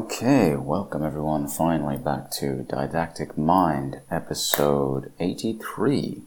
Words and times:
Okay, 0.00 0.56
welcome 0.56 1.04
everyone 1.04 1.46
finally 1.46 1.98
back 1.98 2.30
to 2.30 2.64
Didactic 2.66 3.36
Mind, 3.36 4.00
episode 4.10 5.12
83 5.20 6.22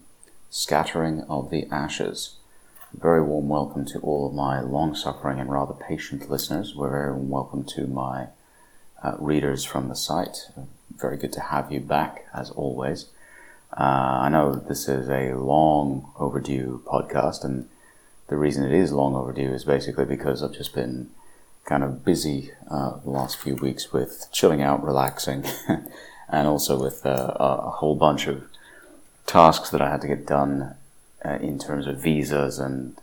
Scattering 0.48 1.22
of 1.22 1.50
the 1.50 1.66
Ashes. 1.72 2.36
Very 2.96 3.20
warm 3.20 3.48
welcome 3.48 3.84
to 3.86 3.98
all 3.98 4.28
of 4.28 4.32
my 4.32 4.60
long 4.60 4.94
suffering 4.94 5.40
and 5.40 5.50
rather 5.50 5.74
patient 5.74 6.30
listeners. 6.30 6.76
We're 6.76 6.88
very 6.88 7.14
welcome 7.14 7.64
to 7.74 7.88
my 7.88 8.28
uh, 9.02 9.16
readers 9.18 9.64
from 9.64 9.88
the 9.88 9.96
site. 9.96 10.50
Very 10.96 11.16
good 11.16 11.32
to 11.32 11.40
have 11.40 11.72
you 11.72 11.80
back, 11.80 12.26
as 12.32 12.50
always. 12.50 13.06
Uh, 13.76 13.82
I 14.22 14.28
know 14.28 14.54
this 14.54 14.88
is 14.88 15.08
a 15.08 15.34
long 15.34 16.12
overdue 16.16 16.80
podcast, 16.86 17.42
and 17.42 17.68
the 18.28 18.36
reason 18.36 18.64
it 18.64 18.72
is 18.72 18.92
long 18.92 19.16
overdue 19.16 19.52
is 19.52 19.64
basically 19.64 20.04
because 20.04 20.44
I've 20.44 20.52
just 20.52 20.76
been 20.76 21.10
kind 21.64 21.82
of 21.82 22.04
busy 22.04 22.52
uh, 22.70 22.98
the 22.98 23.10
last 23.10 23.36
few 23.36 23.56
weeks 23.56 23.92
with 23.92 24.28
chilling 24.32 24.62
out, 24.62 24.84
relaxing, 24.84 25.44
and 26.28 26.46
also 26.46 26.80
with 26.80 27.04
uh, 27.06 27.34
a 27.38 27.70
whole 27.70 27.96
bunch 27.96 28.26
of 28.26 28.44
tasks 29.26 29.70
that 29.70 29.80
I 29.80 29.90
had 29.90 30.02
to 30.02 30.08
get 30.08 30.26
done 30.26 30.74
uh, 31.24 31.38
in 31.40 31.58
terms 31.58 31.86
of 31.86 32.02
visas 32.02 32.58
and 32.58 32.96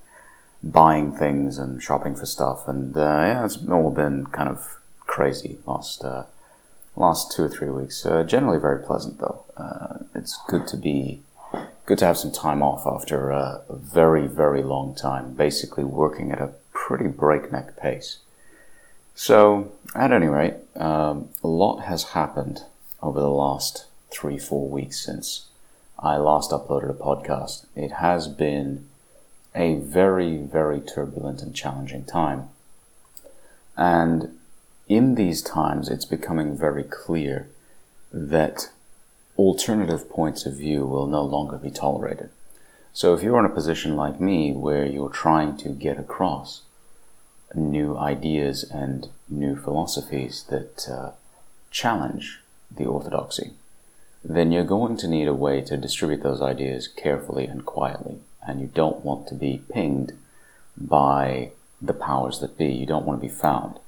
buying 0.64 1.12
things 1.12 1.58
and 1.58 1.82
shopping 1.82 2.16
for 2.16 2.26
stuff. 2.26 2.68
And 2.68 2.96
uh, 2.96 3.00
yeah, 3.00 3.46
it's 3.46 3.58
all 3.68 3.92
been 3.92 4.28
kind 4.28 4.50
of 4.50 4.78
crazy 5.00 5.58
last 5.66 6.04
uh, 6.04 6.26
last 6.96 7.32
two 7.32 7.44
or 7.44 7.50
three 7.50 7.70
weeks. 7.70 8.06
Uh, 8.06 8.24
generally 8.24 8.60
very 8.60 8.84
pleasant 8.84 9.20
though. 9.20 9.46
it's 10.14 10.38
good 10.48 10.68
to 10.68 10.78
be 10.78 11.22
good 11.88 11.98
to 11.98 12.06
have 12.06 12.18
some 12.18 12.32
time 12.32 12.62
off 12.62 12.86
after 12.86 13.32
a 13.32 13.64
very 13.70 14.28
very 14.28 14.62
long 14.62 14.94
time, 14.94 15.34
basically 15.34 15.84
working 15.84 16.32
at 16.32 16.40
a 16.40 16.52
pretty 16.74 17.08
breakneck 17.08 17.76
pace. 17.76 18.20
So, 19.24 19.74
at 19.94 20.12
any 20.12 20.26
rate, 20.26 20.56
um, 20.76 21.30
a 21.44 21.48
lot 21.48 21.82
has 21.82 22.16
happened 22.18 22.64
over 23.04 23.20
the 23.20 23.30
last 23.30 23.86
three, 24.10 24.40
four 24.40 24.68
weeks 24.68 25.00
since 25.00 25.46
I 26.00 26.18
last 26.18 26.50
uploaded 26.50 26.90
a 26.90 26.94
podcast. 26.96 27.68
It 27.76 27.92
has 27.92 28.28
been 28.28 28.90
a 29.54 29.76
very, 29.76 30.38
very 30.38 30.82
turbulent 30.82 31.44
and 31.44 31.54
challenging 31.54 32.04
time. 32.04 32.50
And 33.78 34.40
in 34.88 35.14
these 35.14 35.44
times, 35.44 35.88
it's 35.88 36.06
becoming 36.06 36.58
very 36.58 36.84
clear 36.84 37.48
that 38.12 38.72
alternative 39.38 40.10
points 40.10 40.48
of 40.48 40.58
view 40.58 40.88
will 40.88 41.06
no 41.06 41.22
longer 41.22 41.60
be 41.60 41.70
tolerated. 41.70 42.32
So 42.92 43.14
if 43.14 43.22
you're 43.22 43.38
in 43.38 43.46
a 43.46 43.54
position 43.54 43.96
like 43.96 44.20
me 44.20 44.52
where 44.52 44.84
you're 44.84 45.10
trying 45.10 45.58
to 45.58 45.70
get 45.70 46.00
across 46.00 46.64
new 47.56 47.98
ideas 47.98 48.64
and 48.64 49.10
new 49.30 49.56
philosophies 49.56 50.46
that 50.50 50.88
uh, 50.90 51.12
challenge 51.70 52.40
the 52.70 52.86
orthodoxy, 52.86 53.52
then 54.24 54.52
you're 54.52 54.64
going 54.64 54.98
to 54.98 55.08
need 55.08 55.28
a 55.28 55.34
way 55.34 55.62
to 55.62 55.78
distribute 55.78 56.24
those 56.24 56.42
ideas 56.42 56.88
carefully 56.88 57.46
and 57.46 57.66
quietly. 57.66 58.20
And 58.46 58.60
you 58.62 58.68
don't 58.68 59.04
want 59.04 59.28
to 59.28 59.36
be 59.36 59.64
pinged 59.72 60.14
by 60.78 61.52
the 61.82 61.94
powers 61.94 62.40
that 62.40 62.58
be. 62.58 62.72
You 62.72 62.86
don't 62.86 63.06
want 63.06 63.22
to 63.22 63.28
be 63.28 63.34
found. 63.34 63.80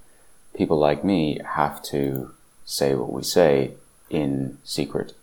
People 0.55 0.77
like 0.77 1.03
me 1.03 1.39
have 1.55 1.81
to 1.83 2.33
say 2.65 2.95
what 2.95 3.11
we 3.11 3.23
say 3.23 3.73
in 4.09 4.57
secret 4.63 5.13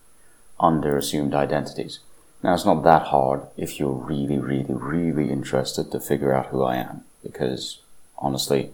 under 0.58 0.96
assumed 0.96 1.34
identities. 1.34 2.00
Now, 2.42 2.54
it's 2.54 2.64
not 2.64 2.82
that 2.84 3.08
hard 3.08 3.42
if 3.56 3.78
you're 3.78 3.90
really, 3.90 4.38
really, 4.38 4.74
really 4.74 5.30
interested 5.30 5.90
to 5.90 6.00
figure 6.00 6.32
out 6.32 6.46
who 6.46 6.62
I 6.62 6.76
am, 6.76 7.04
because 7.22 7.80
honestly, 8.20 8.70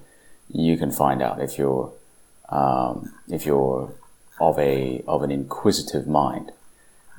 you 0.49 0.77
can 0.77 0.91
find 0.91 1.23
out 1.23 1.41
if 1.41 1.59
you're 1.59 1.93
um, 2.49 3.13
if 3.29 3.45
you're 3.47 3.93
of 4.41 4.59
a 4.59 5.03
of 5.07 5.23
an 5.23 5.31
inquisitive 5.31 6.07
mind. 6.07 6.53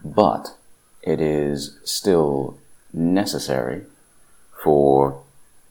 But 0.03 0.55
it 1.02 1.20
is 1.20 1.78
still 1.83 2.58
necessary 2.94 3.83
for 4.64 5.21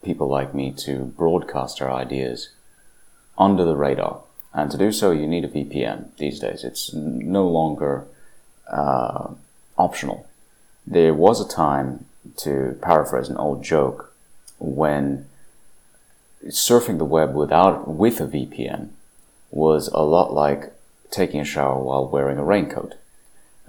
people 0.02 0.28
like 0.28 0.54
me 0.54 0.72
to 0.72 1.04
broadcast 1.04 1.82
our 1.82 1.92
ideas 1.92 2.50
under 3.38 3.64
the 3.64 3.76
radar. 3.76 4.22
And 4.54 4.70
to 4.70 4.78
do 4.78 4.90
so, 4.92 5.10
you 5.10 5.26
need 5.26 5.44
a 5.44 5.48
VPN 5.48 6.16
these 6.16 6.40
days. 6.40 6.64
It's 6.64 6.92
no 6.94 7.46
longer 7.46 8.06
uh, 8.70 9.34
optional. 9.76 10.26
There 10.86 11.12
was 11.12 11.40
a 11.40 11.48
time, 11.48 12.06
to 12.38 12.78
paraphrase 12.80 13.28
an 13.28 13.36
old 13.36 13.62
joke, 13.62 14.14
when 14.58 15.26
surfing 16.44 16.98
the 16.98 17.04
web 17.04 17.34
without 17.34 17.88
with 17.88 18.20
a 18.20 18.26
VPN 18.26 18.90
was 19.50 19.88
a 19.88 20.02
lot 20.02 20.32
like 20.32 20.72
taking 21.10 21.40
a 21.40 21.44
shower 21.44 21.82
while 21.82 22.08
wearing 22.08 22.38
a 22.38 22.44
raincoat. 22.44 22.94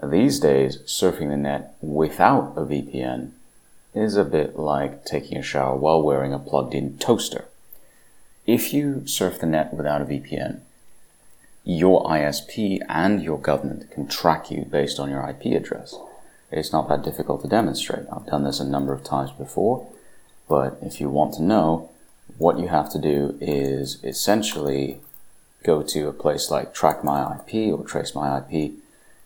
These 0.03 0.39
days, 0.39 0.77
surfing 0.85 1.29
the 1.29 1.37
net 1.37 1.75
without 1.81 2.53
a 2.55 2.61
VPN 2.61 3.31
is 3.93 4.15
a 4.15 4.23
bit 4.23 4.57
like 4.57 5.05
taking 5.05 5.37
a 5.37 5.43
shower 5.43 5.75
while 5.75 6.01
wearing 6.01 6.33
a 6.33 6.39
plugged 6.39 6.75
in 6.75 6.97
toaster. 6.97 7.45
If 8.45 8.73
you 8.73 9.05
surf 9.07 9.39
the 9.39 9.45
net 9.45 9.73
without 9.73 10.01
a 10.01 10.05
VPN, 10.05 10.61
your 11.63 12.03
ISP 12.05 12.79
and 12.87 13.21
your 13.21 13.39
government 13.39 13.91
can 13.91 14.07
track 14.07 14.49
you 14.49 14.65
based 14.69 14.99
on 14.99 15.09
your 15.09 15.27
IP 15.27 15.53
address. 15.53 15.95
It's 16.51 16.71
not 16.71 16.87
that 16.87 17.03
difficult 17.03 17.41
to 17.41 17.49
demonstrate. 17.49 18.05
I've 18.11 18.25
done 18.27 18.45
this 18.45 18.61
a 18.61 18.65
number 18.65 18.93
of 18.93 19.03
times 19.03 19.31
before, 19.31 19.85
but 20.47 20.77
if 20.81 21.01
you 21.01 21.09
want 21.09 21.33
to 21.33 21.43
know, 21.43 21.89
what 22.37 22.59
you 22.59 22.67
have 22.67 22.91
to 22.91 22.99
do 22.99 23.37
is 23.41 24.03
essentially 24.03 24.99
go 25.63 25.81
to 25.81 26.07
a 26.07 26.13
place 26.13 26.51
like 26.51 26.73
Track 26.73 27.03
My 27.03 27.35
IP 27.35 27.73
or 27.73 27.83
Trace 27.83 28.13
My 28.13 28.39
IP, 28.39 28.73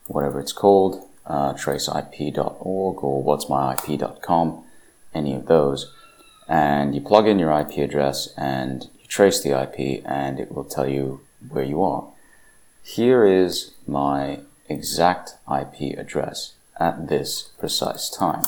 whatever 0.07 0.39
it's 0.39 0.53
called, 0.53 1.07
uh, 1.25 1.53
traceip.org 1.53 3.03
or 3.03 3.23
what'smyip.com, 3.23 4.63
any 5.13 5.35
of 5.35 5.45
those, 5.47 5.93
and 6.47 6.95
you 6.95 7.01
plug 7.01 7.27
in 7.27 7.39
your 7.39 7.57
IP 7.59 7.77
address 7.77 8.33
and 8.37 8.89
you 8.99 9.07
trace 9.07 9.41
the 9.41 9.61
IP 9.61 10.01
and 10.05 10.39
it 10.39 10.51
will 10.51 10.63
tell 10.63 10.87
you 10.87 11.21
where 11.49 11.63
you 11.63 11.83
are. 11.83 12.07
Here 12.83 13.25
is 13.25 13.73
my 13.85 14.39
exact 14.67 15.35
IP 15.47 15.97
address 15.97 16.53
at 16.79 17.09
this 17.09 17.49
precise 17.59 18.09
time. 18.09 18.43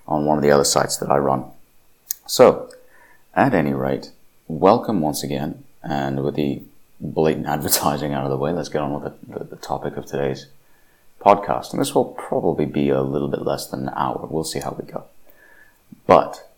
on 0.06 0.24
one 0.24 0.38
of 0.38 0.42
the 0.42 0.50
other 0.50 0.64
sites 0.64 0.96
that 0.98 1.10
I 1.10 1.18
run. 1.18 1.44
So, 2.26 2.70
at 3.34 3.54
any 3.54 3.72
rate, 3.72 4.10
welcome 4.46 5.00
once 5.00 5.22
again, 5.22 5.64
and 5.82 6.22
with 6.22 6.36
the 6.36 6.62
blatant 7.00 7.46
advertising 7.46 8.12
out 8.12 8.24
of 8.24 8.30
the 8.30 8.36
way, 8.36 8.52
let's 8.52 8.68
get 8.68 8.82
on 8.82 9.00
with 9.00 9.04
the, 9.04 9.38
the, 9.38 9.44
the 9.44 9.56
topic 9.56 9.96
of 9.96 10.06
today's 10.06 10.46
podcast. 11.20 11.72
And 11.72 11.80
this 11.80 11.94
will 11.94 12.06
probably 12.06 12.66
be 12.66 12.88
a 12.88 13.02
little 13.02 13.28
bit 13.28 13.42
less 13.42 13.66
than 13.66 13.88
an 13.88 13.94
hour. 13.94 14.26
We'll 14.30 14.44
see 14.44 14.60
how 14.60 14.76
we 14.78 14.90
go. 14.90 15.04
But 16.06 16.48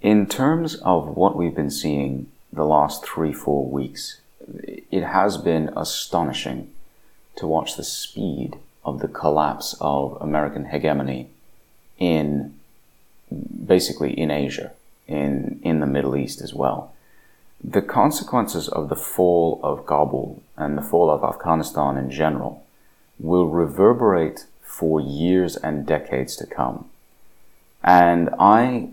in 0.00 0.26
terms 0.26 0.76
of 0.76 1.16
what 1.16 1.36
we've 1.36 1.54
been 1.54 1.70
seeing 1.70 2.30
the 2.52 2.64
last 2.64 3.04
three, 3.04 3.32
four 3.32 3.66
weeks, 3.66 4.20
it 4.90 5.02
has 5.02 5.36
been 5.38 5.70
astonishing 5.76 6.70
to 7.36 7.46
watch 7.46 7.76
the 7.76 7.84
speed 7.84 8.56
of 8.84 9.00
the 9.00 9.08
collapse 9.08 9.76
of 9.80 10.18
American 10.20 10.66
hegemony 10.66 11.28
in 11.98 12.54
basically 13.66 14.12
in 14.12 14.30
Asia, 14.30 14.72
in, 15.08 15.60
in 15.62 15.80
the 15.80 15.86
Middle 15.86 16.16
East 16.16 16.40
as 16.40 16.54
well. 16.54 16.93
The 17.66 17.80
consequences 17.80 18.68
of 18.68 18.90
the 18.90 18.96
fall 18.96 19.58
of 19.62 19.86
Kabul 19.86 20.42
and 20.54 20.76
the 20.76 20.82
fall 20.82 21.10
of 21.10 21.24
Afghanistan 21.24 21.96
in 21.96 22.10
general 22.10 22.62
will 23.18 23.48
reverberate 23.48 24.44
for 24.62 25.00
years 25.00 25.56
and 25.56 25.86
decades 25.86 26.36
to 26.36 26.46
come. 26.46 26.90
And 27.82 28.28
I 28.38 28.90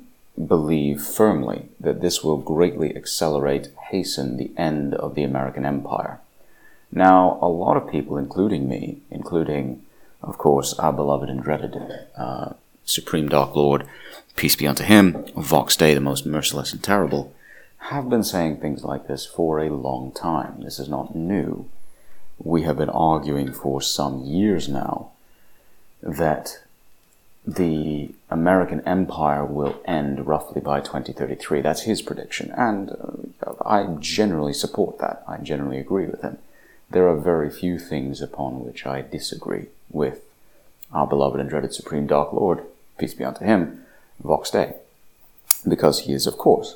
believe 0.47 1.01
firmly 1.01 1.67
that 1.81 1.99
this 1.99 2.23
will 2.23 2.37
greatly 2.37 2.95
accelerate, 2.95 3.69
hasten 3.89 4.37
the 4.37 4.51
end 4.57 4.93
of 4.93 5.15
the 5.15 5.23
American 5.23 5.65
empire. 5.65 6.21
Now, 6.93 7.39
a 7.41 7.49
lot 7.49 7.75
of 7.75 7.91
people, 7.91 8.17
including 8.17 8.69
me, 8.69 8.99
including, 9.09 9.83
of 10.23 10.37
course, 10.37 10.73
our 10.79 10.93
beloved 10.93 11.29
and 11.29 11.43
dreaded 11.43 11.75
uh, 12.15 12.53
Supreme 12.85 13.27
Dark 13.27 13.53
Lord, 13.53 13.85
peace 14.37 14.55
be 14.55 14.67
unto 14.67 14.83
him, 14.83 15.25
Vox 15.35 15.75
Day, 15.75 15.93
the 15.93 15.99
most 15.99 16.25
merciless 16.25 16.71
and 16.71 16.81
terrible, 16.81 17.33
have 17.81 18.09
been 18.09 18.23
saying 18.23 18.57
things 18.57 18.83
like 18.83 19.07
this 19.07 19.25
for 19.25 19.59
a 19.59 19.69
long 19.69 20.11
time. 20.11 20.61
This 20.61 20.79
is 20.79 20.87
not 20.87 21.15
new. 21.15 21.67
We 22.37 22.61
have 22.63 22.77
been 22.77 22.89
arguing 22.89 23.51
for 23.53 23.81
some 23.81 24.23
years 24.23 24.69
now 24.69 25.11
that 26.01 26.59
the 27.45 28.13
American 28.29 28.81
empire 28.87 29.43
will 29.43 29.81
end 29.85 30.27
roughly 30.27 30.61
by 30.61 30.79
2033. 30.79 31.61
That's 31.61 31.81
his 31.81 32.01
prediction. 32.01 32.51
And 32.55 32.91
uh, 32.91 33.53
I 33.65 33.95
generally 33.99 34.53
support 34.53 34.99
that. 34.99 35.23
I 35.27 35.37
generally 35.37 35.79
agree 35.79 36.05
with 36.05 36.21
him. 36.21 36.37
There 36.91 37.07
are 37.07 37.17
very 37.17 37.49
few 37.49 37.79
things 37.79 38.21
upon 38.21 38.63
which 38.63 38.85
I 38.85 39.01
disagree 39.01 39.67
with 39.89 40.21
our 40.93 41.07
beloved 41.07 41.39
and 41.39 41.49
dreaded 41.49 41.73
Supreme 41.73 42.05
Dark 42.05 42.31
Lord, 42.31 42.63
peace 42.97 43.13
be 43.13 43.23
unto 43.23 43.43
him, 43.43 43.85
Vox 44.23 44.51
Day. 44.51 44.75
Because 45.67 46.01
he 46.01 46.13
is, 46.13 46.27
of 46.27 46.37
course, 46.37 46.75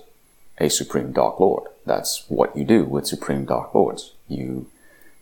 a 0.59 0.69
Supreme 0.69 1.11
Dark 1.11 1.39
Lord. 1.39 1.67
That's 1.85 2.25
what 2.27 2.55
you 2.55 2.63
do 2.63 2.85
with 2.85 3.07
Supreme 3.07 3.45
Dark 3.45 3.73
Lords. 3.73 4.13
You, 4.27 4.67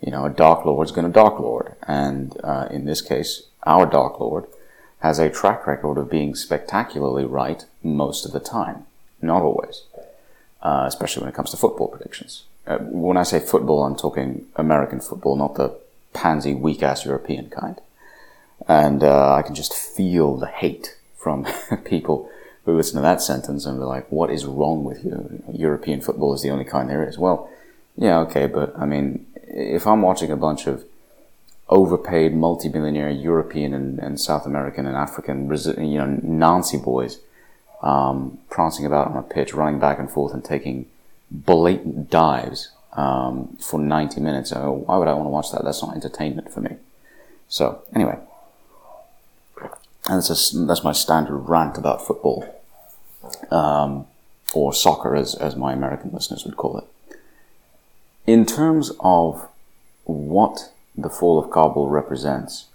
you 0.00 0.10
know, 0.10 0.26
a 0.26 0.30
Dark 0.30 0.64
Lord's 0.64 0.92
gonna 0.92 1.08
Dark 1.08 1.38
Lord. 1.38 1.74
And 1.86 2.36
uh, 2.42 2.68
in 2.70 2.84
this 2.84 3.00
case, 3.00 3.42
our 3.64 3.86
Dark 3.86 4.20
Lord 4.20 4.46
has 5.00 5.18
a 5.18 5.30
track 5.30 5.66
record 5.66 5.98
of 5.98 6.10
being 6.10 6.34
spectacularly 6.34 7.24
right 7.24 7.64
most 7.82 8.24
of 8.24 8.32
the 8.32 8.40
time. 8.40 8.86
Not 9.20 9.42
always. 9.42 9.82
Uh, 10.62 10.84
especially 10.86 11.20
when 11.20 11.28
it 11.28 11.34
comes 11.34 11.50
to 11.50 11.58
football 11.58 11.88
predictions. 11.88 12.44
Uh, 12.66 12.78
when 12.78 13.18
I 13.18 13.22
say 13.22 13.38
football, 13.38 13.84
I'm 13.84 13.96
talking 13.96 14.46
American 14.56 14.98
football, 14.98 15.36
not 15.36 15.56
the 15.56 15.76
pansy, 16.14 16.54
weak 16.54 16.82
ass 16.82 17.04
European 17.04 17.50
kind. 17.50 17.78
And 18.66 19.04
uh, 19.04 19.34
I 19.34 19.42
can 19.42 19.54
just 19.54 19.74
feel 19.74 20.36
the 20.36 20.46
hate 20.46 20.96
from 21.18 21.46
people 21.84 22.30
who 22.64 22.76
listen 22.76 22.96
to 22.96 23.02
that 23.02 23.20
sentence 23.20 23.66
and 23.66 23.78
be 23.78 23.84
like, 23.84 24.10
what 24.10 24.30
is 24.30 24.46
wrong 24.46 24.84
with 24.84 25.04
you? 25.04 25.42
European 25.52 26.00
football 26.00 26.34
is 26.34 26.42
the 26.42 26.50
only 26.50 26.64
kind 26.64 26.88
there 26.88 27.06
is. 27.06 27.18
Well, 27.18 27.50
yeah, 27.96 28.18
okay, 28.20 28.46
but 28.46 28.72
I 28.76 28.86
mean, 28.86 29.26
if 29.34 29.86
I'm 29.86 30.02
watching 30.02 30.30
a 30.30 30.36
bunch 30.36 30.66
of 30.66 30.84
overpaid 31.68 32.34
multimillionaire 32.34 33.10
European 33.10 33.74
and, 33.74 33.98
and 33.98 34.20
South 34.20 34.46
American 34.46 34.86
and 34.86 34.96
African, 34.96 35.48
you 35.50 35.98
know, 35.98 36.18
Nancy 36.22 36.78
boys, 36.78 37.20
um, 37.82 38.38
prancing 38.50 38.86
about 38.86 39.08
on 39.08 39.16
a 39.16 39.22
pitch, 39.22 39.54
running 39.54 39.78
back 39.78 39.98
and 39.98 40.10
forth 40.10 40.32
and 40.32 40.44
taking 40.44 40.86
blatant 41.30 42.10
dives, 42.10 42.70
um, 42.94 43.56
for 43.60 43.78
90 43.78 44.20
minutes. 44.20 44.52
Oh, 44.52 44.84
why 44.86 44.96
would 44.96 45.08
I 45.08 45.14
want 45.14 45.26
to 45.26 45.30
watch 45.30 45.50
that? 45.52 45.64
That's 45.64 45.82
not 45.82 45.94
entertainment 45.94 46.52
for 46.52 46.60
me. 46.60 46.76
So, 47.48 47.82
anyway. 47.94 48.18
And 50.08 50.22
that's, 50.22 50.54
a, 50.54 50.58
that's 50.66 50.84
my 50.84 50.92
standard 50.92 51.36
rant 51.36 51.78
about 51.78 52.06
football. 52.06 52.62
Um, 53.50 54.06
or 54.52 54.72
soccer 54.72 55.16
as, 55.16 55.34
as 55.34 55.56
my 55.56 55.72
American 55.72 56.10
listeners 56.12 56.44
would 56.44 56.56
call 56.56 56.78
it. 56.78 57.16
In 58.26 58.46
terms 58.46 58.92
of 59.00 59.48
what 60.04 60.70
the 60.96 61.10
fall 61.10 61.38
of 61.38 61.50
Kabul 61.50 61.88
represents. 61.88 62.66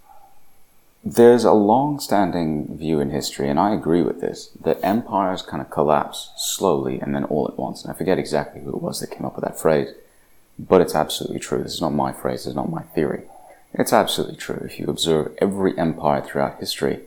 There's 1.03 1.45
a 1.45 1.53
long 1.53 1.99
standing 1.99 2.77
view 2.77 2.99
in 2.99 3.11
history, 3.11 3.49
and 3.49 3.59
I 3.59 3.73
agree 3.73 4.01
with 4.01 4.19
this, 4.19 4.49
that 4.61 4.83
empires 4.83 5.41
kind 5.41 5.61
of 5.61 5.69
collapse 5.69 6.31
slowly 6.35 6.99
and 6.99 7.15
then 7.15 7.23
all 7.25 7.47
at 7.47 7.57
once. 7.57 7.83
And 7.83 7.93
I 7.93 7.97
forget 7.97 8.19
exactly 8.19 8.61
who 8.61 8.69
it 8.69 8.81
was 8.81 8.99
that 8.99 9.11
came 9.11 9.25
up 9.25 9.35
with 9.35 9.45
that 9.45 9.59
phrase, 9.59 9.93
but 10.57 10.81
it's 10.81 10.95
absolutely 10.95 11.39
true. 11.39 11.63
This 11.63 11.75
is 11.75 11.81
not 11.81 11.93
my 11.93 12.11
phrase, 12.11 12.41
this 12.41 12.47
is 12.47 12.55
not 12.55 12.69
my 12.69 12.81
theory. 12.81 13.23
It's 13.73 13.93
absolutely 13.93 14.35
true. 14.35 14.61
If 14.65 14.79
you 14.79 14.87
observe 14.87 15.33
every 15.37 15.77
empire 15.77 16.21
throughout 16.21 16.59
history, 16.59 17.01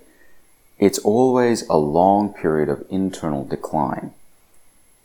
it's 0.83 0.99
always 0.99 1.63
a 1.69 1.77
long 1.77 2.35
period 2.35 2.69
of 2.69 2.85
internal 2.91 3.45
decline, 3.45 4.11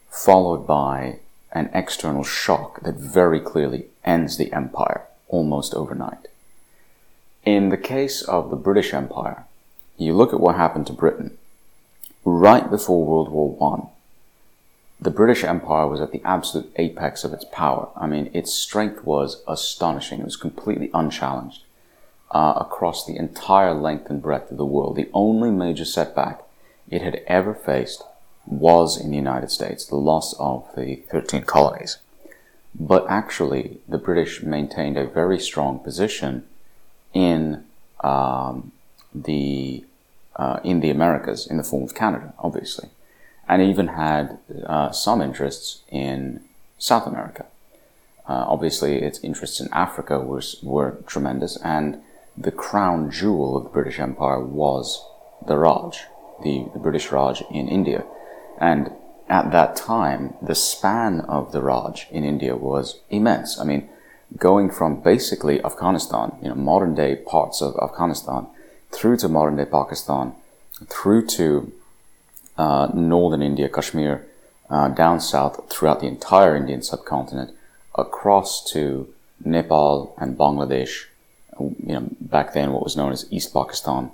followed 0.10 0.66
by 0.66 1.20
an 1.52 1.70
external 1.72 2.24
shock 2.24 2.82
that 2.82 2.96
very 2.96 3.40
clearly 3.40 3.86
ends 4.04 4.38
the 4.38 4.52
empire 4.52 5.04
almost 5.28 5.76
overnight. 5.76 6.30
In 7.46 7.70
the 7.70 7.78
case 7.78 8.24
of 8.24 8.50
the 8.50 8.56
British 8.56 8.92
Empire, 8.92 9.46
you 10.00 10.16
look 10.16 10.34
at 10.34 10.40
what 10.40 10.56
happened 10.56 10.88
to 10.88 10.94
Britain. 10.94 11.38
Right 12.26 12.68
before 12.72 13.06
World 13.06 13.30
War 13.30 13.56
I, 13.62 13.88
the 15.00 15.12
British 15.12 15.44
Empire 15.44 15.86
was 15.86 16.02
at 16.02 16.12
the 16.12 16.24
absolute 16.26 16.72
apex 16.78 17.24
of 17.24 17.34
its 17.34 17.46
power. 17.52 17.90
I 17.96 18.08
mean, 18.08 18.32
its 18.34 18.52
strength 18.52 19.04
was 19.04 19.44
astonishing. 19.48 20.22
It 20.22 20.26
was 20.26 20.38
completely 20.38 20.90
unchallenged 20.92 21.62
uh, 22.32 22.54
across 22.58 23.06
the 23.06 23.16
entire 23.16 23.74
length 23.74 24.10
and 24.10 24.22
breadth 24.22 24.52
of 24.52 24.58
the 24.58 24.66
world. 24.66 24.96
The 24.96 25.10
only 25.14 25.52
major 25.52 25.86
setback 25.86 26.42
it 26.90 27.02
had 27.02 27.22
ever 27.28 27.54
faced 27.54 28.04
was 28.46 29.00
in 29.00 29.12
the 29.12 29.18
United 29.18 29.52
States, 29.52 29.86
the 29.86 29.96
loss 29.96 30.34
of 30.40 30.66
the 30.76 30.98
13 31.12 31.44
colonies. 31.44 31.98
But 32.74 33.06
actually, 33.10 33.80
the 33.88 33.98
British 33.98 34.44
maintained 34.44 34.98
a 34.98 35.08
very 35.08 35.40
strong 35.40 35.80
position 35.80 36.46
in 37.14 37.66
um, 38.02 38.72
the 39.14 39.84
uh, 40.36 40.60
in 40.64 40.82
the 40.82 40.92
Americas 40.92 41.48
in 41.48 41.58
the 41.58 41.64
form 41.64 41.84
of 41.84 41.96
Canada, 41.96 42.34
obviously, 42.38 42.90
and 43.48 43.62
even 43.62 43.88
had 43.88 44.38
uh, 44.66 44.92
some 44.92 45.22
interests 45.22 45.82
in 45.90 46.42
South 46.78 47.08
America. 47.08 47.46
Uh, 48.30 48.46
obviously, 48.48 49.02
its 49.02 49.20
interests 49.24 49.60
in 49.60 49.68
Africa 49.72 50.20
was 50.20 50.58
were 50.62 50.98
tremendous, 51.08 51.58
and 51.64 52.02
the 52.38 52.52
crown 52.52 53.10
jewel 53.10 53.58
of 53.58 53.64
the 53.64 53.70
British 53.70 54.00
Empire 54.00 54.44
was 54.44 55.04
the 55.46 55.58
Raj, 55.58 56.04
the, 56.44 56.68
the 56.74 56.80
British 56.80 57.12
Raj 57.12 57.42
in 57.52 57.68
India, 57.68 58.06
and 58.60 58.92
at 59.30 59.52
that 59.52 59.76
time, 59.76 60.36
the 60.42 60.56
span 60.56 61.22
of 61.22 61.52
the 61.52 61.62
Raj 61.62 62.08
in 62.12 62.24
India 62.24 62.56
was 62.56 63.00
immense. 63.10 63.60
I 63.60 63.66
mean, 63.66 63.90
going 64.38 64.70
from 64.70 65.02
basically 65.02 65.64
Afghanistan, 65.64 66.34
you 66.42 66.50
know, 66.50 66.56
modern 66.56 66.96
day 66.96 67.16
parts 67.16 67.62
of 67.62 67.76
Afghanistan, 67.82 68.48
through 68.92 69.18
to 69.18 69.28
modern 69.28 69.58
day 69.58 69.66
Pakistan, 69.66 70.34
through 70.88 71.26
to 71.28 71.72
uh, 72.58 72.90
northern 72.94 73.42
India, 73.42 73.68
Kashmir, 73.68 74.26
uh, 74.70 74.88
down 74.90 75.20
south 75.20 75.70
throughout 75.70 76.00
the 76.00 76.08
entire 76.08 76.56
Indian 76.56 76.82
subcontinent, 76.82 77.52
across 77.96 78.64
to 78.72 79.14
Nepal 79.44 80.16
and 80.18 80.38
Bangladesh, 80.38 81.06
you 81.60 81.94
know, 81.94 82.08
back 82.22 82.54
then 82.54 82.72
what 82.72 82.84
was 82.84 82.98
known 82.98 83.12
as 83.12 83.32
East 83.32 83.54
Pakistan, 83.54 84.12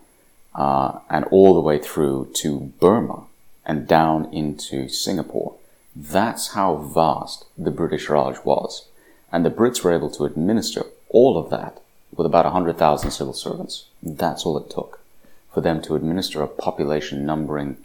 uh, 0.56 1.00
and 1.10 1.26
all 1.26 1.54
the 1.54 1.60
way 1.60 1.80
through 1.80 2.30
to 2.36 2.72
Burma, 2.80 3.24
and 3.66 3.88
down 3.88 4.32
into 4.34 4.90
Singapore. 4.90 5.56
That's 5.96 6.50
how 6.50 6.76
vast 6.78 7.46
the 7.58 7.72
British 7.72 8.10
Raj 8.10 8.38
was. 8.44 8.88
And 9.32 9.46
the 9.46 9.52
Brits 9.52 9.84
were 9.84 9.94
able 9.94 10.10
to 10.12 10.26
administer 10.26 10.86
all 11.10 11.38
of 11.38 11.50
that 11.50 11.80
with 12.16 12.26
about 12.26 12.46
100,000 12.46 13.12
civil 13.12 13.34
servants. 13.34 13.86
That's 14.02 14.46
all 14.46 14.58
it 14.58 14.70
took 14.70 15.00
for 15.54 15.62
them 15.62 15.82
to 15.84 15.96
administer 15.96 16.42
a 16.42 16.48
population 16.48 17.26
numbering, 17.26 17.78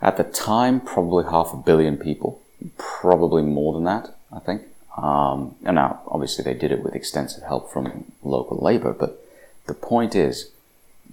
at 0.00 0.16
the 0.16 0.24
time, 0.24 0.80
probably 0.80 1.24
half 1.24 1.52
a 1.52 1.56
billion 1.56 1.96
people. 1.96 2.40
Probably 2.78 3.42
more 3.42 3.74
than 3.74 3.84
that, 3.84 4.16
I 4.32 4.38
think. 4.38 4.62
Um, 4.96 5.56
and 5.64 5.74
now, 5.74 6.00
obviously, 6.06 6.44
they 6.44 6.54
did 6.58 6.72
it 6.72 6.82
with 6.82 6.94
extensive 6.94 7.42
help 7.42 7.72
from 7.72 8.12
local 8.22 8.58
labor, 8.58 8.92
but 8.92 9.20
the 9.66 9.74
point 9.74 10.14
is, 10.14 10.50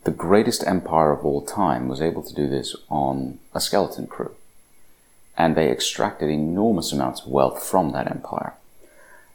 the 0.03 0.11
greatest 0.11 0.65
empire 0.65 1.11
of 1.11 1.25
all 1.25 1.41
time 1.41 1.87
was 1.87 2.01
able 2.01 2.23
to 2.23 2.33
do 2.33 2.47
this 2.47 2.75
on 2.89 3.39
a 3.53 3.59
skeleton 3.59 4.07
crew. 4.07 4.35
And 5.37 5.55
they 5.55 5.69
extracted 5.69 6.29
enormous 6.29 6.91
amounts 6.91 7.21
of 7.21 7.27
wealth 7.27 7.63
from 7.63 7.91
that 7.91 8.09
empire. 8.09 8.53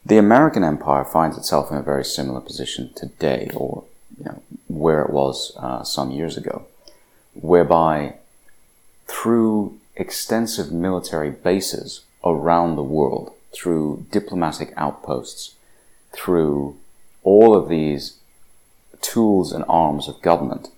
The 0.04 0.18
American 0.18 0.62
empire 0.62 1.04
finds 1.04 1.36
itself 1.36 1.70
in 1.70 1.78
a 1.78 1.82
very 1.82 2.04
similar 2.04 2.40
position 2.40 2.92
today, 2.94 3.50
or 3.54 3.84
you 4.18 4.24
know, 4.26 4.42
where 4.68 5.02
it 5.02 5.10
was 5.10 5.52
uh, 5.56 5.82
some 5.82 6.10
years 6.10 6.36
ago, 6.36 6.66
whereby 7.34 8.14
through 9.06 9.78
extensive 9.96 10.70
military 10.70 11.30
bases 11.30 12.02
around 12.24 12.76
the 12.76 12.82
world, 12.82 13.32
through 13.56 14.06
diplomatic 14.10 14.72
outposts, 14.76 15.54
through 16.12 16.76
all 17.22 17.54
of 17.54 17.68
these 17.68 18.18
tools 19.00 19.52
and 19.52 19.64
arms 19.68 20.08
of 20.08 20.22
government, 20.22 20.68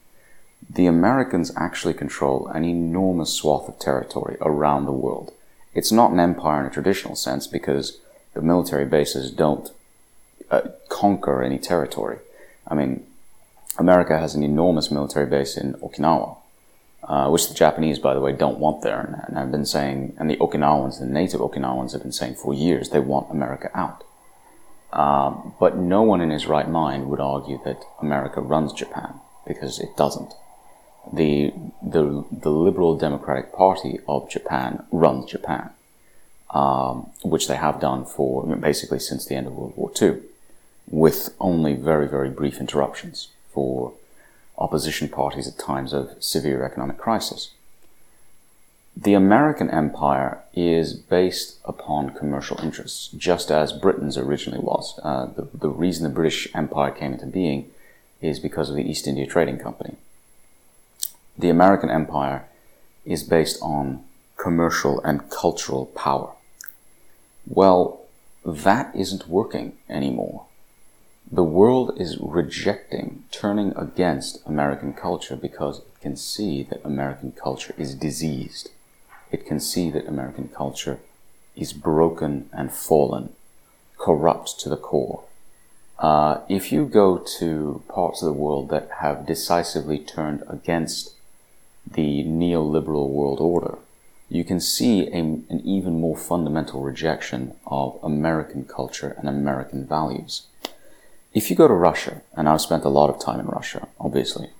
the 0.71 0.87
Americans 0.87 1.53
actually 1.57 1.95
control 1.95 2.47
an 2.49 2.65
enormous 2.65 3.33
swath 3.33 3.69
of 3.69 3.79
territory 3.79 4.37
around 4.41 4.85
the 4.85 4.93
world. 4.93 5.33
It's 5.75 5.93
not 5.93 6.13
an 6.13 6.21
empire 6.21 6.61
in 6.61 6.67
a 6.67 6.71
traditional 6.71 7.17
sense 7.17 7.47
because 7.47 7.99
the 8.35 8.43
military 8.43 8.85
bases 8.85 9.31
don't 9.31 9.71
uh, 10.51 10.63
conquer 10.89 11.43
any 11.43 11.59
territory. 11.59 12.19
I 12.67 12.75
mean, 12.75 13.07
America 13.79 14.19
has 14.19 14.35
an 14.35 14.43
enormous 14.43 14.91
military 14.91 15.27
base 15.27 15.57
in 15.57 15.75
Okinawa, 15.75 16.37
uh, 17.05 17.29
which 17.29 17.49
the 17.49 17.55
Japanese, 17.55 17.99
by 17.99 18.15
the 18.15 18.21
way, 18.21 18.33
don't 18.33 18.59
want 18.59 18.83
there. 18.83 19.01
And, 19.29 19.37
have 19.37 19.53
been 19.53 19.67
saying, 19.67 20.17
and 20.19 20.29
the 20.29 20.37
Okinawans, 20.37 20.99
the 20.99 21.07
native 21.07 21.41
Okinawans, 21.41 21.93
have 21.93 22.03
been 22.03 22.13
saying 22.13 22.35
for 22.35 22.53
years 22.53 22.91
they 22.91 23.01
want 23.01 23.31
America 23.31 23.71
out. 23.75 24.05
Um, 24.93 25.55
but 25.61 25.77
no 25.77 26.03
one 26.03 26.21
in 26.21 26.31
his 26.31 26.47
right 26.47 26.69
mind 26.69 27.09
would 27.09 27.21
argue 27.21 27.61
that 27.65 27.85
America 28.01 28.41
runs 28.41 28.73
Japan 28.73 29.21
because 29.47 29.79
it 29.79 29.97
doesn't. 29.97 30.33
The, 31.13 31.53
the, 31.83 32.25
the 32.31 32.51
Liberal 32.51 32.97
Democratic 32.97 33.53
Party 33.53 34.01
of 34.09 34.29
Japan 34.29 34.85
runs 34.91 35.31
Japan, 35.31 35.71
um, 36.51 37.11
which 37.23 37.49
they 37.49 37.57
have 37.57 37.81
done 37.81 38.05
for 38.05 38.45
basically 38.57 38.99
since 38.99 39.25
the 39.25 39.35
end 39.35 39.47
of 39.47 39.55
World 39.55 39.75
War 39.77 39.93
II, 40.01 40.19
with 40.91 41.35
only 41.39 41.75
very, 41.75 42.09
very 42.09 42.31
brief 42.31 42.59
interruptions 42.59 43.29
for 43.53 43.93
opposition 44.59 45.09
parties 45.09 45.49
at 45.49 45.59
times 45.59 45.93
of 45.93 46.17
severe 46.21 46.65
economic 46.65 46.99
crisis. 46.99 47.53
The 49.01 49.15
American 49.15 49.71
empire 49.71 50.43
is 50.55 50.93
based 50.93 51.59
upon 51.65 52.15
commercial 52.15 52.59
interests, 52.61 53.09
just 53.09 53.49
as 53.51 53.73
Britain's 53.73 54.19
originally 54.19 54.59
was. 54.59 54.99
Uh, 55.05 55.27
the, 55.27 55.49
the 55.55 55.69
reason 55.69 56.03
the 56.03 56.15
British 56.15 56.49
Empire 56.53 56.91
came 56.91 57.13
into 57.13 57.27
being 57.27 57.71
is 58.21 58.41
because 58.41 58.71
of 58.71 58.75
the 58.75 58.91
East 58.91 59.07
India 59.07 59.25
Trading 59.25 59.59
Company. 59.59 59.95
The 61.39 61.49
American 61.49 61.91
empire 61.91 62.47
is 63.05 63.23
based 63.23 63.63
on 63.63 64.03
commercial 64.37 65.01
and 65.03 65.31
cultural 65.31 65.87
power. 65.87 66.33
Well, 67.47 68.01
that 68.45 68.91
isn't 68.97 69.29
working 69.29 69.79
anymore. 69.89 70.48
The 71.31 71.45
world 71.45 72.01
is 72.01 72.17
rejecting, 72.19 73.25
turning 73.31 73.75
against 73.77 74.41
American 74.47 74.95
culture 74.95 75.37
because 75.37 75.81
it 75.81 76.01
can 76.01 76.17
see 76.17 76.63
that 76.63 76.85
American 76.85 77.33
culture 77.33 77.75
is 77.77 77.95
diseased. 77.95 78.71
It 79.31 79.45
can 79.45 79.61
see 79.61 79.91
that 79.91 80.09
American 80.09 80.49
culture 80.49 81.01
is 81.55 81.75
broken 81.75 82.49
and 82.51 82.73
fallen, 82.73 83.35
corrupt 83.99 84.59
to 84.61 84.71
the 84.71 84.79
core. 84.79 85.25
Uh, 85.99 86.41
if 86.49 86.73
you 86.73 86.87
go 86.87 87.19
to 87.19 87.83
parts 87.89 88.23
of 88.23 88.27
the 88.27 88.41
world 88.41 88.71
that 88.71 88.89
have 89.01 89.27
decisively 89.27 89.99
turned 89.99 90.43
against 90.49 91.15
the 91.87 92.25
neoliberal 92.25 93.11
world 93.11 93.41
order, 93.41 93.77
you 94.31 94.45
can 94.45 94.61
see 94.61 95.09
a, 95.09 95.19
an 95.19 95.61
even 95.65 96.01
more 96.01 96.17
fundamental 96.17 96.81
rejection 96.81 97.55
of 97.67 97.99
American 98.03 98.65
culture 98.65 99.15
and 99.19 99.29
American 99.29 99.85
values. 99.87 100.48
If 101.39 101.51
you 101.51 101.55
go 101.55 101.69
to 101.69 101.75
Russia, 101.75 102.23
and 102.37 102.49
I've 102.49 102.61
spent 102.61 102.85
a 102.85 102.89
lot 102.89 103.11
of 103.11 103.21
time 103.21 103.39
in 103.39 103.47
Russia, 103.47 103.87
obviously, 104.01 104.51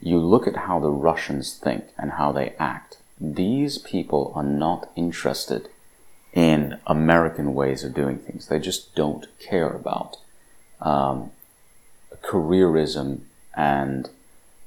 you 0.00 0.18
look 0.18 0.48
at 0.48 0.56
how 0.66 0.80
the 0.80 0.90
Russians 0.90 1.56
think 1.56 1.84
and 1.96 2.10
how 2.10 2.32
they 2.32 2.54
act. 2.58 2.96
These 3.20 3.78
people 3.78 4.32
are 4.34 4.42
not 4.42 4.90
interested 4.96 5.68
in 6.32 6.80
American 6.88 7.54
ways 7.54 7.84
of 7.84 7.94
doing 7.94 8.18
things. 8.18 8.48
They 8.48 8.58
just 8.58 8.96
don't 8.96 9.28
care 9.38 9.68
about 9.68 10.16
um, 10.80 11.30
careerism 12.22 13.20
and 13.56 14.10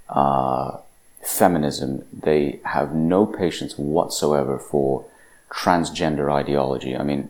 uh, 0.07 0.77
feminism. 1.21 2.05
They 2.13 2.61
have 2.63 2.95
no 2.95 3.25
patience 3.25 3.77
whatsoever 3.77 4.57
for 4.57 5.03
transgender 5.49 6.31
ideology. 6.31 6.95
I 6.95 7.03
mean, 7.03 7.27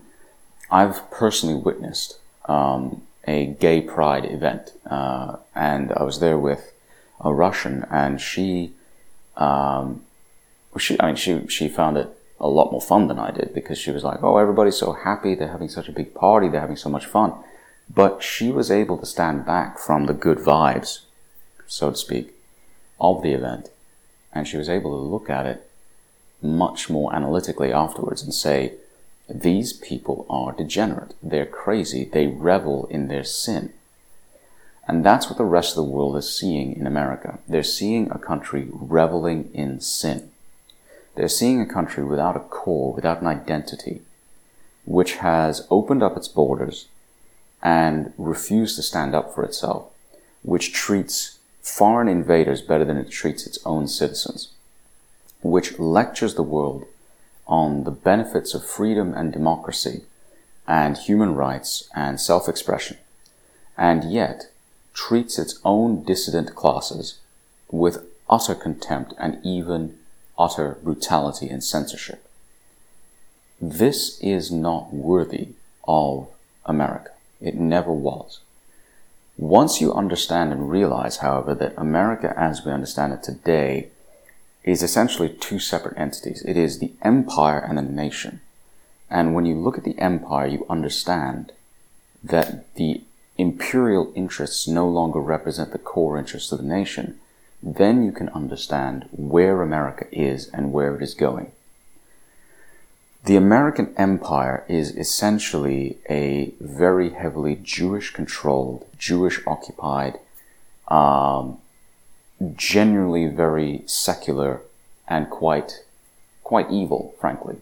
I've 0.69 1.09
personally 1.09 1.55
witnessed 1.59 2.19
um, 2.45 3.01
a 3.27 3.47
gay 3.59 3.81
pride 3.81 4.25
event, 4.25 4.71
uh, 4.89 5.37
and 5.53 5.91
I 5.91 6.03
was 6.03 6.19
there 6.19 6.37
with 6.37 6.73
a 7.19 7.33
Russian, 7.33 7.85
and 7.91 8.21
she, 8.21 8.73
um, 9.35 10.03
she, 10.77 10.99
I 10.99 11.07
mean, 11.07 11.15
she 11.15 11.45
she 11.47 11.67
found 11.67 11.97
it 11.97 12.09
a 12.39 12.47
lot 12.47 12.71
more 12.71 12.81
fun 12.81 13.07
than 13.07 13.19
I 13.19 13.31
did 13.31 13.53
because 13.53 13.77
she 13.77 13.91
was 13.91 14.03
like, 14.03 14.23
"Oh, 14.23 14.37
everybody's 14.37 14.77
so 14.77 14.93
happy, 14.93 15.35
they're 15.35 15.49
having 15.51 15.69
such 15.69 15.89
a 15.89 15.91
big 15.91 16.13
party, 16.13 16.47
they're 16.47 16.61
having 16.61 16.77
so 16.77 16.89
much 16.89 17.05
fun," 17.05 17.33
but 17.93 18.23
she 18.23 18.51
was 18.51 18.71
able 18.71 18.97
to 18.97 19.05
stand 19.05 19.45
back 19.45 19.77
from 19.77 20.05
the 20.05 20.13
good 20.13 20.37
vibes, 20.37 21.01
so 21.67 21.91
to 21.91 21.97
speak, 21.97 22.33
of 22.99 23.21
the 23.23 23.33
event, 23.33 23.69
and 24.31 24.47
she 24.47 24.57
was 24.57 24.69
able 24.69 24.91
to 24.91 25.09
look 25.09 25.29
at 25.29 25.45
it 25.45 25.69
much 26.41 26.89
more 26.89 27.13
analytically 27.15 27.73
afterwards 27.73 28.21
and 28.21 28.33
say 28.33 28.73
these 29.29 29.73
people 29.73 30.25
are 30.29 30.53
degenerate. 30.53 31.13
They're 31.21 31.45
crazy. 31.45 32.05
They 32.05 32.27
revel 32.27 32.87
in 32.87 33.07
their 33.07 33.23
sin. 33.23 33.73
And 34.87 35.05
that's 35.05 35.27
what 35.27 35.37
the 35.37 35.43
rest 35.43 35.71
of 35.71 35.83
the 35.83 35.91
world 35.91 36.15
is 36.15 36.33
seeing 36.33 36.77
in 36.77 36.87
America. 36.87 37.39
They're 37.47 37.63
seeing 37.63 38.09
a 38.09 38.17
country 38.17 38.69
reveling 38.71 39.49
in 39.53 39.81
sin. 39.81 40.31
They're 41.15 41.27
seeing 41.27 41.59
a 41.59 41.65
country 41.65 42.05
without 42.05 42.37
a 42.37 42.41
core, 42.41 42.93
without 42.93 43.21
an 43.21 43.27
identity, 43.27 44.01
which 44.85 45.15
has 45.15 45.67
opened 45.69 46.03
up 46.03 46.15
its 46.15 46.29
borders 46.29 46.87
and 47.61 48.13
refused 48.17 48.77
to 48.77 48.83
stand 48.83 49.13
up 49.13 49.35
for 49.35 49.43
itself, 49.43 49.91
which 50.43 50.71
treats 50.71 51.39
foreign 51.61 52.07
invaders 52.07 52.61
better 52.61 52.85
than 52.85 52.97
it 52.97 53.09
treats 53.09 53.45
its 53.45 53.59
own 53.65 53.87
citizens, 53.87 54.51
which 55.41 55.77
lectures 55.77 56.35
the 56.35 56.43
world 56.43 56.85
on 57.47 57.83
the 57.83 57.91
benefits 57.91 58.53
of 58.53 58.65
freedom 58.65 59.13
and 59.13 59.31
democracy 59.31 60.03
and 60.67 60.97
human 60.97 61.33
rights 61.33 61.89
and 61.95 62.19
self-expression, 62.19 62.97
and 63.77 64.11
yet 64.11 64.51
treats 64.93 65.39
its 65.39 65.59
own 65.63 66.03
dissident 66.03 66.55
classes 66.55 67.19
with 67.71 68.05
utter 68.29 68.55
contempt 68.55 69.13
and 69.17 69.39
even 69.43 69.97
utter 70.37 70.77
brutality 70.83 71.47
and 71.47 71.63
censorship. 71.63 72.27
This 73.61 74.19
is 74.19 74.51
not 74.51 74.93
worthy 74.93 75.49
of 75.87 76.27
America. 76.65 77.11
It 77.39 77.55
never 77.55 77.91
was. 77.91 78.39
Once 79.37 79.79
you 79.79 79.93
understand 79.93 80.51
and 80.51 80.69
realize, 80.69 81.17
however, 81.17 81.53
that 81.55 81.73
America 81.77 82.33
as 82.35 82.65
we 82.65 82.71
understand 82.71 83.13
it 83.13 83.23
today 83.23 83.89
is 84.67 84.83
essentially 84.83 85.29
two 85.29 85.59
separate 85.59 85.97
entities. 85.97 86.43
It 86.45 86.57
is 86.57 86.79
the 86.79 86.91
empire 87.01 87.59
and 87.59 87.77
the 87.77 87.81
nation. 87.81 88.41
And 89.09 89.33
when 89.33 89.45
you 89.45 89.55
look 89.55 89.77
at 89.77 89.85
the 89.85 89.97
empire, 89.97 90.47
you 90.47 90.65
understand 90.69 91.53
that 92.23 92.73
the 92.75 93.01
imperial 93.37 94.11
interests 94.15 94.67
no 94.67 94.87
longer 94.87 95.19
represent 95.19 95.71
the 95.71 95.77
core 95.77 96.17
interests 96.17 96.51
of 96.51 96.59
the 96.59 96.65
nation. 96.65 97.19
Then 97.63 98.03
you 98.03 98.11
can 98.11 98.29
understand 98.29 99.07
where 99.11 99.61
America 99.61 100.05
is 100.11 100.49
and 100.49 100.73
where 100.73 100.95
it 100.95 101.01
is 101.01 101.13
going. 101.13 101.51
The 103.23 103.35
American 103.35 103.93
empire 103.97 104.65
is 104.67 104.95
essentially 104.95 105.97
a 106.09 106.53
very 106.59 107.11
heavily 107.11 107.59
Jewish 107.61 108.11
controlled, 108.11 108.85
Jewish 108.97 109.39
occupied, 109.47 110.19
um, 110.87 111.57
generally 112.55 113.27
very 113.27 113.83
secular 113.85 114.61
and 115.07 115.29
quite 115.29 115.83
quite 116.43 116.71
evil, 116.71 117.13
frankly, 117.19 117.57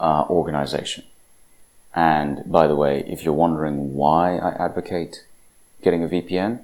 uh, 0.00 0.24
organization. 0.28 1.04
And 1.94 2.42
by 2.50 2.66
the 2.66 2.74
way, 2.74 3.04
if 3.06 3.24
you're 3.24 3.34
wondering 3.34 3.94
why 3.94 4.36
I 4.36 4.50
advocate 4.64 5.24
getting 5.82 6.02
a 6.02 6.08
VPN, 6.08 6.60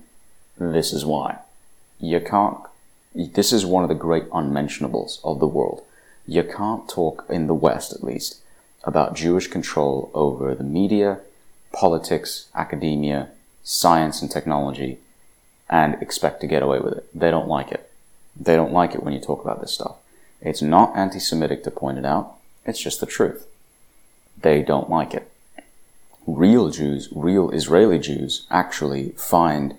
this 0.59 0.93
is 0.93 1.05
why. 1.05 1.39
You 2.01 2.21
can't. 2.21 2.59
This 3.15 3.53
is 3.53 3.65
one 3.65 3.85
of 3.85 3.89
the 3.89 3.95
great 3.95 4.25
unmentionables 4.33 5.21
of 5.23 5.39
the 5.39 5.47
world. 5.47 5.83
You 6.27 6.43
can't 6.43 6.89
talk 6.89 7.25
in 7.29 7.47
the 7.47 7.55
West, 7.55 7.93
at 7.93 8.03
least, 8.03 8.41
about 8.83 9.15
Jewish 9.15 9.47
control 9.47 10.11
over 10.13 10.55
the 10.55 10.65
media, 10.65 11.21
politics, 11.73 12.49
academia, 12.55 13.29
science, 13.63 14.21
and 14.21 14.31
technology 14.31 14.99
and 15.75 16.01
expect 16.01 16.41
to 16.41 16.47
get 16.47 16.63
away 16.63 16.79
with 16.79 16.95
it. 16.95 17.05
They 17.13 17.33
don't 17.33 17.49
like 17.49 17.73
it. 17.73 17.91
They 18.37 18.55
don't 18.55 18.73
like 18.73 18.95
it 18.95 19.03
when 19.03 19.13
you 19.13 19.19
talk 19.19 19.43
about 19.43 19.61
this 19.61 19.73
stuff. 19.73 19.97
It's 20.41 20.63
not 20.63 20.97
anti 20.97 21.19
Semitic 21.19 21.65
to 21.65 21.71
point 21.73 21.99
it 21.99 22.07
out, 22.07 22.35
it's 22.65 22.81
just 22.81 23.01
the 23.01 23.07
truth. 23.07 23.45
They 24.41 24.63
don't 24.63 24.89
like 24.89 25.15
it. 25.15 25.29
Real 26.29 26.71
Jews, 26.71 27.09
real 27.13 27.51
Israeli 27.51 27.99
Jews, 27.99 28.47
actually 28.51 29.11
find 29.17 29.75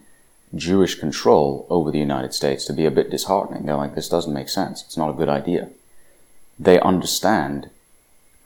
Jewish 0.54 0.96
control 0.96 1.66
over 1.70 1.92
the 1.92 2.06
United 2.10 2.34
States 2.34 2.66
to 2.66 2.74
be 2.74 2.86
a 2.86 2.92
bit 2.92 3.10
disheartening. 3.10 3.66
They're 3.66 3.78
like, 3.78 3.96
this 3.96 4.10
doesn't 4.10 4.34
make 4.34 4.50
sense. 4.50 4.84
It's 4.84 4.98
not 4.98 5.12
a 5.12 5.20
good 5.20 5.30
idea. 5.30 5.70
They 6.60 6.78
understand, 6.82 7.70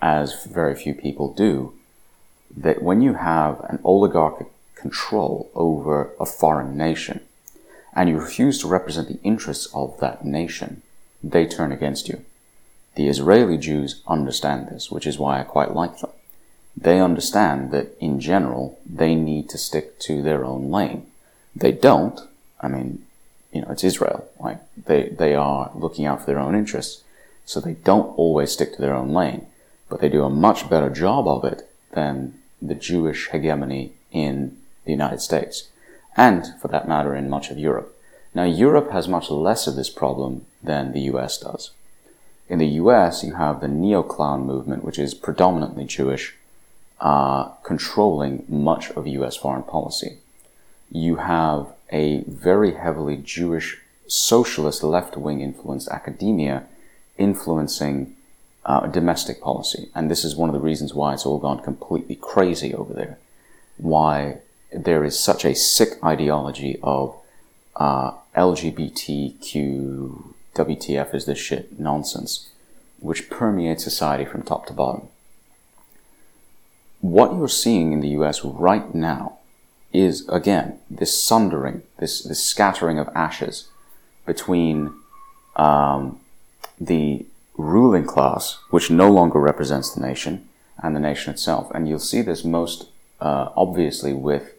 as 0.03 0.45
very 0.45 0.75
few 0.75 0.93
people 0.93 1.33
do, 1.33 1.73
that 2.55 2.83
when 2.83 3.01
you 3.01 3.15
have 3.15 3.59
an 3.61 3.79
oligarchic 3.83 4.47
control 4.75 5.49
over 5.55 6.11
a 6.19 6.27
foreign 6.27 6.77
nation 6.77 7.21
and 7.93 8.09
you 8.09 8.17
refuse 8.17 8.59
to 8.59 8.67
represent 8.67 9.07
the 9.07 9.21
interests 9.23 9.67
of 9.73 9.99
that 9.99 10.25
nation, 10.25 10.81
they 11.23 11.45
turn 11.45 11.71
against 11.71 12.07
you. 12.07 12.23
The 12.95 13.07
Israeli 13.07 13.57
Jews 13.57 14.01
understand 14.07 14.67
this, 14.67 14.91
which 14.91 15.07
is 15.07 15.17
why 15.17 15.39
I 15.39 15.43
quite 15.43 15.73
like 15.73 15.99
them. 15.99 16.11
They 16.75 16.99
understand 16.99 17.71
that 17.71 17.95
in 17.99 18.19
general, 18.19 18.79
they 18.85 19.15
need 19.15 19.49
to 19.49 19.57
stick 19.57 19.99
to 19.99 20.21
their 20.21 20.45
own 20.45 20.71
lane. 20.71 21.07
They 21.55 21.71
don't. 21.71 22.19
I 22.61 22.67
mean, 22.67 23.05
you 23.51 23.61
know, 23.61 23.71
it's 23.71 23.83
Israel. 23.83 24.29
Like, 24.39 24.59
they, 24.85 25.09
they 25.09 25.35
are 25.35 25.71
looking 25.75 26.05
out 26.05 26.21
for 26.21 26.25
their 26.27 26.39
own 26.39 26.55
interests. 26.55 27.03
So 27.45 27.59
they 27.59 27.73
don't 27.73 28.15
always 28.17 28.51
stick 28.51 28.75
to 28.75 28.81
their 28.81 28.93
own 28.93 29.11
lane, 29.11 29.47
but 29.89 30.01
they 30.01 30.09
do 30.09 30.23
a 30.23 30.29
much 30.29 30.69
better 30.69 30.89
job 30.89 31.27
of 31.27 31.43
it 31.43 31.67
than 31.91 32.35
the 32.61 32.75
Jewish 32.75 33.29
hegemony 33.29 33.93
in 34.11 34.57
the 34.85 34.91
United 34.91 35.21
States, 35.21 35.69
and 36.15 36.53
for 36.61 36.67
that 36.69 36.87
matter 36.87 37.15
in 37.15 37.29
much 37.29 37.49
of 37.51 37.57
Europe. 37.57 37.95
Now, 38.33 38.43
Europe 38.43 38.91
has 38.91 39.07
much 39.07 39.29
less 39.29 39.67
of 39.67 39.75
this 39.75 39.89
problem 39.89 40.45
than 40.61 40.91
the 40.91 41.01
US 41.01 41.37
does. 41.37 41.71
In 42.47 42.59
the 42.59 42.67
US, 42.83 43.23
you 43.23 43.35
have 43.35 43.61
the 43.61 43.67
neo-clown 43.67 44.45
movement, 44.45 44.83
which 44.83 44.99
is 44.99 45.13
predominantly 45.13 45.85
Jewish, 45.85 46.35
uh, 46.99 47.45
controlling 47.63 48.43
much 48.47 48.91
of 48.91 49.07
US 49.07 49.35
foreign 49.35 49.63
policy. 49.63 50.17
You 50.91 51.17
have 51.17 51.67
a 51.91 52.21
very 52.27 52.73
heavily 52.73 53.17
Jewish 53.17 53.77
socialist 54.07 54.83
left-wing 54.83 55.41
influenced 55.41 55.87
academia 55.89 56.63
influencing 57.17 58.15
uh, 58.65 58.87
domestic 58.87 59.41
policy. 59.41 59.89
And 59.93 60.09
this 60.09 60.23
is 60.23 60.35
one 60.35 60.49
of 60.49 60.53
the 60.53 60.59
reasons 60.59 60.93
why 60.93 61.13
it's 61.13 61.25
all 61.25 61.39
gone 61.39 61.59
completely 61.59 62.15
crazy 62.15 62.73
over 62.73 62.93
there. 62.93 63.17
Why 63.77 64.39
there 64.71 65.03
is 65.03 65.19
such 65.19 65.45
a 65.45 65.55
sick 65.55 66.03
ideology 66.03 66.79
of 66.83 67.15
uh, 67.75 68.11
LGBTQ, 68.35 70.33
WTF 70.55 71.15
is 71.15 71.25
this 71.25 71.39
shit 71.39 71.79
nonsense, 71.79 72.49
which 72.99 73.29
permeates 73.29 73.83
society 73.83 74.25
from 74.25 74.43
top 74.43 74.65
to 74.67 74.73
bottom. 74.73 75.07
What 77.01 77.33
you're 77.33 77.47
seeing 77.47 77.93
in 77.93 78.01
the 78.01 78.09
US 78.09 78.43
right 78.43 78.93
now 78.93 79.39
is, 79.93 80.27
again, 80.29 80.79
this 80.89 81.21
sundering, 81.21 81.83
this, 81.97 82.21
this 82.21 82.43
scattering 82.43 82.99
of 82.99 83.09
ashes 83.15 83.69
between 84.25 84.93
um, 85.55 86.19
the 86.79 87.25
ruling 87.57 88.05
class, 88.05 88.59
which 88.69 88.91
no 88.91 89.09
longer 89.09 89.39
represents 89.39 89.93
the 89.93 90.01
nation, 90.01 90.47
and 90.81 90.95
the 90.95 90.99
nation 90.99 91.33
itself. 91.33 91.71
And 91.73 91.87
you'll 91.87 91.99
see 91.99 92.21
this 92.21 92.43
most 92.43 92.89
uh, 93.19 93.49
obviously 93.55 94.13
with 94.13 94.53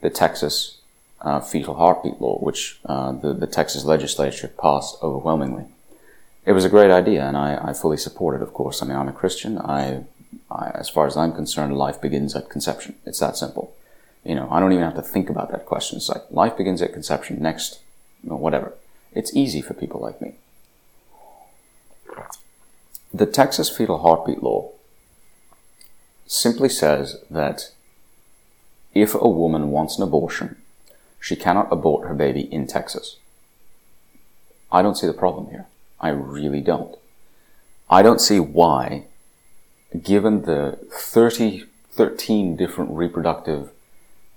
the 0.00 0.10
Texas 0.10 0.78
uh, 1.20 1.40
fetal 1.40 1.74
heartbeat 1.74 2.20
law, 2.20 2.38
which 2.38 2.78
uh, 2.86 3.12
the, 3.12 3.32
the 3.32 3.46
Texas 3.46 3.84
legislature 3.84 4.48
passed 4.48 4.96
overwhelmingly. 5.02 5.64
It 6.46 6.52
was 6.52 6.64
a 6.64 6.70
great 6.70 6.90
idea, 6.90 7.26
and 7.26 7.36
I, 7.36 7.58
I 7.62 7.72
fully 7.72 7.96
support 7.96 8.36
it, 8.36 8.42
of 8.42 8.54
course. 8.54 8.80
I 8.80 8.86
mean, 8.86 8.96
I'm 8.96 9.08
a 9.08 9.12
Christian. 9.12 9.58
I, 9.58 10.04
I, 10.50 10.70
as 10.74 10.88
far 10.88 11.06
as 11.06 11.16
I'm 11.16 11.32
concerned, 11.32 11.76
life 11.76 12.00
begins 12.00 12.34
at 12.34 12.48
conception. 12.48 12.94
It's 13.04 13.20
that 13.20 13.36
simple. 13.36 13.74
You 14.24 14.34
know, 14.34 14.48
I 14.50 14.60
don't 14.60 14.72
even 14.72 14.84
have 14.84 14.96
to 14.96 15.02
think 15.02 15.28
about 15.28 15.50
that 15.50 15.66
question. 15.66 15.96
It's 15.96 16.08
like, 16.08 16.22
life 16.30 16.56
begins 16.56 16.80
at 16.80 16.92
conception, 16.92 17.42
next, 17.42 17.80
whatever. 18.22 18.74
It's 19.12 19.34
easy 19.34 19.60
for 19.60 19.74
people 19.74 20.00
like 20.00 20.20
me. 20.20 20.34
The 23.12 23.26
Texas 23.26 23.68
fetal 23.68 23.98
heartbeat 23.98 24.42
law 24.42 24.70
simply 26.26 26.68
says 26.68 27.22
that 27.30 27.72
if 28.94 29.14
a 29.14 29.28
woman 29.28 29.70
wants 29.70 29.96
an 29.96 30.02
abortion, 30.02 30.56
she 31.20 31.36
cannot 31.36 31.72
abort 31.72 32.08
her 32.08 32.14
baby 32.14 32.42
in 32.52 32.66
Texas. 32.66 33.16
I 34.70 34.82
don't 34.82 34.96
see 34.96 35.06
the 35.06 35.12
problem 35.12 35.50
here. 35.50 35.66
I 36.00 36.10
really 36.10 36.60
don't. 36.60 36.96
I 37.90 38.02
don't 38.02 38.20
see 38.20 38.38
why, 38.38 39.04
given 40.02 40.42
the 40.42 40.78
30, 40.92 41.64
13 41.90 42.56
different 42.56 42.90
reproductive 42.90 43.70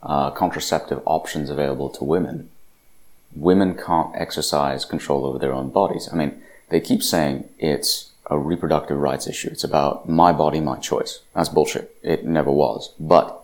uh, 0.02 0.32
contraceptive 0.32 1.02
options 1.06 1.50
available 1.50 1.90
to 1.90 2.04
women, 2.04 2.50
women 3.36 3.76
can't 3.76 4.16
exercise 4.16 4.86
control 4.86 5.26
over 5.26 5.38
their 5.38 5.54
own 5.54 5.70
bodies. 5.70 6.10
I 6.12 6.16
mean, 6.16 6.42
they 6.70 6.80
keep 6.80 7.04
saying 7.04 7.50
it's 7.60 8.12
a 8.28 8.38
reproductive 8.38 8.98
rights 8.98 9.28
issue. 9.28 9.50
It's 9.52 9.64
about 9.64 10.08
my 10.08 10.32
body, 10.32 10.62
my 10.62 10.78
choice. 10.78 11.20
That's 11.36 11.50
bullshit. 11.50 11.96
It 12.02 12.26
never 12.26 12.52
was. 12.52 12.94
But 13.00 13.41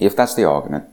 if 0.00 0.16
that's 0.16 0.34
the 0.34 0.44
argument, 0.44 0.84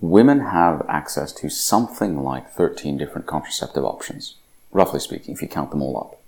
women 0.00 0.40
have 0.40 0.84
access 0.88 1.32
to 1.32 1.48
something 1.48 2.22
like 2.22 2.50
13 2.50 2.96
different 2.96 3.26
contraceptive 3.26 3.84
options, 3.84 4.36
roughly 4.72 5.00
speaking, 5.00 5.34
if 5.34 5.42
you 5.42 5.48
count 5.48 5.70
them 5.70 5.82
all 5.82 5.96
up. 5.96 6.20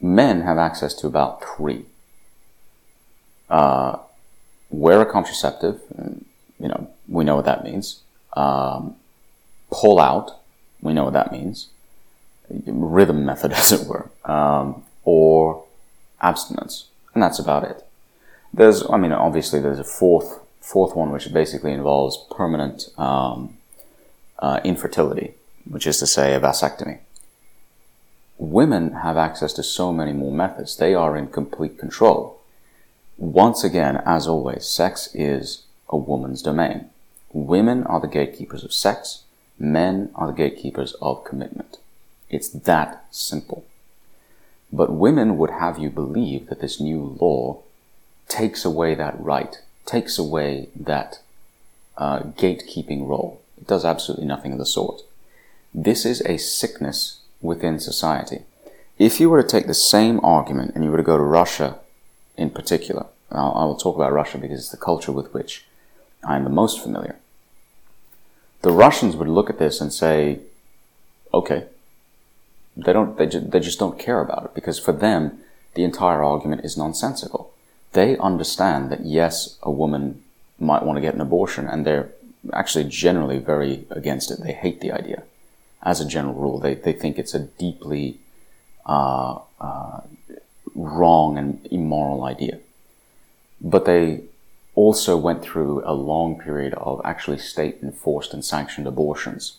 Men 0.00 0.42
have 0.42 0.58
access 0.58 0.94
to 0.94 1.06
about 1.06 1.44
three. 1.44 1.84
Uh, 3.48 3.98
wear 4.70 5.00
a 5.00 5.06
contraceptive, 5.06 5.80
you 6.58 6.68
know, 6.68 6.90
we 7.08 7.24
know 7.24 7.36
what 7.36 7.44
that 7.44 7.64
means. 7.64 8.00
Um, 8.34 8.96
pull 9.70 10.00
out, 10.00 10.40
we 10.80 10.92
know 10.92 11.04
what 11.04 11.12
that 11.12 11.32
means 11.32 11.68
rhythm 12.66 13.24
method, 13.24 13.52
as 13.52 13.72
it 13.72 13.86
were, 13.86 14.10
um, 14.24 14.84
or 15.04 15.64
abstinence, 16.20 16.88
and 17.14 17.22
that's 17.22 17.38
about 17.38 17.64
it. 17.64 17.84
There's, 18.54 18.84
I 18.90 18.96
mean, 18.98 19.12
obviously, 19.12 19.60
there's 19.60 19.78
a 19.78 19.84
fourth 19.84 20.40
fourth 20.60 20.94
one 20.94 21.10
which 21.10 21.32
basically 21.32 21.72
involves 21.72 22.24
permanent 22.30 22.88
um, 22.96 23.56
uh, 24.38 24.60
infertility, 24.64 25.34
which 25.68 25.86
is 25.86 25.98
to 25.98 26.06
say, 26.06 26.34
a 26.34 26.40
vasectomy. 26.40 26.98
Women 28.38 28.92
have 28.92 29.16
access 29.16 29.52
to 29.54 29.62
so 29.62 29.92
many 29.92 30.12
more 30.12 30.32
methods; 30.32 30.76
they 30.76 30.94
are 30.94 31.16
in 31.16 31.28
complete 31.28 31.78
control. 31.78 32.40
Once 33.16 33.62
again, 33.62 34.02
as 34.04 34.26
always, 34.26 34.66
sex 34.66 35.08
is 35.14 35.64
a 35.88 35.96
woman's 35.96 36.42
domain. 36.42 36.90
Women 37.32 37.84
are 37.84 38.00
the 38.00 38.08
gatekeepers 38.08 38.64
of 38.64 38.72
sex. 38.72 39.24
Men 39.58 40.10
are 40.14 40.26
the 40.26 40.32
gatekeepers 40.32 40.94
of 41.00 41.24
commitment. 41.24 41.78
It's 42.28 42.48
that 42.48 43.04
simple. 43.10 43.64
But 44.72 44.92
women 44.92 45.36
would 45.38 45.50
have 45.50 45.78
you 45.78 45.90
believe 45.90 46.48
that 46.48 46.60
this 46.60 46.80
new 46.80 47.16
law 47.20 47.62
takes 48.32 48.64
away 48.64 48.94
that 48.94 49.14
right, 49.20 49.60
takes 49.84 50.18
away 50.18 50.68
that 50.74 51.20
uh, 51.98 52.20
gatekeeping 52.20 53.06
role. 53.06 53.42
It 53.60 53.66
does 53.66 53.84
absolutely 53.84 54.26
nothing 54.26 54.52
of 54.52 54.58
the 54.58 54.64
sort. 54.64 55.02
This 55.74 56.06
is 56.06 56.22
a 56.22 56.38
sickness 56.38 57.20
within 57.42 57.78
society. 57.78 58.40
If 58.98 59.20
you 59.20 59.28
were 59.28 59.42
to 59.42 59.48
take 59.48 59.66
the 59.66 59.74
same 59.74 60.18
argument 60.24 60.72
and 60.74 60.82
you 60.82 60.90
were 60.90 60.96
to 60.96 61.02
go 61.02 61.18
to 61.18 61.22
Russia 61.22 61.78
in 62.38 62.48
particular, 62.50 63.06
I 63.30 63.64
will 63.64 63.76
talk 63.76 63.96
about 63.96 64.12
Russia 64.12 64.38
because 64.38 64.60
it's 64.60 64.70
the 64.70 64.76
culture 64.76 65.12
with 65.12 65.32
which 65.34 65.64
I 66.26 66.36
am 66.36 66.44
the 66.44 66.50
most 66.50 66.82
familiar. 66.82 67.16
The 68.62 68.72
Russians 68.72 69.14
would 69.16 69.28
look 69.28 69.50
at 69.50 69.58
this 69.58 69.80
and 69.80 69.92
say, 69.92 70.40
okay, 71.34 71.66
they 72.76 72.92
don't. 72.92 73.18
They, 73.18 73.26
ju- 73.26 73.40
they 73.40 73.60
just 73.60 73.78
don't 73.78 73.98
care 73.98 74.20
about 74.20 74.44
it 74.44 74.54
because 74.54 74.78
for 74.78 74.92
them, 74.92 75.40
the 75.74 75.84
entire 75.84 76.22
argument 76.22 76.64
is 76.64 76.76
nonsensical. 76.76 77.51
They 77.92 78.16
understand 78.18 78.90
that 78.90 79.04
yes, 79.04 79.58
a 79.62 79.70
woman 79.70 80.22
might 80.58 80.82
want 80.82 80.96
to 80.96 81.00
get 81.00 81.14
an 81.14 81.20
abortion, 81.20 81.66
and 81.66 81.86
they're 81.86 82.10
actually 82.52 82.84
generally 82.84 83.38
very 83.38 83.84
against 83.90 84.30
it. 84.30 84.40
They 84.42 84.52
hate 84.52 84.80
the 84.80 84.92
idea. 84.92 85.24
As 85.82 86.00
a 86.00 86.06
general 86.06 86.34
rule, 86.34 86.58
they 86.58 86.74
they 86.74 86.92
think 86.92 87.18
it's 87.18 87.34
a 87.34 87.40
deeply 87.40 88.18
uh, 88.86 89.38
uh, 89.60 90.00
wrong 90.74 91.38
and 91.38 91.66
immoral 91.70 92.24
idea. 92.24 92.58
But 93.60 93.84
they 93.84 94.22
also 94.74 95.16
went 95.16 95.42
through 95.42 95.82
a 95.84 95.92
long 95.92 96.38
period 96.38 96.74
of 96.74 97.00
actually 97.04 97.38
state 97.38 97.78
enforced 97.82 98.32
and 98.32 98.44
sanctioned 98.44 98.86
abortions 98.86 99.58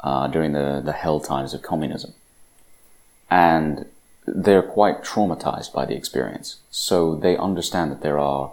uh, 0.00 0.26
during 0.28 0.52
the, 0.52 0.80
the 0.82 0.92
hell 0.92 1.20
times 1.20 1.52
of 1.52 1.60
communism 1.60 2.14
and 3.30 3.86
they're 4.34 4.62
quite 4.62 5.02
traumatized 5.02 5.72
by 5.72 5.84
the 5.86 5.94
experience. 5.94 6.60
So 6.70 7.14
they 7.14 7.36
understand 7.36 7.90
that 7.90 8.02
there 8.02 8.18
are, 8.18 8.52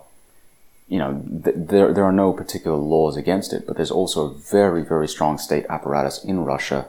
you 0.87 0.99
know, 0.99 1.23
th- 1.43 1.55
there, 1.57 1.93
there 1.93 2.03
are 2.03 2.11
no 2.11 2.33
particular 2.33 2.77
laws 2.77 3.17
against 3.17 3.53
it, 3.53 3.65
but 3.65 3.75
there's 3.75 3.91
also 3.91 4.25
a 4.25 4.33
very, 4.33 4.83
very 4.83 5.07
strong 5.07 5.37
state 5.37 5.65
apparatus 5.69 6.23
in 6.23 6.45
Russia 6.45 6.87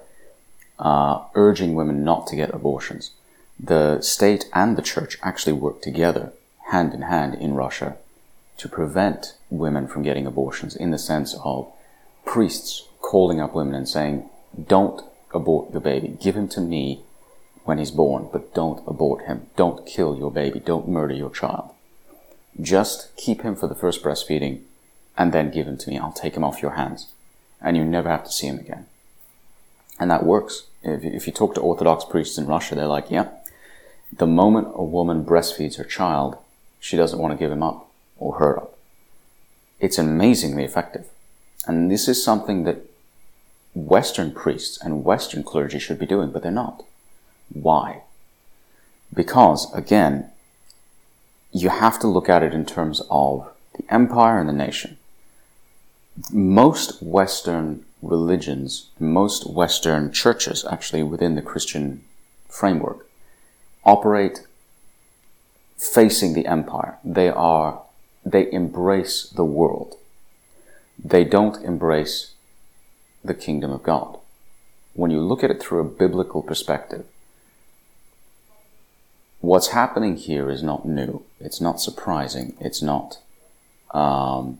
uh, 0.79 1.25
urging 1.35 1.75
women 1.75 2.05
not 2.05 2.27
to 2.29 2.37
get 2.37 2.55
abortions. 2.55 3.13
The 3.59 4.01
state 4.01 4.49
and 4.53 4.77
the 4.77 4.83
church 4.83 5.19
actually 5.23 5.55
work 5.55 5.83
together, 5.83 6.33
hand 6.71 6.95
in 6.95 7.03
hand 7.03 7.35
in 7.35 7.55
Russia, 7.55 7.97
to 8.59 8.69
prevent 8.69 9.35
women 9.51 9.89
from 9.89 10.03
getting 10.03 10.27
abortions 10.27 10.77
in 10.77 10.91
the 10.91 10.99
sense 10.99 11.35
of 11.45 11.73
priests 12.25 12.87
calling 13.01 13.41
up 13.41 13.55
women 13.55 13.75
and 13.75 13.89
saying, 13.89 14.29
don't 14.67 15.03
abort 15.33 15.73
your 15.73 15.81
baby. 15.81 16.17
Give 16.21 16.37
him 16.37 16.49
to 16.49 16.61
me 16.61 17.03
when 17.69 17.77
he's 17.77 17.91
born, 17.91 18.27
but 18.33 18.55
don't 18.55 18.83
abort 18.87 19.27
him. 19.27 19.47
Don't 19.55 19.87
kill 19.87 20.17
your 20.17 20.31
baby. 20.31 20.59
Don't 20.59 20.89
murder 20.89 21.13
your 21.13 21.29
child. 21.29 21.69
Just 22.59 23.15
keep 23.15 23.43
him 23.43 23.55
for 23.55 23.69
the 23.69 23.75
first 23.75 24.03
breastfeeding 24.03 24.63
and 25.19 25.35
then 25.35 25.51
give 25.51 25.67
him 25.67 25.77
to 25.77 25.91
me. 25.91 25.99
I'll 25.99 26.11
take 26.11 26.35
him 26.35 26.45
off 26.45 26.63
your 26.63 26.77
hands. 26.77 27.09
And 27.61 27.77
you 27.77 27.85
never 27.85 28.09
have 28.09 28.25
to 28.25 28.33
see 28.33 28.47
him 28.47 28.59
again. 28.59 28.87
And 30.01 30.11
that 30.11 30.25
works. 30.25 30.63
If, 30.83 31.27
you 31.27 31.33
talk 31.33 31.55
to 31.57 31.61
Orthodox 31.61 32.07
priests 32.07 32.39
in 32.39 32.47
Russia, 32.47 32.75
they're 32.75 32.87
like, 32.87 33.11
yeah, 33.11 33.29
the 34.11 34.27
moment 34.27 34.69
a 34.73 34.83
woman 34.83 35.23
breastfeeds 35.23 35.77
her 35.77 35.85
child, 35.85 36.39
she 36.81 36.97
doesn't 36.97 37.19
want 37.19 37.33
to 37.33 37.39
give 37.39 37.53
him 37.53 37.63
up 37.63 37.91
or 38.17 38.37
her 38.37 38.57
up. 38.57 38.79
It's 39.79 39.99
amazingly 39.99 40.65
effective. 40.65 41.05
And 41.67 41.91
this 41.91 42.09
is 42.09 42.25
something 42.25 42.65
that 42.65 42.79
Western 43.75 44.33
priests 44.33 44.79
and 44.81 45.05
Western 45.05 45.43
clergy 45.43 45.79
should 45.79 45.99
be 45.99 46.07
doing, 46.07 46.31
but 46.31 46.43
they're 46.43 46.51
not. 46.51 46.83
Why? 47.53 48.03
Because, 49.13 49.73
again, 49.75 50.31
you 51.53 51.71
have 51.71 51.99
to 52.01 52.07
look 52.07 52.29
at 52.29 52.43
it 52.43 52.53
in 52.53 52.67
terms 52.67 53.03
of 53.11 53.49
the 53.77 53.85
empire 53.93 54.39
and 54.39 54.49
the 54.49 54.53
nation. 54.53 54.99
Most 56.33 57.03
Western 57.03 57.85
religions, 58.03 58.91
most 58.99 59.49
Western 59.49 60.13
churches, 60.13 60.65
actually 60.71 61.03
within 61.03 61.35
the 61.35 61.43
Christian 61.43 62.05
framework, 62.49 63.07
operate 63.85 64.47
facing 65.77 66.35
the 66.35 66.47
empire. 66.47 66.99
They 67.05 67.29
are, 67.29 67.83
they 68.25 68.51
embrace 68.53 69.23
the 69.23 69.45
world. 69.45 69.97
They 71.03 71.25
don't 71.25 71.63
embrace 71.65 72.33
the 73.25 73.35
kingdom 73.35 73.71
of 73.71 73.83
God. 73.83 74.19
When 74.95 75.11
you 75.11 75.21
look 75.21 75.45
at 75.45 75.51
it 75.51 75.63
through 75.63 75.81
a 75.81 75.85
biblical 75.85 76.43
perspective, 76.43 77.05
what's 79.41 79.69
happening 79.69 80.17
here 80.17 80.51
is 80.51 80.63
not 80.63 80.87
new. 80.87 81.25
It's 81.41 81.61
not 81.61 81.81
surprising. 81.81 82.57
It's 82.61 82.83
not 82.83 83.19
um, 83.93 84.59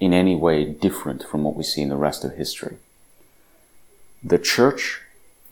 in 0.00 0.12
any 0.12 0.36
way 0.36 0.64
different 0.64 1.24
from 1.24 1.44
what 1.44 1.56
we 1.56 1.62
see 1.62 1.82
in 1.82 1.88
the 1.88 1.96
rest 1.96 2.24
of 2.24 2.34
history. 2.34 2.76
The 4.22 4.38
church 4.38 5.02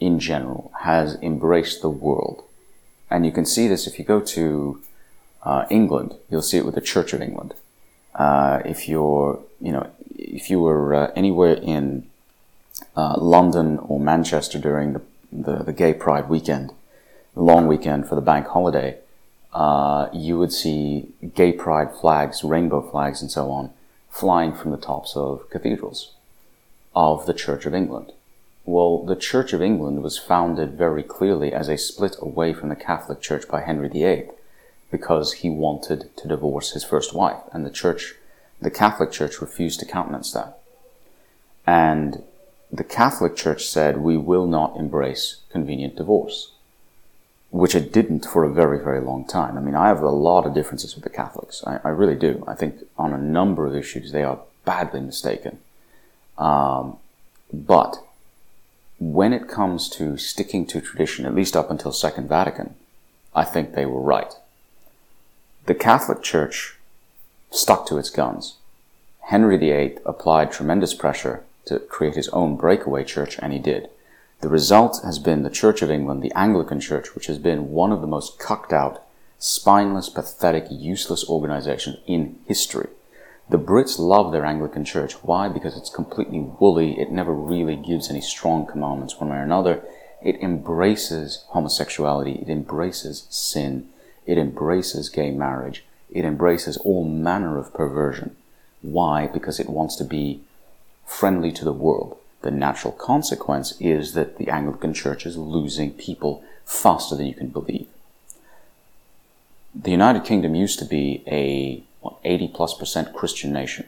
in 0.01 0.19
general 0.19 0.73
has 0.81 1.17
embraced 1.23 1.83
the 1.83 1.91
world. 1.91 2.45
And 3.11 3.25
you 3.25 3.33
can 3.33 3.47
see 3.47 3.69
this 3.69 3.87
if 3.87 3.99
you 3.99 4.05
go 4.05 4.21
to 4.21 4.83
uh, 5.43 5.65
England, 5.71 6.17
you'll 6.29 6.43
see 6.43 6.59
it 6.59 6.67
with 6.67 6.75
the 6.75 6.81
Church 6.81 7.13
of 7.13 7.23
England. 7.23 7.55
Uh, 8.15 8.63
if 8.65 8.89
you're, 8.89 9.41
you 9.61 9.71
know, 9.71 9.89
if 10.17 10.51
you 10.51 10.61
were 10.61 10.95
uh, 10.95 11.13
anywhere 11.15 11.55
in 11.55 12.07
uh, 12.97 13.15
London 13.19 13.79
or 13.79 14.01
Manchester 14.01 14.59
during 14.59 14.95
the, 14.95 15.03
the, 15.31 15.65
the, 15.65 15.73
Gay 15.73 15.95
Pride 15.95 16.29
weekend, 16.29 16.73
long 17.37 17.69
weekend 17.69 18.09
for 18.09 18.17
the 18.17 18.21
bank 18.21 18.49
holiday, 18.49 18.99
uh, 19.53 20.09
you 20.13 20.39
would 20.39 20.53
see 20.53 21.13
Gay 21.35 21.53
Pride 21.53 21.95
flags, 21.95 22.43
rainbow 22.43 22.83
flags, 22.83 23.23
and 23.23 23.31
so 23.31 23.51
on 23.51 23.71
flying 24.11 24.55
from 24.55 24.71
the 24.71 24.79
tops 24.79 25.15
of 25.15 25.49
cathedrals 25.51 26.15
of 26.95 27.27
the 27.27 27.35
Church 27.35 27.67
of 27.67 27.75
England. 27.75 28.13
Well, 28.65 29.05
the 29.05 29.15
Church 29.15 29.53
of 29.53 29.61
England 29.61 30.03
was 30.03 30.19
founded 30.19 30.73
very 30.73 31.03
clearly 31.03 31.53
as 31.53 31.69
a 31.69 31.77
split 31.77 32.17
away 32.21 32.55
from 32.55 32.71
the 32.71 32.77
Catholic 32.77 33.21
Church 33.21 33.47
by 33.47 33.61
Henry 33.61 33.89
VIII 33.89 34.31
because 34.91 35.35
he 35.35 35.51
wanted 35.51 36.17
to 36.17 36.29
divorce 36.29 36.73
his 36.73 36.83
first 36.83 37.15
wife, 37.15 37.43
and 37.53 37.67
the 37.67 37.71
Church, 37.71 38.15
the 38.61 38.71
Catholic 38.71 39.13
Church 39.13 39.41
refused 39.43 39.81
to 39.81 39.87
countenance 39.87 40.33
that. 40.33 40.59
And 41.67 42.23
the 42.73 42.85
Catholic 42.85 43.37
Church 43.37 43.67
said, 43.67 43.99
we 43.99 44.17
will 44.17 44.47
not 44.47 44.77
embrace 44.77 45.43
convenient 45.51 45.97
divorce, 45.97 46.53
which 47.57 47.75
it 47.75 47.93
didn't 47.93 48.27
for 48.27 48.45
a 48.45 48.53
very, 48.53 48.79
very 48.79 49.01
long 49.01 49.25
time. 49.25 49.57
I 49.57 49.61
mean, 49.61 49.75
I 49.75 49.89
have 49.89 50.03
a 50.03 50.11
lot 50.11 50.47
of 50.47 50.55
differences 50.55 50.95
with 50.95 51.05
the 51.05 51.11
Catholics. 51.11 51.63
I, 51.67 51.81
I 51.85 51.89
really 51.89 52.15
do. 52.15 52.45
I 52.47 52.55
think 52.55 52.81
on 52.99 53.13
a 53.13 53.19
number 53.19 53.67
of 53.67 53.75
issues, 53.75 54.13
they 54.13 54.23
are 54.23 54.41
badly 54.65 55.01
mistaken. 55.01 55.59
Um, 56.37 56.99
but 57.53 58.05
when 58.99 59.33
it 59.33 59.49
comes 59.49 59.89
to 59.91 60.19
sticking 60.19 60.67
to 60.67 60.81
tradition, 60.83 61.25
at 61.25 61.35
least 61.35 61.57
up 61.57 61.71
until 61.71 61.93
Second 61.93 62.29
Vatican, 62.29 62.75
I 63.35 63.45
think 63.45 63.73
they 63.73 63.87
were 63.87 64.01
right. 64.01 64.35
The 65.65 65.75
Catholic 65.75 66.23
Church 66.23 66.77
stuck 67.51 67.87
to 67.87 67.97
its 67.97 68.11
guns. 68.11 68.57
Henry 69.29 69.57
VIII 69.57 69.99
applied 70.05 70.53
tremendous 70.53 70.95
pressure 70.95 71.43
to 71.65 71.79
create 71.79 72.17
his 72.17 72.29
own 72.29 72.57
breakaway 72.57 73.03
church, 73.03 73.39
and 73.41 73.53
he 73.53 73.59
did. 73.59 73.89
The 74.41 74.49
result 74.51 75.01
has 75.03 75.19
been 75.19 75.43
the 75.43 75.51
Church 75.51 75.81
of 75.81 75.91
England, 75.91 76.23
the 76.23 76.33
Anglican 76.37 76.79
Church, 76.79 77.15
which 77.15 77.27
has 77.27 77.39
been 77.39 77.71
one 77.71 77.91
of 77.91 78.03
the 78.03 78.07
most 78.07 78.39
cucked 78.39 78.73
out, 78.73 79.03
spineless, 79.39 80.11
pathetic, 80.11 80.67
useless 80.71 81.27
organizations 81.29 81.97
in 82.07 82.39
history. 82.47 82.89
The 83.49 83.59
Brits 83.59 83.99
love 83.99 84.33
their 84.33 84.45
Anglican 84.45 84.85
Church. 84.85 85.15
Why? 85.23 85.49
Because 85.49 85.77
it's 85.77 85.89
completely 85.89 86.41
woolly. 86.41 87.01
It 87.01 87.11
never 87.11 87.33
really 87.33 87.77
gives 87.77 88.11
any 88.11 88.21
strong 88.21 88.67
commandments 88.67 89.19
one 89.19 89.31
way 89.31 89.37
or 89.37 89.43
another. 89.43 89.83
It 90.23 90.41
embraces 90.43 91.45
homosexuality. 91.49 92.43
It 92.43 92.51
embraces 92.51 93.27
sin. 93.31 93.89
It 94.27 94.37
embraces 94.37 95.09
gay 95.09 95.31
marriage. 95.31 95.85
It 96.11 96.25
embraces 96.25 96.77
all 96.79 97.05
manner 97.05 97.57
of 97.57 97.73
perversion. 97.73 98.37
Why? 98.83 99.29
Because 99.29 99.59
it 99.59 99.71
wants 99.71 99.97
to 99.97 100.05
be 100.05 100.43
friendly 101.07 101.53
to 101.53 101.65
the 101.65 101.73
world. 101.73 102.19
The 102.47 102.53
natural 102.53 102.93
consequence 102.93 103.75
is 103.81 104.13
that 104.13 104.39
the 104.39 104.51
Anglican 104.51 104.95
Church 104.95 105.27
is 105.27 105.37
losing 105.37 105.91
people 105.91 106.45
faster 106.65 107.17
than 107.17 107.27
you 107.27 107.35
can 107.35 107.49
believe. 107.49 107.89
The 109.75 109.91
United 109.91 110.23
Kingdom 110.25 110.55
used 110.55 110.79
to 110.79 110.85
be 110.85 111.25
a 111.27 111.83
80 112.23 112.47
plus 112.55 112.73
percent 112.73 113.13
Christian 113.13 113.53
nation. 113.53 113.87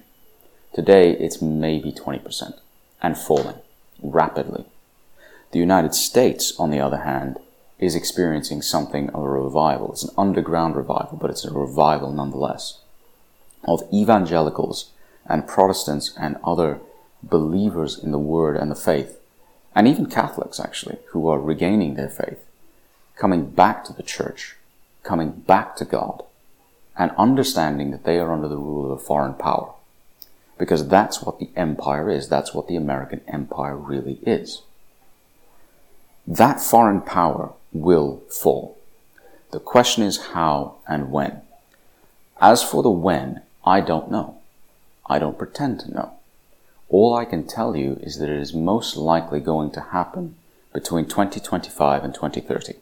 Today, 0.74 1.12
it's 1.12 1.40
maybe 1.40 1.92
20% 1.92 2.58
and 3.00 3.16
falling 3.16 3.58
rapidly. 4.02 4.64
The 5.52 5.60
United 5.60 5.94
States, 5.94 6.52
on 6.58 6.72
the 6.72 6.80
other 6.80 7.02
hand, 7.02 7.38
is 7.78 7.94
experiencing 7.94 8.62
something 8.62 9.08
of 9.10 9.22
a 9.22 9.28
revival. 9.28 9.92
It's 9.92 10.02
an 10.02 10.16
underground 10.18 10.74
revival, 10.74 11.16
but 11.16 11.30
it's 11.30 11.44
a 11.44 11.54
revival 11.54 12.10
nonetheless 12.10 12.80
of 13.62 13.84
evangelicals 13.94 14.90
and 15.26 15.46
Protestants 15.46 16.12
and 16.18 16.38
other 16.42 16.80
believers 17.22 17.98
in 17.98 18.10
the 18.12 18.18
Word 18.18 18.56
and 18.56 18.70
the 18.70 18.76
faith, 18.76 19.18
and 19.74 19.86
even 19.86 20.06
Catholics 20.06 20.60
actually, 20.60 20.98
who 21.10 21.28
are 21.28 21.40
regaining 21.40 21.94
their 21.94 22.08
faith, 22.08 22.44
coming 23.16 23.50
back 23.50 23.84
to 23.84 23.92
the 23.92 24.02
church, 24.02 24.56
coming 25.02 25.30
back 25.30 25.76
to 25.76 25.84
God, 25.84 26.22
and 26.96 27.12
understanding 27.16 27.90
that 27.92 28.04
they 28.04 28.18
are 28.18 28.32
under 28.32 28.48
the 28.48 28.56
rule 28.56 28.84
of 28.84 28.90
a 28.90 29.02
foreign 29.02 29.34
power. 29.34 29.72
Because 30.58 30.88
that's 30.88 31.22
what 31.22 31.38
the 31.38 31.50
empire 31.54 32.10
is. 32.10 32.28
That's 32.28 32.52
what 32.52 32.66
the 32.66 32.74
American 32.74 33.20
empire 33.28 33.76
really 33.76 34.18
is. 34.22 34.62
That 36.26 36.60
foreign 36.60 37.00
power 37.00 37.52
will 37.72 38.22
fall. 38.28 38.76
The 39.52 39.60
question 39.60 40.02
is 40.02 40.32
how 40.32 40.76
and 40.86 41.12
when. 41.12 41.42
As 42.40 42.62
for 42.62 42.82
the 42.82 42.90
when, 42.90 43.42
I 43.64 43.80
don't 43.80 44.10
know. 44.10 44.38
I 45.06 45.18
don't 45.18 45.38
pretend 45.38 45.80
to 45.80 45.90
know. 45.90 46.17
All 46.88 47.14
I 47.14 47.24
can 47.24 47.46
tell 47.46 47.76
you 47.76 47.98
is 48.02 48.18
that 48.18 48.30
it 48.30 48.40
is 48.40 48.54
most 48.54 48.96
likely 48.96 49.40
going 49.40 49.70
to 49.72 49.80
happen 49.80 50.36
between 50.72 51.04
2025 51.04 52.04
and 52.04 52.14
2030. 52.14 52.74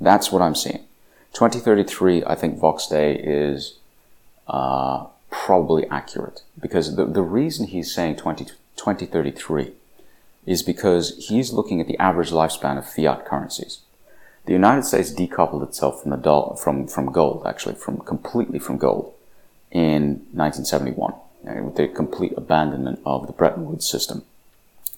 That's 0.00 0.30
what 0.30 0.42
I'm 0.42 0.54
seeing. 0.54 0.84
2033, 1.32 2.24
I 2.24 2.34
think 2.34 2.58
Vox 2.58 2.86
Day 2.86 3.14
is 3.16 3.78
uh, 4.46 5.06
probably 5.30 5.86
accurate 5.88 6.42
because 6.60 6.96
the, 6.96 7.04
the 7.04 7.22
reason 7.22 7.66
he's 7.66 7.92
saying 7.94 8.16
20, 8.16 8.44
2033 8.76 9.72
is 10.46 10.62
because 10.62 11.16
he's 11.28 11.52
looking 11.52 11.80
at 11.80 11.86
the 11.86 11.98
average 11.98 12.30
lifespan 12.30 12.78
of 12.78 12.88
fiat 12.88 13.24
currencies. 13.24 13.80
The 14.46 14.52
United 14.52 14.84
States 14.84 15.12
decoupled 15.12 15.62
itself 15.62 16.02
from 16.02 16.10
the 16.10 16.16
dollar, 16.16 16.56
from, 16.56 16.86
from 16.88 17.12
gold, 17.12 17.46
actually, 17.46 17.74
from 17.74 17.98
completely 17.98 18.58
from 18.58 18.78
gold 18.78 19.14
in 19.70 20.26
1971, 20.32 21.12
uh, 21.12 21.16
with 21.42 21.76
the 21.76 21.88
complete 21.88 22.32
abandonment 22.36 23.00
of 23.04 23.26
the 23.26 23.32
Bretton 23.32 23.66
Woods 23.66 23.88
system. 23.88 24.24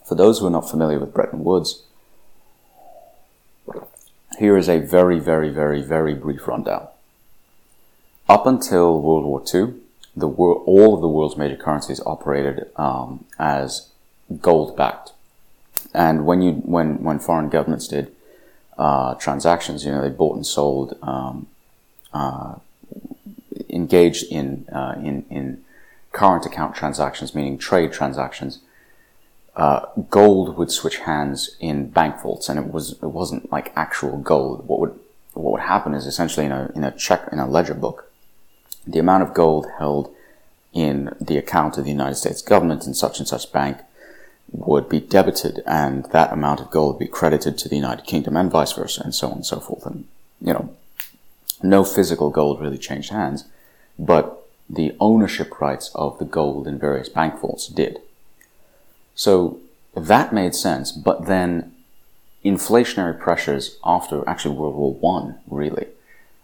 For 0.04 0.14
those 0.14 0.38
who 0.38 0.46
are 0.46 0.50
not 0.50 0.68
familiar 0.68 0.98
with 0.98 1.14
Bretton 1.14 1.44
Woods, 1.44 1.82
here 4.38 4.56
is 4.56 4.68
a 4.68 4.78
very, 4.78 5.18
very, 5.18 5.50
very, 5.50 5.82
very 5.82 6.14
brief 6.14 6.48
rundown. 6.48 6.88
Up 8.28 8.46
until 8.46 9.00
World 9.00 9.24
War 9.24 9.42
II, 9.42 9.74
the 10.16 10.28
all 10.28 10.94
of 10.94 11.00
the 11.00 11.08
world's 11.08 11.36
major 11.36 11.56
currencies 11.56 12.00
operated 12.04 12.70
um, 12.76 13.24
as 13.38 13.88
gold 14.40 14.76
backed. 14.76 15.12
And 15.94 16.26
when 16.26 16.42
you 16.42 16.52
when 16.54 17.02
when 17.02 17.18
foreign 17.18 17.48
governments 17.48 17.88
did 17.88 18.14
uh, 18.78 19.14
transactions, 19.14 19.84
you 19.84 19.92
know, 19.92 20.02
they 20.02 20.10
bought 20.10 20.36
and 20.36 20.46
sold, 20.46 20.96
um, 21.02 21.46
uh, 22.12 22.56
engaged 23.68 24.24
in 24.30 24.66
uh, 24.72 24.94
in 24.98 25.24
in 25.30 25.61
current 26.12 26.46
account 26.46 26.74
transactions, 26.74 27.34
meaning 27.34 27.58
trade 27.58 27.92
transactions, 27.92 28.60
uh, 29.56 29.86
gold 30.08 30.56
would 30.56 30.70
switch 30.70 30.98
hands 30.98 31.56
in 31.60 31.88
bank 31.90 32.20
vaults, 32.22 32.48
and 32.48 32.58
it 32.58 32.72
was 32.72 32.92
it 32.92 33.10
wasn't 33.10 33.50
like 33.50 33.72
actual 33.76 34.18
gold. 34.18 34.66
What 34.66 34.80
would 34.80 34.98
what 35.34 35.52
would 35.52 35.62
happen 35.62 35.94
is 35.94 36.06
essentially 36.06 36.46
in 36.46 36.52
a 36.52 36.70
in 36.74 36.84
a 36.84 36.92
check 36.92 37.28
in 37.32 37.38
a 37.38 37.48
ledger 37.48 37.74
book, 37.74 38.10
the 38.86 38.98
amount 38.98 39.24
of 39.24 39.34
gold 39.34 39.66
held 39.78 40.14
in 40.72 41.14
the 41.20 41.36
account 41.36 41.76
of 41.76 41.84
the 41.84 41.90
United 41.90 42.14
States 42.14 42.40
government 42.40 42.86
in 42.86 42.94
such 42.94 43.18
and 43.18 43.28
such 43.28 43.52
bank 43.52 43.78
would 44.50 44.88
be 44.88 45.00
debited, 45.00 45.62
and 45.66 46.04
that 46.12 46.32
amount 46.32 46.60
of 46.60 46.70
gold 46.70 46.94
would 46.94 47.06
be 47.06 47.08
credited 47.08 47.58
to 47.58 47.68
the 47.68 47.76
United 47.76 48.06
Kingdom, 48.06 48.36
and 48.36 48.50
vice 48.50 48.72
versa, 48.72 49.02
and 49.02 49.14
so 49.14 49.28
on 49.28 49.34
and 49.34 49.46
so 49.46 49.60
forth. 49.60 49.84
And 49.84 50.06
you 50.40 50.54
know, 50.54 50.74
no 51.62 51.84
physical 51.84 52.30
gold 52.30 52.60
really 52.60 52.78
changed 52.78 53.10
hands, 53.10 53.44
but 53.98 54.41
the 54.68 54.94
ownership 55.00 55.60
rights 55.60 55.90
of 55.94 56.18
the 56.18 56.24
gold 56.24 56.66
in 56.66 56.78
various 56.78 57.08
bank 57.08 57.40
vaults 57.40 57.66
did. 57.66 58.00
So 59.14 59.58
that 59.94 60.32
made 60.32 60.54
sense, 60.54 60.92
but 60.92 61.26
then 61.26 61.74
inflationary 62.44 63.18
pressures 63.18 63.78
after 63.84 64.26
actually 64.28 64.56
World 64.56 64.74
War 64.74 64.94
One, 64.94 65.38
really, 65.46 65.86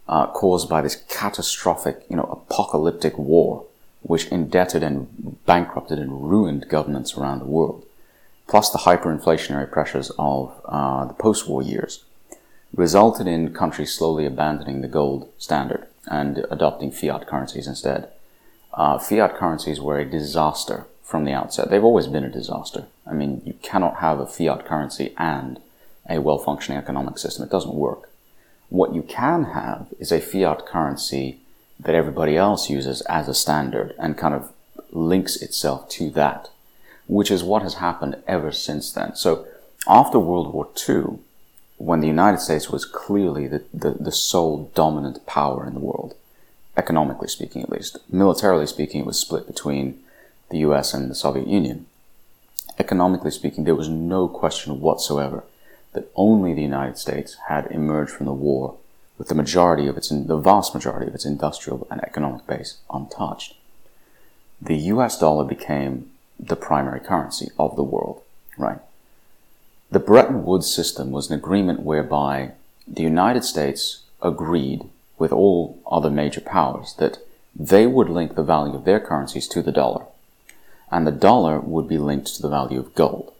uh, 0.07 0.27
caused 0.27 0.69
by 0.69 0.81
this 0.81 1.03
catastrophic, 1.09 2.03
you 2.09 2.15
know, 2.15 2.23
apocalyptic 2.23 3.17
war, 3.17 3.65
which 4.01 4.27
indebted 4.27 4.83
and 4.83 5.45
bankrupted 5.45 5.99
and 5.99 6.29
ruined 6.29 6.69
governments 6.69 7.17
around 7.17 7.39
the 7.39 7.45
world, 7.45 7.85
plus 8.47 8.69
the 8.69 8.79
hyperinflationary 8.79 9.69
pressures 9.71 10.11
of 10.17 10.59
uh, 10.65 11.05
the 11.05 11.13
post-war 11.13 11.61
years, 11.61 12.03
resulted 12.73 13.27
in 13.27 13.53
countries 13.53 13.93
slowly 13.93 14.25
abandoning 14.25 14.81
the 14.81 14.87
gold 14.87 15.27
standard 15.37 15.87
and 16.09 16.45
adopting 16.49 16.91
fiat 16.91 17.27
currencies 17.27 17.67
instead. 17.67 18.09
Uh, 18.73 18.97
fiat 18.97 19.35
currencies 19.35 19.79
were 19.79 19.99
a 19.99 20.05
disaster 20.05 20.85
from 21.03 21.23
the 21.23 21.31
outset. 21.31 21.69
They've 21.69 21.83
always 21.83 22.07
been 22.07 22.23
a 22.23 22.29
disaster. 22.29 22.85
I 23.07 23.13
mean, 23.13 23.41
you 23.45 23.53
cannot 23.61 23.97
have 23.97 24.19
a 24.19 24.27
fiat 24.27 24.65
currency 24.65 25.13
and 25.17 25.59
a 26.09 26.19
well 26.19 26.37
functioning 26.37 26.79
economic 26.79 27.17
system. 27.17 27.43
It 27.43 27.51
doesn't 27.51 27.73
work. 27.73 28.09
What 28.69 28.93
you 28.93 29.03
can 29.03 29.45
have 29.45 29.87
is 29.99 30.11
a 30.11 30.19
fiat 30.19 30.65
currency 30.65 31.39
that 31.79 31.95
everybody 31.95 32.35
else 32.35 32.69
uses 32.69 33.01
as 33.01 33.27
a 33.27 33.33
standard 33.33 33.95
and 33.97 34.17
kind 34.17 34.33
of 34.33 34.51
links 34.91 35.35
itself 35.37 35.89
to 35.89 36.09
that, 36.11 36.49
which 37.07 37.31
is 37.31 37.43
what 37.43 37.61
has 37.63 37.75
happened 37.75 38.21
ever 38.27 38.51
since 38.51 38.91
then. 38.91 39.15
So 39.15 39.47
after 39.87 40.19
World 40.19 40.53
War 40.53 40.67
II, 40.87 41.19
when 41.79 42.01
the 42.01 42.07
United 42.07 42.39
States 42.41 42.69
was 42.69 42.83
clearly 42.83 43.47
the, 43.47 43.63
the, 43.73 43.91
the 43.91 44.11
sole 44.11 44.69
dominant 44.75 45.25
power 45.25 45.65
in 45.65 45.73
the 45.73 45.79
world, 45.79 46.13
economically 46.75 47.29
speaking 47.29 47.63
at 47.63 47.69
least, 47.69 47.97
militarily 48.11 48.67
speaking, 48.67 49.01
it 49.01 49.07
was 49.07 49.17
split 49.17 49.47
between 49.47 49.97
the 50.49 50.59
US 50.59 50.93
and 50.93 51.09
the 51.09 51.15
Soviet 51.15 51.47
Union. 51.47 51.85
Economically 52.77 53.31
speaking, 53.31 53.63
there 53.63 53.75
was 53.75 53.87
no 53.87 54.27
question 54.27 54.81
whatsoever 54.81 55.45
that 55.93 56.11
only 56.15 56.53
the 56.53 56.61
United 56.61 56.97
States 56.97 57.37
had 57.47 57.65
emerged 57.71 58.11
from 58.11 58.25
the 58.25 58.33
war 58.33 58.75
with 59.17 59.29
the 59.29 59.35
majority 59.35 59.87
of 59.87 59.95
its, 59.95 60.09
the 60.09 60.37
vast 60.37 60.73
majority 60.75 61.07
of 61.07 61.15
its 61.15 61.25
industrial 61.25 61.87
and 61.89 62.01
economic 62.03 62.45
base 62.45 62.77
untouched. 62.93 63.55
The 64.61 64.77
US 64.93 65.17
dollar 65.17 65.45
became 65.45 66.11
the 66.37 66.57
primary 66.57 66.99
currency 66.99 67.51
of 67.57 67.77
the 67.77 67.83
world, 67.83 68.21
right? 68.57 68.79
The 69.91 69.99
Bretton 69.99 70.43
Woods 70.43 70.71
system 70.73 71.11
was 71.11 71.29
an 71.29 71.37
agreement 71.37 71.81
whereby 71.81 72.51
the 72.87 73.01
United 73.01 73.43
States 73.43 74.03
agreed 74.21 74.87
with 75.17 75.31
all 75.31 75.79
other 75.89 76.11
major 76.11 76.41
powers 76.41 76.93
that 76.99 77.17
they 77.55 77.87
would 77.87 78.09
link 78.09 78.35
the 78.35 78.43
value 78.43 78.75
of 78.75 78.85
their 78.85 78.99
currencies 78.99 79.47
to 79.47 79.61
the 79.61 79.71
dollar 79.71 80.05
and 80.91 81.05
the 81.05 81.11
dollar 81.11 81.59
would 81.59 81.87
be 81.87 81.97
linked 81.97 82.35
to 82.35 82.41
the 82.41 82.49
value 82.49 82.79
of 82.79 82.95
gold. 82.95 83.33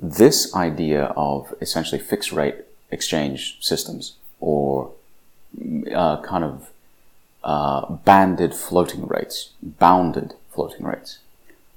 This 0.00 0.54
idea 0.54 1.06
of 1.16 1.54
essentially 1.60 2.00
fixed 2.00 2.32
rate 2.32 2.56
exchange 2.90 3.58
systems 3.60 4.14
or 4.40 4.92
uh, 5.92 6.20
kind 6.22 6.44
of 6.44 6.70
uh, 7.42 7.92
banded 8.04 8.54
floating 8.54 9.06
rates, 9.06 9.50
bounded 9.62 10.34
floating 10.50 10.84
rates, 10.84 11.18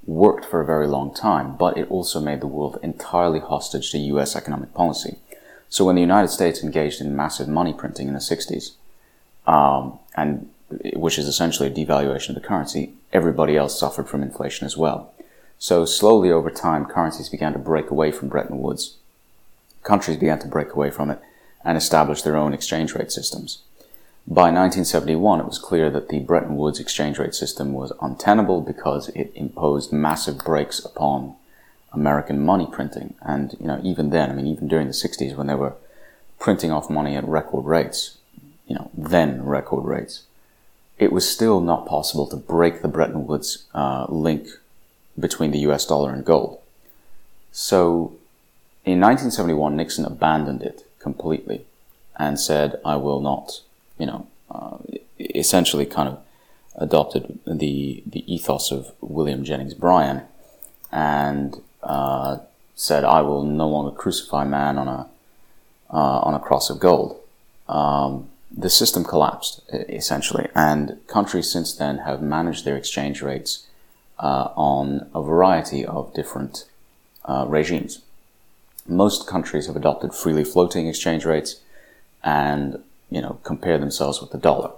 worked 0.10 0.44
for 0.44 0.60
a 0.60 0.66
very 0.66 0.88
long 0.88 1.14
time, 1.14 1.56
but 1.56 1.78
it 1.78 1.90
also 1.90 2.20
made 2.20 2.42
the 2.42 2.48
world 2.48 2.80
entirely 2.82 3.40
hostage 3.40 3.92
to 3.92 3.98
US 3.98 4.36
economic 4.36 4.74
policy. 4.74 5.18
So 5.70 5.86
when 5.86 5.96
the 5.96 6.02
United 6.02 6.30
States 6.30 6.64
engaged 6.64 7.00
in 7.00 7.16
massive 7.16 7.48
money 7.48 7.74
printing 7.74 8.08
in 8.08 8.16
the 8.16 8.20
60s, 8.20 8.72
um, 9.46 10.00
and 10.16 10.50
which 10.96 11.20
is 11.20 11.28
essentially 11.28 11.70
a 11.70 11.72
devaluation 11.72 12.30
of 12.30 12.36
the 12.36 12.42
currency, 12.42 12.94
everybody 13.14 13.56
else 13.56 13.80
suffered 13.80 14.10
from 14.10 14.24
inflation 14.24 14.66
as 14.66 14.76
well. 14.76 15.14
So 15.60 15.86
slowly 15.86 16.32
over 16.32 16.50
time, 16.50 16.86
currencies 16.86 17.30
began 17.30 17.54
to 17.54 17.60
break 17.60 17.92
away 17.92 18.12
from 18.12 18.30
Bretton 18.30 18.60
Woods. 18.60 18.98
Countries 19.84 20.18
began 20.18 20.40
to 20.40 20.48
break 20.48 20.74
away 20.74 20.90
from 20.90 21.12
it 21.12 21.20
and 21.64 21.78
establish 21.78 22.24
their 22.24 22.36
own 22.38 22.54
exchange 22.54 22.96
rate 22.96 23.12
systems. 23.12 23.62
By 24.32 24.52
1971, 24.52 25.40
it 25.40 25.48
was 25.48 25.58
clear 25.58 25.90
that 25.90 26.10
the 26.10 26.20
Bretton 26.20 26.56
Woods 26.56 26.80
exchange 26.80 27.18
rate 27.18 27.34
system 27.34 27.74
was 27.74 27.92
untenable 28.00 28.62
because 28.62 29.10
it 29.10 29.32
imposed 29.34 29.92
massive 29.92 30.38
brakes 30.38 30.78
upon 30.86 31.36
American 31.92 32.46
money 32.46 32.68
printing. 32.72 33.16
And, 33.24 33.56
you 33.60 33.66
know, 33.66 33.82
even 33.84 34.12
then, 34.12 34.30
I 34.30 34.34
mean, 34.34 34.46
even 34.46 34.68
during 34.68 34.86
the 34.86 34.94
60s 34.94 35.36
when 35.36 35.48
they 35.48 35.56
were 35.56 35.74
printing 36.38 36.72
off 36.72 36.92
money 36.92 37.16
at 37.16 37.28
record 37.28 37.66
rates, 37.66 38.20
you 38.68 38.76
know, 38.76 38.92
then 38.96 39.44
record 39.44 39.84
rates, 39.84 40.26
it 41.00 41.12
was 41.12 41.28
still 41.28 41.60
not 41.60 41.88
possible 41.88 42.28
to 42.28 42.36
break 42.36 42.84
the 42.84 42.88
Bretton 42.88 43.26
Woods 43.26 43.66
uh, 43.74 44.06
link 44.10 44.48
between 45.18 45.50
the 45.50 45.60
US 45.70 45.88
dollar 45.88 46.14
and 46.14 46.24
gold. 46.24 46.60
So 47.52 48.14
in 48.86 49.00
1971, 49.00 49.76
Nixon 49.76 50.06
abandoned 50.06 50.62
it 50.62 50.86
completely 51.00 51.66
and 52.16 52.40
said, 52.40 52.80
I 52.86 52.96
will 52.98 53.22
not, 53.22 53.62
you 54.00 54.08
know, 54.08 54.28
uh, 54.50 54.78
essentially 55.20 55.86
kind 55.86 56.10
of 56.10 56.20
adopted 56.76 57.38
the, 57.46 58.02
the 58.06 58.34
ethos 58.34 58.72
of 58.72 58.92
William 59.02 59.44
Jennings 59.44 59.74
Bryan 59.74 60.22
and 60.92 61.62
uh, 61.84 62.40
said, 62.76 63.04
I 63.04 63.22
will 63.22 63.44
no 63.44 63.68
longer 63.68 63.92
crucify 63.92 64.46
man 64.46 64.78
on 64.78 64.88
a, 64.88 65.10
uh, 65.92 66.20
on 66.22 66.34
a 66.34 66.40
cross 66.40 66.70
of 66.70 66.80
gold. 66.80 67.20
Um, 67.68 68.30
the 68.50 68.70
system 68.70 69.04
collapsed 69.04 69.62
essentially, 69.72 70.48
and 70.56 70.98
countries 71.08 71.52
since 71.52 71.74
then 71.74 72.00
have 72.00 72.22
managed 72.22 72.66
their 72.66 72.78
exchange 72.78 73.22
rates 73.22 73.68
uh, 74.18 74.50
on 74.56 75.08
a 75.14 75.22
variety 75.22 75.86
of 75.86 76.14
different 76.16 76.66
uh, 77.26 77.46
regimes. 77.48 78.02
Most 78.88 79.28
countries 79.28 79.68
have 79.68 79.76
adopted 79.76 80.16
freely 80.16 80.44
floating 80.44 80.88
exchange 80.88 81.26
rates, 81.26 81.62
and 82.24 82.82
you 83.10 83.22
know 83.22 83.40
compare 83.44 83.78
themselves 83.78 84.22
with 84.22 84.32
the 84.32 84.38
dollar, 84.38 84.72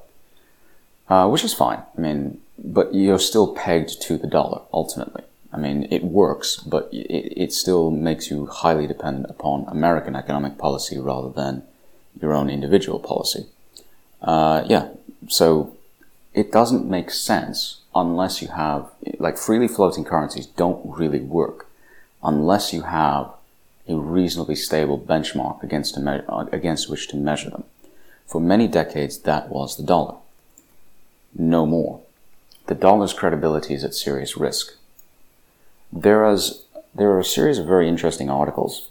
uh, 1.10 1.28
which 1.30 1.44
is 1.44 1.54
fine. 1.54 1.84
I 1.98 2.02
mean, 2.02 2.42
but 2.58 2.94
you're 2.94 3.20
still 3.20 3.54
pegged 3.54 4.02
to 4.04 4.18
the 4.18 4.28
dollar 4.28 4.62
ultimately. 4.74 5.24
I 5.54 5.58
mean, 5.58 5.88
it 5.92 6.04
works, 6.04 6.58
but 6.58 6.90
it, 6.94 7.34
it 7.36 7.54
still 7.54 7.92
makes 7.92 8.32
you 8.32 8.46
highly 8.46 8.88
dependent 8.88 9.30
upon 9.30 9.66
American 9.68 10.16
economic 10.16 10.58
policy 10.58 10.98
rather 10.98 11.30
than 11.30 11.64
your 12.22 12.34
own 12.34 12.50
individual 12.50 13.00
policy. 13.00 13.48
Uh, 14.22 14.64
yeah, 14.68 14.90
so 15.28 15.76
it 16.34 16.52
doesn't 16.52 16.90
make 16.90 17.12
sense 17.12 17.82
unless 17.94 18.42
you 18.42 18.48
have, 18.50 18.90
like 19.20 19.38
freely 19.38 19.68
floating 19.68 20.06
currencies 20.06 20.46
don't 20.46 20.82
really 20.86 21.20
work 21.20 21.68
unless 22.24 22.72
you 22.72 22.84
have 22.84 23.30
a 23.88 23.96
reasonably 23.96 24.56
stable 24.56 24.98
benchmark 25.00 25.64
against, 25.64 25.98
me- 25.98 26.22
against 26.52 26.90
which 26.90 27.08
to 27.10 27.18
measure 27.18 27.50
them. 27.50 27.64
For 28.32 28.40
many 28.40 28.70
decades, 28.70 29.18
that 29.24 29.50
was 29.50 29.76
the 29.76 29.84
dollar. 29.84 30.16
No 31.38 31.66
more. 31.66 32.00
The 32.68 32.76
dollar's 32.76 33.12
credibility 33.12 33.74
is 33.74 33.84
at 33.84 33.94
serious 33.94 34.38
risk. 34.38 34.78
There 35.92 36.24
is, 36.32 36.64
there 36.96 37.10
are 37.10 37.20
a 37.20 37.26
series 37.26 37.58
of 37.58 37.68
very 37.68 37.90
interesting 37.90 38.30
articles 38.30 38.90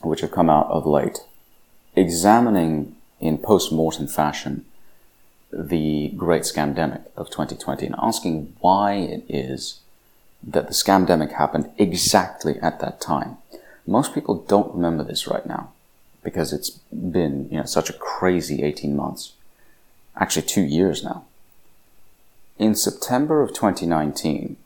which 0.00 0.22
have 0.22 0.30
come 0.30 0.48
out 0.48 0.68
of 0.68 0.86
late 0.86 1.18
examining 1.94 2.96
in 3.20 3.36
post-mortem 3.36 4.06
fashion 4.06 4.64
the 5.52 6.14
great 6.16 6.42
scamdemic 6.42 7.02
of 7.14 7.28
2020 7.28 7.84
and 7.84 7.94
asking 7.98 8.54
why 8.60 8.94
it 8.94 9.22
is 9.28 9.80
that 10.42 10.66
the 10.68 10.72
scamdemic 10.72 11.32
happened 11.32 11.70
exactly 11.76 12.58
at 12.62 12.80
that 12.80 13.02
time. 13.02 13.36
Most 13.86 14.14
people 14.14 14.46
don't 14.48 14.74
remember 14.74 15.04
this 15.04 15.26
right 15.26 15.44
now 15.44 15.72
because 16.26 16.52
it's 16.52 16.70
been, 16.90 17.48
you 17.50 17.58
know, 17.58 17.64
such 17.64 17.88
a 17.88 17.94
crazy 17.94 18.62
18 18.62 18.96
months. 18.96 19.32
Actually, 20.16 20.46
two 20.46 20.66
years 20.78 21.04
now. 21.04 21.24
In 22.58 22.74
September 22.74 23.42
of 23.42 23.54
2019, 23.54 24.56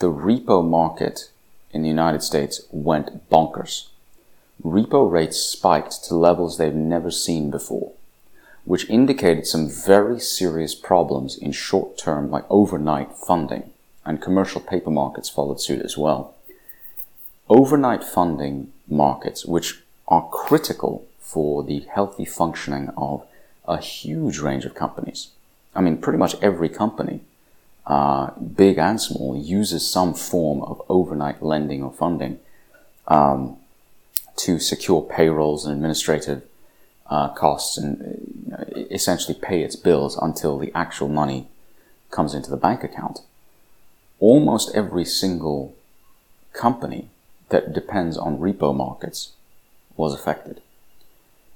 the 0.00 0.12
repo 0.12 0.68
market 0.68 1.30
in 1.72 1.82
the 1.82 1.88
United 1.88 2.22
States 2.22 2.60
went 2.70 3.28
bonkers 3.30 3.88
repo 4.62 5.10
rates 5.10 5.40
spiked 5.40 6.04
to 6.04 6.14
levels 6.14 6.56
they've 6.56 6.74
never 6.74 7.10
seen 7.10 7.50
before. 7.50 7.92
which 8.66 8.88
indicated 8.88 9.46
some 9.46 9.68
very 9.68 10.18
serious 10.18 10.74
problems 10.74 11.36
in 11.36 11.52
short 11.52 11.98
term, 11.98 12.30
like 12.30 12.46
overnight 12.48 13.14
funding, 13.14 13.70
and 14.06 14.22
commercial 14.22 14.58
paper 14.58 14.90
markets 14.90 15.28
followed 15.28 15.60
suit 15.60 15.82
as 15.82 15.98
well. 15.98 16.34
Overnight 17.50 18.02
funding 18.02 18.72
markets, 18.88 19.44
which 19.44 19.83
are 20.08 20.28
critical 20.30 21.06
for 21.18 21.62
the 21.62 21.80
healthy 21.80 22.24
functioning 22.24 22.90
of 22.96 23.24
a 23.66 23.78
huge 23.78 24.38
range 24.38 24.64
of 24.64 24.74
companies. 24.74 25.28
I 25.74 25.80
mean, 25.80 25.96
pretty 25.98 26.18
much 26.18 26.36
every 26.42 26.68
company, 26.68 27.20
uh, 27.86 28.30
big 28.32 28.78
and 28.78 29.00
small, 29.00 29.36
uses 29.36 29.88
some 29.88 30.14
form 30.14 30.62
of 30.62 30.82
overnight 30.88 31.42
lending 31.42 31.82
or 31.82 31.92
funding 31.92 32.38
um, 33.08 33.56
to 34.36 34.58
secure 34.58 35.02
payrolls 35.02 35.64
and 35.64 35.74
administrative 35.74 36.42
uh, 37.08 37.28
costs 37.28 37.76
and 37.76 38.52
uh, 38.56 38.64
essentially 38.90 39.36
pay 39.40 39.62
its 39.62 39.76
bills 39.76 40.16
until 40.20 40.58
the 40.58 40.72
actual 40.74 41.08
money 41.08 41.48
comes 42.10 42.34
into 42.34 42.50
the 42.50 42.56
bank 42.56 42.84
account. 42.84 43.20
Almost 44.20 44.74
every 44.74 45.04
single 45.04 45.74
company 46.52 47.08
that 47.48 47.72
depends 47.72 48.16
on 48.16 48.38
repo 48.38 48.74
markets 48.74 49.32
was 49.96 50.14
affected. 50.14 50.60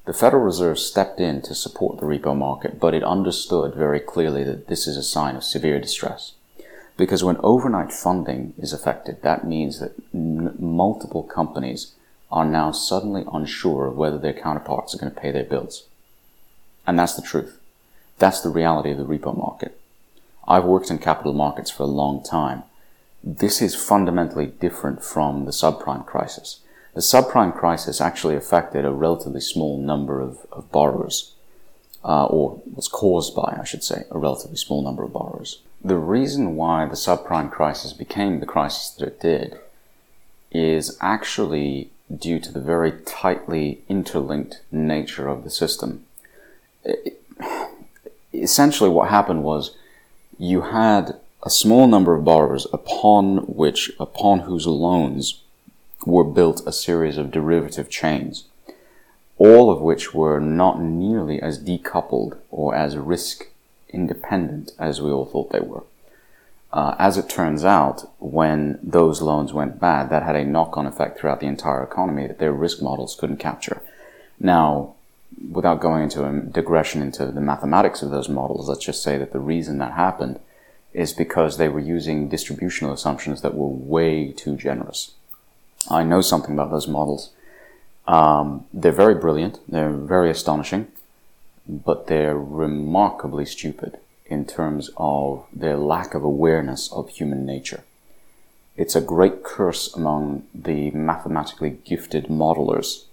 The 0.07 0.15
Federal 0.15 0.43
Reserve 0.43 0.79
stepped 0.79 1.21
in 1.21 1.43
to 1.43 1.55
support 1.55 1.99
the 1.99 2.07
repo 2.07 2.37
market, 2.37 2.81
but 2.81 2.95
it 2.95 3.05
understood 3.05 3.75
very 3.75 4.01
clearly 4.01 4.43
that 4.45 4.69
this 4.69 4.87
is 4.87 4.97
a 4.97 5.03
sign 5.03 5.37
of 5.37 5.45
severe 5.45 5.79
distress. 5.79 6.33
Because 6.97 7.23
when 7.23 7.37
overnight 7.43 7.93
funding 7.93 8.55
is 8.59 8.73
affected, 8.73 9.23
that 9.23 9.47
means 9.47 9.81
that 9.81 9.93
n- 10.15 10.57
multiple 10.59 11.23
companies 11.23 11.93
are 12.33 12.45
now 12.45 12.73
suddenly 12.73 13.25
unsure 13.33 13.87
of 13.87 13.97
whether 13.97 14.19
their 14.19 14.33
counterparts 14.33 14.95
are 14.95 14.99
going 14.99 15.13
to 15.13 15.21
pay 15.21 15.31
their 15.31 15.45
bills. 15.45 15.85
And 16.87 16.99
that's 16.99 17.15
the 17.15 17.23
truth. 17.23 17.61
That's 18.19 18.41
the 18.41 18.49
reality 18.49 18.91
of 18.91 18.99
the 18.99 19.05
repo 19.05 19.37
market. 19.37 19.79
I've 20.47 20.65
worked 20.65 20.91
in 20.91 20.99
capital 20.99 21.35
markets 21.35 21.71
for 21.71 21.83
a 21.83 21.87
long 21.87 22.23
time. 22.23 22.63
This 23.23 23.61
is 23.61 23.75
fundamentally 23.75 24.47
different 24.47 25.05
from 25.05 25.45
the 25.45 25.51
subprime 25.51 26.07
crisis. 26.07 26.61
The 26.99 27.03
subprime 27.03 27.55
crisis 27.55 28.01
actually 28.01 28.35
affected 28.35 28.85
a 28.85 28.91
relatively 28.91 29.41
small 29.41 29.79
number 29.79 30.21
of, 30.21 30.45
of 30.51 30.73
borrowers, 30.73 31.33
uh, 32.03 32.25
or 32.25 32.61
was 32.75 32.89
caused 32.89 33.37
by, 33.37 33.57
I 33.61 33.63
should 33.63 33.85
say, 33.85 34.03
a 34.11 34.19
relatively 34.19 34.57
small 34.57 34.83
number 34.83 35.05
of 35.05 35.13
borrowers. 35.13 35.61
The 35.85 35.95
reason 35.95 36.57
why 36.57 36.87
the 36.87 36.97
subprime 36.97 37.53
crisis 37.53 37.93
became 37.93 38.41
the 38.41 38.47
crisis 38.47 38.91
that 38.91 39.07
it 39.07 39.21
did 39.21 39.61
is 40.51 40.99
actually 41.01 41.91
due 42.13 42.41
to 42.41 42.51
the 42.51 42.61
very 42.61 42.91
tightly 43.07 43.81
interlinked 43.89 44.61
nature 44.73 45.29
of 45.29 45.45
the 45.45 45.51
system. 45.51 46.05
It, 46.83 47.23
essentially, 48.35 48.91
what 48.91 49.09
happened 49.09 49.45
was 49.45 49.77
you 50.37 50.63
had 50.63 51.15
a 51.45 51.49
small 51.51 51.87
number 51.87 52.17
of 52.17 52.25
borrowers 52.25 52.67
upon 52.73 53.47
which, 53.47 53.93
upon 54.01 54.41
whose 54.41 54.67
loans 54.67 55.45
were 56.07 56.25
built 56.25 56.67
a 56.67 56.73
series 56.73 57.19
of 57.19 57.31
derivative 57.31 57.89
chains, 57.91 58.45
all 59.37 59.71
of 59.71 59.81
which 59.81 60.15
were 60.15 60.41
not 60.41 60.81
nearly 60.81 61.41
as 61.41 61.63
decoupled 61.63 62.37
or 62.51 62.75
as 62.75 62.97
risk 62.97 63.49
independent 63.91 64.73
as 64.79 65.01
we 65.01 65.11
all 65.11 65.27
thought 65.27 65.51
they 65.51 65.61
were. 65.61 65.85
Uh, 66.73 66.95
as 66.99 67.17
it 67.17 67.29
turns 67.29 67.65
out, 67.65 68.11
when 68.19 68.79
those 68.83 69.23
loans 69.23 69.53
went 69.55 69.81
bad, 69.81 70.11
that 70.11 70.23
had 70.23 70.37
a 70.37 70.45
knock-on 70.45 70.87
effect 70.87 71.19
throughout 71.19 71.41
the 71.41 71.47
entire 71.47 71.83
economy 71.83 72.27
that 72.27 72.39
their 72.39 72.53
risk 72.53 72.83
models 72.83 73.17
couldn't 73.19 73.39
capture. 73.39 73.81
Now, 74.39 74.95
without 75.51 75.81
going 75.81 76.05
into 76.05 76.25
a 76.25 76.41
digression 76.41 77.01
into 77.01 77.27
the 77.27 77.41
mathematics 77.41 78.03
of 78.03 78.11
those 78.11 78.29
models, 78.29 78.69
let's 78.69 78.85
just 78.85 79.03
say 79.03 79.17
that 79.17 79.33
the 79.33 79.41
reason 79.41 79.79
that 79.79 79.93
happened 79.93 80.41
is 80.93 81.13
because 81.13 81.57
they 81.57 81.69
were 81.69 81.81
using 81.81 82.29
distributional 82.29 82.93
assumptions 82.93 83.41
that 83.41 83.55
were 83.55 83.69
way 83.69 84.33
too 84.33 84.57
generous. 84.57 85.13
I 85.89 86.03
know 86.03 86.21
something 86.21 86.53
about 86.53 86.71
those 86.71 86.89
models. 86.89 87.31
Um, 88.07 88.67
they're 88.73 88.93
very 88.93 89.15
brilliant, 89.15 89.61
they're 89.69 89.93
very 89.93 90.31
astonishing, 90.31 90.89
but 91.69 92.07
they're 92.07 92.39
remarkably 92.39 93.45
stupid 93.45 93.99
in 94.27 94.47
terms 94.47 94.91
of 94.97 95.47
their 95.53 95.77
lack 95.77 96.15
of 96.15 96.25
awareness 96.25 96.91
of 96.93 97.11
human 97.11 97.45
nature. 97.45 97.85
It's 98.77 98.97
a 98.97 99.01
great 99.01 99.43
curse 99.43 99.93
among 99.95 100.45
the 100.55 100.91
mathematically 100.93 101.79
gifted 101.85 102.27
modelers 102.27 103.05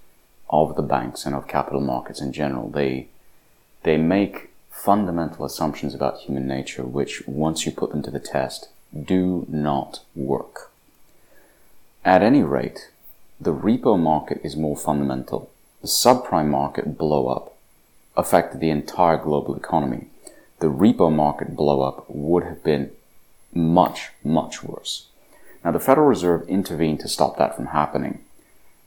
of 0.49 0.75
the 0.75 0.81
banks 0.81 1.25
and 1.25 1.35
of 1.35 1.47
capital 1.47 1.81
markets 1.81 2.21
in 2.21 2.31
general. 2.31 2.69
They, 2.69 3.07
they 3.83 3.97
make 3.97 4.51
fundamental 4.69 5.43
assumptions 5.43 5.95
about 5.95 6.19
human 6.19 6.47
nature 6.47 6.83
which, 6.83 7.27
once 7.27 7.65
you 7.65 7.71
put 7.71 7.91
them 7.91 8.03
to 8.03 8.11
the 8.11 8.19
test, 8.19 8.69
do 8.93 9.45
not 9.49 10.01
work. 10.15 10.71
At 12.05 12.21
any 12.21 12.43
rate, 12.43 12.91
the 13.41 13.53
repo 13.53 13.99
market 13.99 14.39
is 14.43 14.55
more 14.55 14.77
fundamental. 14.77 15.51
The 15.81 15.87
subprime 15.87 16.47
market 16.47 16.97
blow 16.97 17.27
up 17.27 17.57
affected 18.15 18.61
the 18.61 18.69
entire 18.69 19.17
global 19.17 19.55
economy 19.55 20.07
the 20.59 20.67
repo 20.67 21.13
market 21.13 21.55
blowup 21.55 22.05
would 22.07 22.43
have 22.43 22.63
been 22.63 22.91
much, 23.53 24.09
much 24.23 24.63
worse. 24.63 25.07
Now, 25.63 25.71
the 25.71 25.79
Federal 25.79 26.07
Reserve 26.07 26.47
intervened 26.47 26.99
to 27.01 27.07
stop 27.07 27.37
that 27.37 27.55
from 27.55 27.67
happening. 27.67 28.19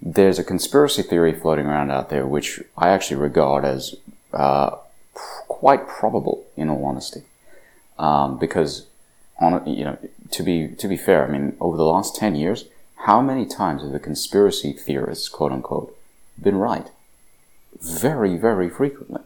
There's 0.00 0.38
a 0.38 0.44
conspiracy 0.44 1.02
theory 1.02 1.32
floating 1.32 1.66
around 1.66 1.90
out 1.90 2.08
there, 2.08 2.26
which 2.26 2.60
I 2.76 2.88
actually 2.88 3.16
regard 3.16 3.64
as 3.64 3.96
uh, 4.32 4.76
quite 5.48 5.88
probable, 5.88 6.46
in 6.56 6.70
all 6.70 6.84
honesty, 6.84 7.22
um, 7.98 8.38
because 8.38 8.86
on 9.40 9.66
you 9.66 9.84
know 9.84 9.98
to 10.30 10.42
be 10.42 10.68
to 10.68 10.86
be 10.86 10.96
fair, 10.96 11.26
I 11.26 11.30
mean 11.30 11.56
over 11.60 11.76
the 11.76 11.84
last 11.84 12.14
ten 12.14 12.36
years, 12.36 12.66
how 13.02 13.20
many 13.20 13.46
times 13.46 13.82
have 13.82 13.92
the 13.92 13.98
conspiracy 13.98 14.72
theorists, 14.72 15.28
quote 15.28 15.52
unquote, 15.52 15.96
been 16.40 16.56
right? 16.56 16.90
Very, 17.80 18.36
very 18.36 18.68
frequently 18.68 19.22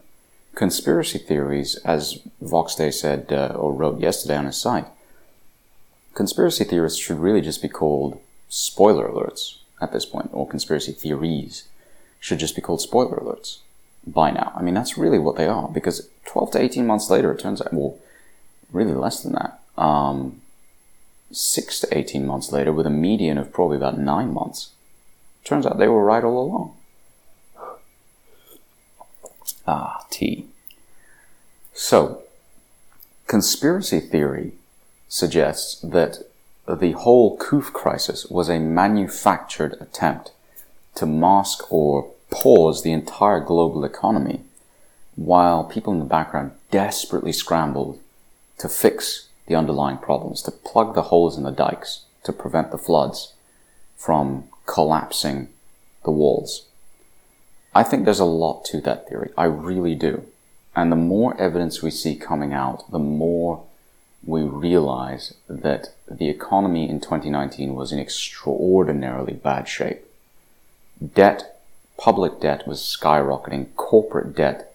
conspiracy 0.54 1.18
theories, 1.18 1.76
as 1.76 2.20
Vox 2.40 2.74
Voxday 2.74 2.92
said 2.92 3.32
uh, 3.32 3.54
or 3.56 3.72
wrote 3.72 4.00
yesterday 4.00 4.36
on 4.36 4.46
his 4.46 4.56
site, 4.56 4.86
conspiracy 6.14 6.64
theorists 6.64 6.98
should 6.98 7.18
really 7.18 7.40
just 7.40 7.62
be 7.62 7.68
called 7.68 8.20
spoiler 8.48 9.08
alerts 9.08 9.58
at 9.80 9.92
this 9.92 10.04
point, 10.04 10.30
or 10.32 10.46
conspiracy 10.46 10.92
theories 10.92 11.64
should 12.20 12.38
just 12.38 12.54
be 12.54 12.62
called 12.62 12.80
spoiler 12.80 13.16
alerts 13.16 13.58
by 14.06 14.30
now. 14.30 14.52
I 14.54 14.62
mean, 14.62 14.74
that's 14.74 14.98
really 14.98 15.18
what 15.18 15.36
they 15.36 15.46
are, 15.46 15.68
because 15.68 16.08
12 16.26 16.52
to 16.52 16.60
18 16.60 16.86
months 16.86 17.10
later, 17.10 17.32
it 17.32 17.40
turns 17.40 17.60
out, 17.60 17.72
well, 17.72 17.98
really 18.72 18.94
less 18.94 19.22
than 19.22 19.32
that. 19.32 19.60
Um, 19.76 20.41
6 21.32 21.80
to 21.80 21.98
18 21.98 22.26
months 22.26 22.52
later, 22.52 22.72
with 22.72 22.86
a 22.86 22.90
median 22.90 23.38
of 23.38 23.52
probably 23.52 23.76
about 23.76 23.98
9 23.98 24.32
months, 24.32 24.70
turns 25.44 25.66
out 25.66 25.78
they 25.78 25.88
were 25.88 26.04
right 26.04 26.24
all 26.24 26.40
along. 26.40 26.76
Ah, 29.66 30.04
tea. 30.10 30.46
So, 31.72 32.22
conspiracy 33.26 34.00
theory 34.00 34.52
suggests 35.08 35.80
that 35.80 36.18
the 36.68 36.92
whole 36.92 37.36
COOF 37.36 37.72
crisis 37.72 38.26
was 38.26 38.48
a 38.48 38.58
manufactured 38.58 39.76
attempt 39.80 40.32
to 40.94 41.06
mask 41.06 41.72
or 41.72 42.10
pause 42.30 42.82
the 42.82 42.92
entire 42.92 43.40
global 43.40 43.84
economy 43.84 44.42
while 45.16 45.64
people 45.64 45.92
in 45.92 45.98
the 45.98 46.04
background 46.04 46.52
desperately 46.70 47.32
scrambled 47.32 47.98
to 48.58 48.68
fix 48.68 49.28
the 49.46 49.54
underlying 49.54 49.98
problems, 49.98 50.42
to 50.42 50.50
plug 50.50 50.94
the 50.94 51.02
holes 51.02 51.36
in 51.36 51.44
the 51.44 51.50
dikes, 51.50 52.04
to 52.24 52.32
prevent 52.32 52.70
the 52.70 52.78
floods 52.78 53.34
from 53.96 54.44
collapsing 54.66 55.48
the 56.04 56.10
walls. 56.10 56.66
I 57.74 57.82
think 57.82 58.04
there's 58.04 58.20
a 58.20 58.24
lot 58.24 58.64
to 58.66 58.80
that 58.82 59.08
theory. 59.08 59.30
I 59.36 59.44
really 59.44 59.94
do. 59.94 60.24
And 60.74 60.90
the 60.90 60.96
more 60.96 61.38
evidence 61.40 61.82
we 61.82 61.90
see 61.90 62.16
coming 62.16 62.52
out, 62.52 62.90
the 62.90 62.98
more 62.98 63.64
we 64.24 64.42
realize 64.42 65.34
that 65.48 65.94
the 66.10 66.28
economy 66.28 66.88
in 66.88 67.00
2019 67.00 67.74
was 67.74 67.92
in 67.92 67.98
extraordinarily 67.98 69.32
bad 69.32 69.68
shape. 69.68 70.04
Debt, 71.14 71.60
public 71.98 72.40
debt 72.40 72.66
was 72.66 72.80
skyrocketing. 72.80 73.74
Corporate 73.74 74.36
debt 74.36 74.74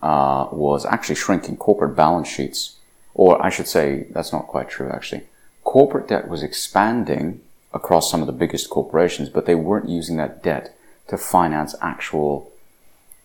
uh, 0.00 0.46
was 0.52 0.86
actually 0.86 1.16
shrinking. 1.16 1.56
Corporate 1.56 1.96
balance 1.96 2.28
sheets, 2.28 2.73
or 3.14 3.42
I 3.44 3.48
should 3.48 3.68
say, 3.68 4.06
that's 4.10 4.32
not 4.32 4.48
quite 4.48 4.68
true 4.68 4.90
actually. 4.90 5.22
Corporate 5.62 6.08
debt 6.08 6.28
was 6.28 6.42
expanding 6.42 7.40
across 7.72 8.10
some 8.10 8.20
of 8.20 8.26
the 8.26 8.32
biggest 8.32 8.70
corporations, 8.70 9.28
but 9.28 9.46
they 9.46 9.54
weren't 9.54 9.88
using 9.88 10.16
that 10.16 10.42
debt 10.42 10.76
to 11.08 11.16
finance 11.16 11.74
actual 11.80 12.52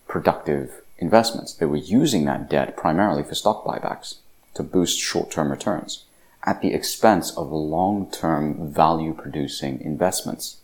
productive 0.07 0.81
investments. 0.97 1.53
They 1.53 1.65
were 1.65 1.77
using 1.77 2.25
that 2.25 2.49
debt 2.49 2.75
primarily 2.77 3.23
for 3.23 3.35
stock 3.35 3.63
buybacks 3.65 4.15
to 4.55 4.63
boost 4.63 4.99
short-term 4.99 5.51
returns 5.51 6.05
at 6.43 6.61
the 6.61 6.73
expense 6.73 7.31
of 7.37 7.51
long-term 7.51 8.71
value-producing 8.71 9.81
investments. 9.81 10.57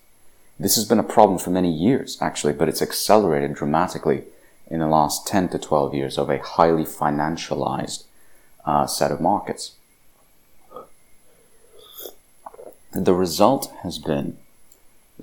This 0.59 0.75
has 0.75 0.85
been 0.85 0.99
a 0.99 1.03
problem 1.03 1.37
for 1.37 1.49
many 1.49 1.71
years, 1.71 2.17
actually, 2.21 2.53
but 2.53 2.69
it's 2.69 2.81
accelerated 2.81 3.53
dramatically 3.53 4.23
in 4.67 4.79
the 4.79 4.87
last 4.87 5.27
10 5.27 5.49
to 5.49 5.59
12 5.59 5.93
years 5.93 6.17
of 6.17 6.29
a 6.29 6.39
highly 6.39 6.85
financialized 6.85 8.05
uh, 8.65 8.87
set 8.87 9.11
of 9.11 9.21
markets. 9.21 9.75
The 12.91 13.13
result 13.13 13.73
has 13.83 13.99
been 13.99 14.37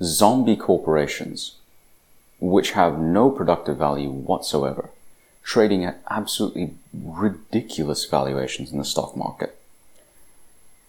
zombie 0.01 0.55
corporations 0.55 1.55
which 2.39 2.71
have 2.71 2.99
no 2.99 3.29
productive 3.29 3.77
value 3.77 4.09
whatsoever, 4.09 4.89
trading 5.43 5.85
at 5.85 5.99
absolutely 6.09 6.73
ridiculous 6.93 8.05
valuations 8.05 8.71
in 8.71 8.77
the 8.77 8.83
stock 8.83 9.15
market. 9.15 9.57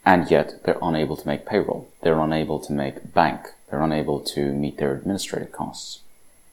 And 0.04 0.30
yet 0.30 0.64
they're 0.64 0.78
unable 0.82 1.16
to 1.16 1.26
make 1.26 1.46
payroll. 1.46 1.88
They're 2.02 2.18
unable 2.18 2.58
to 2.60 2.72
make 2.72 3.14
bank. 3.14 3.46
They're 3.70 3.82
unable 3.82 4.20
to 4.20 4.52
meet 4.52 4.78
their 4.78 4.94
administrative 4.94 5.52
costs. 5.52 6.00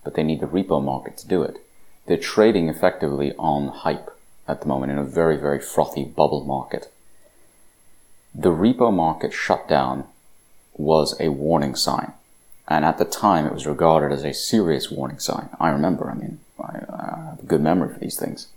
But 0.03 0.13
they 0.13 0.23
need 0.23 0.39
the 0.39 0.47
repo 0.47 0.83
market 0.83 1.17
to 1.17 1.27
do 1.27 1.41
it. 1.43 1.57
They're 2.05 2.17
trading 2.17 2.69
effectively 2.69 3.33
on 3.37 3.69
hype 3.69 4.11
at 4.51 4.61
the 4.61 4.67
moment 4.67 4.91
in 4.91 4.97
a 4.97 5.03
very, 5.03 5.37
very 5.37 5.59
frothy 5.59 6.03
bubble 6.03 6.43
market. 6.43 6.91
The 8.35 8.49
repo 8.49 8.93
market 8.93 9.33
shutdown 9.33 10.03
was 10.75 11.19
a 11.19 11.29
warning 11.29 11.75
sign. 11.75 12.13
And 12.67 12.85
at 12.85 12.97
the 12.97 13.05
time, 13.05 13.45
it 13.45 13.53
was 13.53 13.65
regarded 13.65 14.13
as 14.13 14.23
a 14.23 14.33
serious 14.33 14.91
warning 14.91 15.19
sign. 15.19 15.49
I 15.59 15.69
remember, 15.69 16.09
I 16.11 16.15
mean, 16.15 16.39
I, 16.61 16.71
have 17.31 17.39
a 17.41 17.45
good 17.45 17.61
memory 17.61 17.93
for 17.93 17.99
these 17.99 18.19
things. 18.19 18.47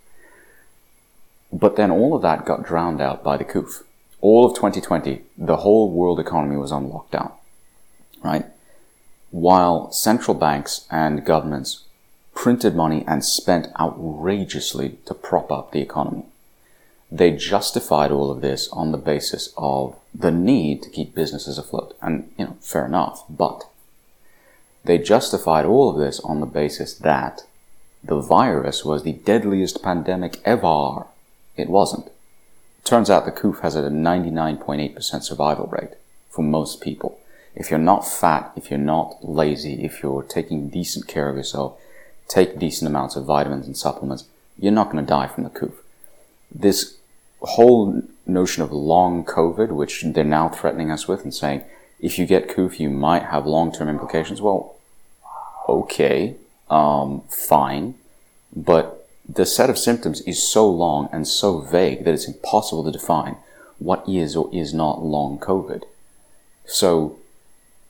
But 1.53 1.77
then 1.77 1.91
all 1.91 2.15
of 2.15 2.23
that 2.23 2.45
got 2.45 2.65
drowned 2.65 3.01
out 3.01 3.23
by 3.23 3.37
the 3.37 3.45
COOF. 3.45 3.85
All 4.21 4.45
of 4.45 4.55
2020, 4.57 5.23
the 5.39 5.59
whole 5.59 5.91
world 5.91 6.19
economy 6.19 6.57
was 6.57 6.73
on 6.73 6.91
lockdown, 6.91 7.33
right? 8.23 8.47
While 9.31 9.93
central 9.93 10.37
banks 10.37 10.87
and 10.91 11.25
governments 11.25 11.84
printed 12.35 12.75
money 12.75 13.05
and 13.07 13.25
spent 13.25 13.69
outrageously 13.81 14.99
to 15.07 15.15
prop 15.15 15.51
up 15.51 15.73
the 15.73 15.81
economy. 15.81 16.25
They 17.11 17.31
justified 17.31 18.11
all 18.11 18.31
of 18.31 18.41
this 18.41 18.69
on 18.71 18.91
the 18.91 18.99
basis 18.99 19.53
of 19.57 19.97
the 20.13 20.33
need 20.33 20.83
to 20.83 20.91
keep 20.91 21.15
businesses 21.15 21.59
afloat. 21.59 21.97
And, 22.03 22.33
you 22.37 22.47
know, 22.47 22.57
fair 22.61 22.87
enough, 22.87 23.25
but 23.31 23.65
they 24.85 24.99
justified 24.99 25.65
all 25.65 25.91
of 25.91 25.99
this 25.99 26.21
on 26.21 26.41
the 26.41 26.47
basis 26.47 26.95
that 26.95 27.43
the 28.03 28.21
virus 28.21 28.85
was 28.85 29.03
the 29.03 29.13
deadliest 29.13 29.83
pandemic 29.83 30.41
ever. 30.45 31.07
It 31.57 31.71
wasn't. 31.71 32.11
Turns 32.85 33.09
out 33.09 33.25
the 33.25 33.33
COOF 33.33 33.61
has 33.61 33.77
a 33.77 33.83
99.8% 33.83 35.23
survival 35.23 35.69
rate 35.69 35.95
for 36.29 36.43
most 36.43 36.83
people. 36.83 37.19
If 37.55 37.71
you're 37.71 37.79
not 37.79 38.07
fat, 38.07 38.53
if 38.57 38.71
you're 38.71 38.79
not 38.79 39.19
lazy, 39.23 39.85
if 39.85 40.03
you're 40.03 40.23
taking 40.23 40.69
decent 40.69 41.07
care 41.07 41.31
of 41.31 41.37
yourself, 41.37 41.79
take 42.29 42.59
decent 42.59 42.89
amounts 42.89 43.17
of 43.17 43.25
vitamins 43.25 43.67
and 43.67 43.77
supplements, 43.77 44.25
you're 44.59 44.73
not 44.73 44.91
going 44.91 45.05
to 45.05 45.09
die 45.09 45.27
from 45.27 45.45
the 45.45 45.51
COOF. 45.51 45.75
This 46.51 46.97
whole 47.41 48.03
notion 48.27 48.63
of 48.63 48.73
long 48.73 49.25
COVID, 49.25 49.69
which 49.71 50.03
they're 50.03 50.25
now 50.25 50.49
threatening 50.49 50.91
us 50.91 51.07
with 51.07 51.25
and 51.25 51.35
saying, 51.35 51.63
if 52.01 52.19
you 52.19 52.27
get 52.27 52.49
COOF, 52.49 52.81
you 52.81 52.91
might 52.91 53.25
have 53.25 53.47
long-term 53.47 53.89
implications. 53.89 54.41
Well, 54.41 54.77
okay, 55.69 56.37
um, 56.71 57.23
fine, 57.29 57.95
but 58.55 59.09
the 59.29 59.47
set 59.47 59.71
of 59.71 59.79
symptoms 59.79 60.21
is 60.23 60.47
so 60.47 60.69
long 60.69 61.09
and 61.13 61.27
so 61.27 61.61
vague 61.61 62.05
that 62.05 62.15
it's 62.15 62.29
impossible 62.29 62.85
to 62.85 62.93
define 62.93 63.37
what 63.79 64.09
is 64.09 64.37
or 64.37 64.51
is 64.53 64.75
not 64.75 65.03
long 65.03 65.39
COVID. 65.39 65.85
So 66.67 67.19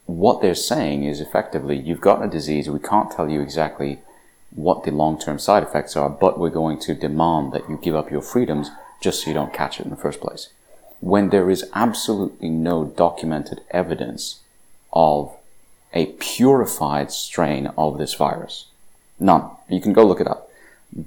what 0.07 0.43
they're 0.43 0.55
saying 0.55 1.05
is 1.05 1.21
effectively, 1.21 1.79
you've 1.79 2.01
got 2.01 2.25
a 2.25 2.29
disease, 2.29 2.69
we 2.69 2.79
can't 2.79 3.11
tell 3.11 3.29
you 3.29 3.41
exactly 3.41 4.01
what 4.55 4.85
the 4.85 4.91
long-term 4.91 5.39
side 5.39 5.63
effects 5.63 5.97
are, 5.97 6.09
but 6.09 6.39
we're 6.39 6.51
going 6.51 6.79
to 6.79 6.95
demand 6.95 7.53
that 7.53 7.69
you 7.69 7.79
give 7.83 7.97
up 7.97 8.11
your 8.11 8.23
freedoms 8.23 8.71
just 9.01 9.23
so 9.23 9.29
you 9.29 9.35
don't 9.35 9.53
catch 9.53 9.79
it 9.79 9.85
in 9.85 9.91
the 9.91 9.97
first 9.97 10.21
place. 10.21 10.49
When 11.01 11.31
there 11.31 11.51
is 11.51 11.69
absolutely 11.75 12.49
no 12.49 12.85
documented 12.85 13.61
evidence 13.71 14.41
of 14.93 15.37
a 15.93 16.07
purified 16.07 17.11
strain 17.13 17.69
of 17.79 17.99
this 17.99 18.15
virus. 18.15 18.67
None. 19.19 19.49
You 19.69 19.81
can 19.81 19.93
go 19.93 20.05
look 20.05 20.21
it 20.21 20.27
up. 20.27 20.51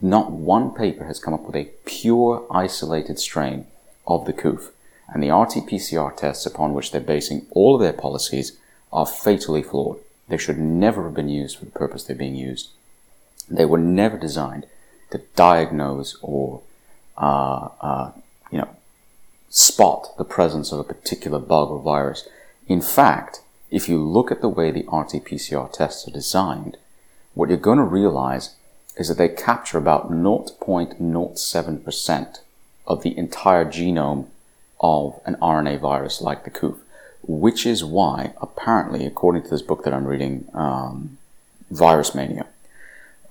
Not 0.01 0.31
one 0.31 0.71
paper 0.71 1.05
has 1.05 1.19
come 1.19 1.33
up 1.33 1.43
with 1.43 1.55
a 1.55 1.69
pure 1.85 2.45
isolated 2.51 3.19
strain 3.19 3.65
of 4.05 4.25
the 4.25 4.33
COOF. 4.33 4.71
And 5.09 5.23
the 5.23 5.31
RT-PCR 5.31 6.15
tests 6.15 6.45
upon 6.45 6.73
which 6.73 6.91
they're 6.91 7.01
basing 7.01 7.45
all 7.51 7.75
of 7.75 7.81
their 7.81 7.93
policies 7.93 8.57
are 8.91 9.05
fatally 9.05 9.63
flawed. 9.63 9.99
They 10.27 10.37
should 10.37 10.57
never 10.57 11.03
have 11.03 11.13
been 11.13 11.29
used 11.29 11.57
for 11.57 11.65
the 11.65 11.71
purpose 11.71 12.03
they're 12.03 12.15
being 12.15 12.35
used. 12.35 12.69
They 13.49 13.65
were 13.65 13.77
never 13.77 14.17
designed 14.17 14.65
to 15.11 15.21
diagnose 15.35 16.17
or, 16.21 16.61
uh, 17.17 17.69
uh, 17.81 18.11
you 18.51 18.59
know, 18.59 18.69
spot 19.49 20.15
the 20.17 20.25
presence 20.25 20.71
of 20.71 20.79
a 20.79 20.83
particular 20.83 21.39
bug 21.39 21.69
or 21.69 21.79
virus. 21.79 22.27
In 22.67 22.81
fact, 22.81 23.41
if 23.71 23.89
you 23.89 24.03
look 24.03 24.31
at 24.31 24.41
the 24.41 24.49
way 24.49 24.71
the 24.71 24.85
RT-PCR 24.91 25.71
tests 25.71 26.07
are 26.07 26.11
designed, 26.11 26.77
what 27.33 27.49
you're 27.49 27.57
going 27.57 27.77
to 27.77 27.83
realize 27.83 28.55
is 28.97 29.09
that 29.09 29.17
they 29.17 29.29
capture 29.29 29.77
about 29.77 30.11
0.07% 30.11 32.39
of 32.85 33.03
the 33.03 33.17
entire 33.17 33.65
genome 33.65 34.27
of 34.79 35.19
an 35.25 35.35
RNA 35.35 35.79
virus 35.79 36.21
like 36.21 36.43
the 36.43 36.49
COOF, 36.49 36.79
which 37.23 37.65
is 37.65 37.83
why, 37.83 38.33
apparently, 38.41 39.05
according 39.05 39.43
to 39.43 39.49
this 39.49 39.61
book 39.61 39.83
that 39.83 39.93
I'm 39.93 40.05
reading, 40.05 40.47
um, 40.53 41.17
Virus 41.69 42.15
Mania, 42.15 42.47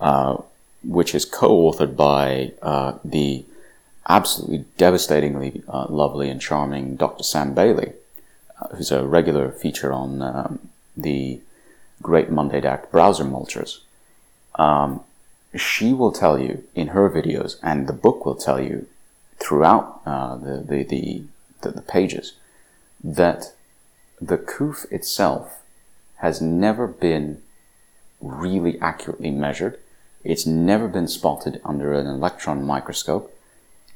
uh, 0.01 0.37
which 0.85 1.15
is 1.15 1.25
co-authored 1.25 1.97
by 1.97 2.53
uh, 2.63 2.99
the 3.05 3.45
absolutely 4.09 4.65
devastatingly 4.77 5.63
uh, 5.69 5.87
lovely 5.89 6.29
and 6.31 6.41
charming 6.41 6.97
Dr. 6.97 7.25
Sam 7.25 7.55
Bailey, 7.55 7.93
uh, 8.61 8.69
who's 8.77 8.93
a 8.93 9.07
regular 9.07 9.51
feature 9.51 9.93
on 9.93 10.23
um, 10.23 10.69
the 10.97 11.41
Great 12.03 12.31
Monday 12.31 12.61
DAC 12.61 12.91
browser 12.91 13.25
mulchers. 13.25 13.81
Um, 14.55 15.01
she 15.55 15.93
will 15.93 16.13
tell 16.13 16.39
you 16.39 16.65
in 16.75 16.89
her 16.89 17.11
videos, 17.11 17.57
and 17.63 17.87
the 17.87 17.93
book 17.93 18.25
will 18.25 18.35
tell 18.35 18.61
you 18.61 18.87
throughout 19.39 20.01
uh, 20.07 20.37
the, 20.37 20.65
the, 20.67 20.83
the, 20.85 21.23
the, 21.63 21.71
the 21.71 21.83
pages, 21.83 22.35
that 23.03 23.53
the 24.21 24.39
COOF 24.39 24.87
itself 24.91 25.63
has 26.17 26.41
never 26.41 26.87
been 26.87 27.43
really 28.21 28.81
accurately 28.81 29.31
measured 29.31 29.79
it's 30.27 30.47
never 30.47 30.89
been 30.89 31.09
spotted 31.09 31.61
under 31.65 31.93
an 31.93 32.07
electron 32.07 32.65
microscope. 32.65 33.33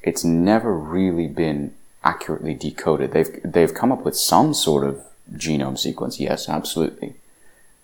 It's 0.03 0.25
never 0.25 0.77
really 0.77 1.27
been 1.27 1.75
accurately 2.05 2.55
decoded. 2.55 3.13
They've, 3.13 3.41
they've 3.45 3.75
come 3.75 3.93
up 3.93 4.05
with 4.05 4.17
some 4.17 4.55
sort 4.55 4.85
of 4.85 5.03
genome 5.35 5.79
sequence. 5.79 6.21
Yes, 6.21 6.49
absolutely. 6.49 7.15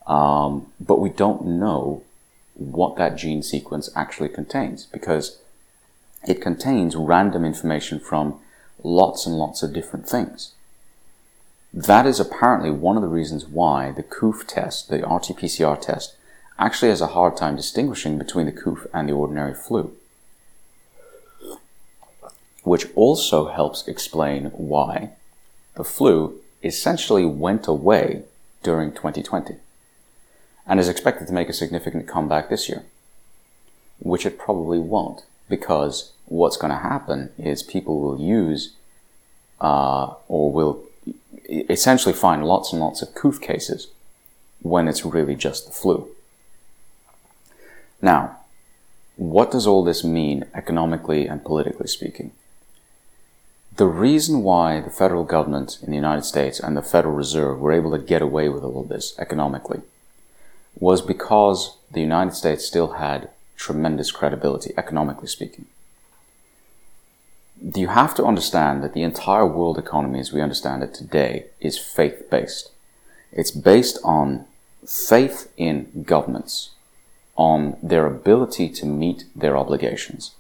Um, 0.07 0.72
but 0.80 1.01
we 1.01 1.11
don't 1.11 1.44
know 1.44 2.05
what 2.55 2.97
that 2.97 3.16
gene 3.16 3.42
sequence 3.42 3.90
actually 3.94 4.28
contains 4.28 4.86
because 4.86 5.38
it 6.26 6.40
contains 6.40 6.97
random 6.97 7.44
information 7.44 8.01
from 8.01 8.38
lots 8.82 9.26
and 9.26 9.36
lots 9.36 9.62
of 9.62 9.72
different 9.72 10.09
things. 10.09 10.53
That 11.74 12.07
is 12.07 12.20
apparently 12.20 12.70
one 12.70 12.97
of 12.97 13.03
the 13.03 13.09
reasons 13.09 13.44
why 13.44 13.92
the 13.92 14.03
COOF 14.03 14.47
test, 14.47 14.88
the 14.88 14.99
RT-PCR 14.99 15.80
test, 15.80 16.16
actually 16.59 16.89
has 16.89 17.01
a 17.01 17.09
hard 17.09 17.37
time 17.37 17.57
distinguishing 17.57 18.19
between 18.19 18.47
the 18.47 18.53
COOF 18.53 18.87
and 18.93 19.09
the 19.09 19.13
ordinary 19.13 19.55
flu. 19.55 19.97
Which 22.63 22.87
also 22.95 23.49
helps 23.49 23.87
explain 23.87 24.47
why 24.47 25.11
the 25.75 25.85
flu 25.85 26.41
essentially 26.63 27.25
went 27.25 27.69
away 27.69 28.25
during 28.63 28.91
2020 28.91 29.57
and 30.67 30.81
is 30.81 30.89
expected 30.89 31.27
to 31.29 31.33
make 31.33 31.49
a 31.49 31.53
significant 31.53 32.09
comeback 32.09 32.49
this 32.49 32.69
year. 32.69 32.85
Which 33.99 34.27
it 34.27 34.39
probably 34.39 34.79
won't 34.79 35.25
because 35.49 36.13
what's 36.25 36.57
going 36.57 36.73
to 36.73 36.79
happen 36.79 37.31
is 37.39 37.63
people 37.63 38.01
will 38.01 38.21
use 38.21 38.75
uh, 39.61 40.15
or 40.29 40.53
will 40.53 40.83
essentially 41.49 42.13
find 42.13 42.45
lots 42.45 42.73
and 42.73 42.81
lots 42.81 43.01
of 43.01 43.15
COOF 43.15 43.41
cases 43.41 43.89
when 44.61 44.89
it's 44.89 45.05
really 45.05 45.37
just 45.37 45.67
the 45.67 45.73
flu. 45.73 46.09
Now, 48.07 48.37
what 49.17 49.51
does 49.51 49.67
all 49.67 49.83
this 49.83 50.05
mean 50.05 50.45
economically 50.55 51.27
and 51.27 51.45
politically 51.45 51.89
speaking? 51.89 52.31
The 53.75 53.89
reason 54.07 54.45
why 54.45 54.81
the 54.81 54.91
federal 55.03 55.25
government 55.25 55.79
in 55.83 55.91
the 55.91 56.03
United 56.05 56.23
States 56.23 56.61
and 56.61 56.77
the 56.77 56.83
Federal 56.83 57.17
Reserve 57.17 57.59
were 57.59 57.73
able 57.73 57.91
to 57.91 58.11
get 58.13 58.23
away 58.23 58.49
with 58.49 58.63
all 58.63 58.83
of 58.83 58.89
this 58.89 59.19
economically 59.19 59.81
was 60.79 61.03
because 61.03 61.79
the 61.91 62.01
United 62.01 62.37
States 62.37 62.65
still 62.65 62.93
had 62.93 63.29
tremendous 63.57 64.13
credibility, 64.13 64.73
economically 64.77 65.27
speaking. 65.27 65.67
You 67.61 67.89
have 67.89 68.15
to 68.15 68.25
understand 68.25 68.85
that 68.85 68.95
the 68.95 69.03
entire 69.03 69.49
world 69.49 69.79
economy 69.79 70.21
as 70.21 70.33
we 70.33 70.41
understand 70.41 70.85
it 70.85 70.95
today 70.95 71.47
is 71.59 71.77
faith 71.77 72.31
based. 72.31 72.71
It's 73.33 73.51
based 73.51 73.99
on 74.05 74.45
faith 74.85 75.51
in 75.57 76.05
governments 76.07 76.71
on 77.37 77.76
their 77.82 78.07
ability 78.07 78.68
to 78.70 78.87
meet 78.87 79.24
their 79.34 79.57
obligations. 79.57 80.34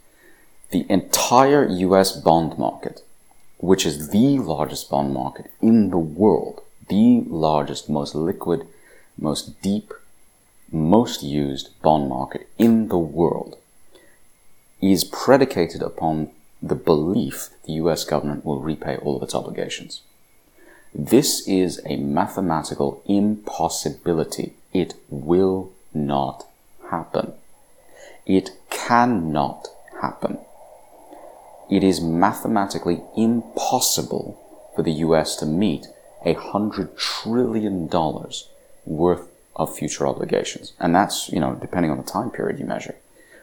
The 0.70 0.86
entire 0.88 1.68
US 1.68 2.12
bond 2.12 2.58
market, 2.58 3.02
which 3.58 3.86
is 3.86 4.10
the 4.10 4.38
largest 4.38 4.90
bond 4.90 5.12
market 5.12 5.50
in 5.60 5.90
the 5.90 5.98
world, 5.98 6.62
the 6.88 7.22
largest, 7.26 7.88
most 7.88 8.14
liquid, 8.14 8.66
most 9.18 9.60
deep, 9.62 9.92
most 10.70 11.22
used 11.22 11.70
bond 11.82 12.08
market 12.08 12.48
in 12.58 12.88
the 12.88 12.98
world, 12.98 13.56
is 14.80 15.04
predicated 15.04 15.82
upon 15.82 16.30
the 16.62 16.74
belief 16.74 17.50
the 17.64 17.74
US 17.74 18.04
government 18.04 18.44
will 18.44 18.60
repay 18.60 18.96
all 18.96 19.16
of 19.16 19.22
its 19.22 19.34
obligations. 19.34 20.02
This 20.94 21.46
is 21.46 21.80
a 21.84 21.96
mathematical 21.96 23.02
impossibility. 23.06 24.54
It 24.72 24.94
will 25.10 25.72
not 25.92 26.46
happen. 26.90 27.32
It 28.24 28.50
cannot 28.70 29.68
happen. 30.00 30.38
It 31.70 31.82
is 31.82 32.00
mathematically 32.00 33.02
impossible 33.16 34.40
for 34.74 34.82
the 34.82 34.92
US 34.92 35.36
to 35.36 35.46
meet 35.46 35.86
a 36.24 36.34
hundred 36.34 36.96
trillion 36.96 37.86
dollars 37.86 38.48
worth 38.84 39.28
of 39.54 39.76
future 39.76 40.06
obligations. 40.06 40.74
And 40.78 40.94
that's, 40.94 41.28
you 41.30 41.40
know, 41.40 41.54
depending 41.54 41.90
on 41.90 41.96
the 41.96 42.04
time 42.04 42.30
period 42.30 42.58
you 42.58 42.66
measure. 42.66 42.96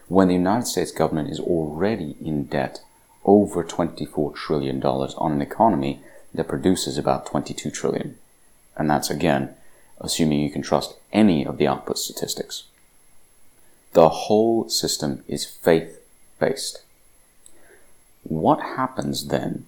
When 0.08 0.28
the 0.28 0.34
United 0.34 0.66
States 0.66 0.92
government 0.92 1.30
is 1.30 1.40
already 1.40 2.16
in 2.20 2.44
debt 2.44 2.80
over 3.24 3.64
$24 3.64 4.34
trillion 4.34 4.82
on 4.84 5.32
an 5.32 5.42
economy 5.42 6.00
that 6.34 6.48
produces 6.48 6.98
about 6.98 7.26
22 7.26 7.70
trillion. 7.70 8.18
And 8.76 8.90
that's 8.90 9.10
again, 9.10 9.54
assuming 10.00 10.40
you 10.40 10.50
can 10.50 10.62
trust 10.62 10.94
any 11.12 11.46
of 11.46 11.58
the 11.58 11.66
output 11.66 11.98
statistics. 11.98 12.64
The 13.94 14.08
whole 14.08 14.68
system 14.68 15.22
is 15.28 15.44
faith 15.44 16.00
based. 16.40 16.82
What 18.24 18.60
happens 18.60 19.28
then 19.28 19.66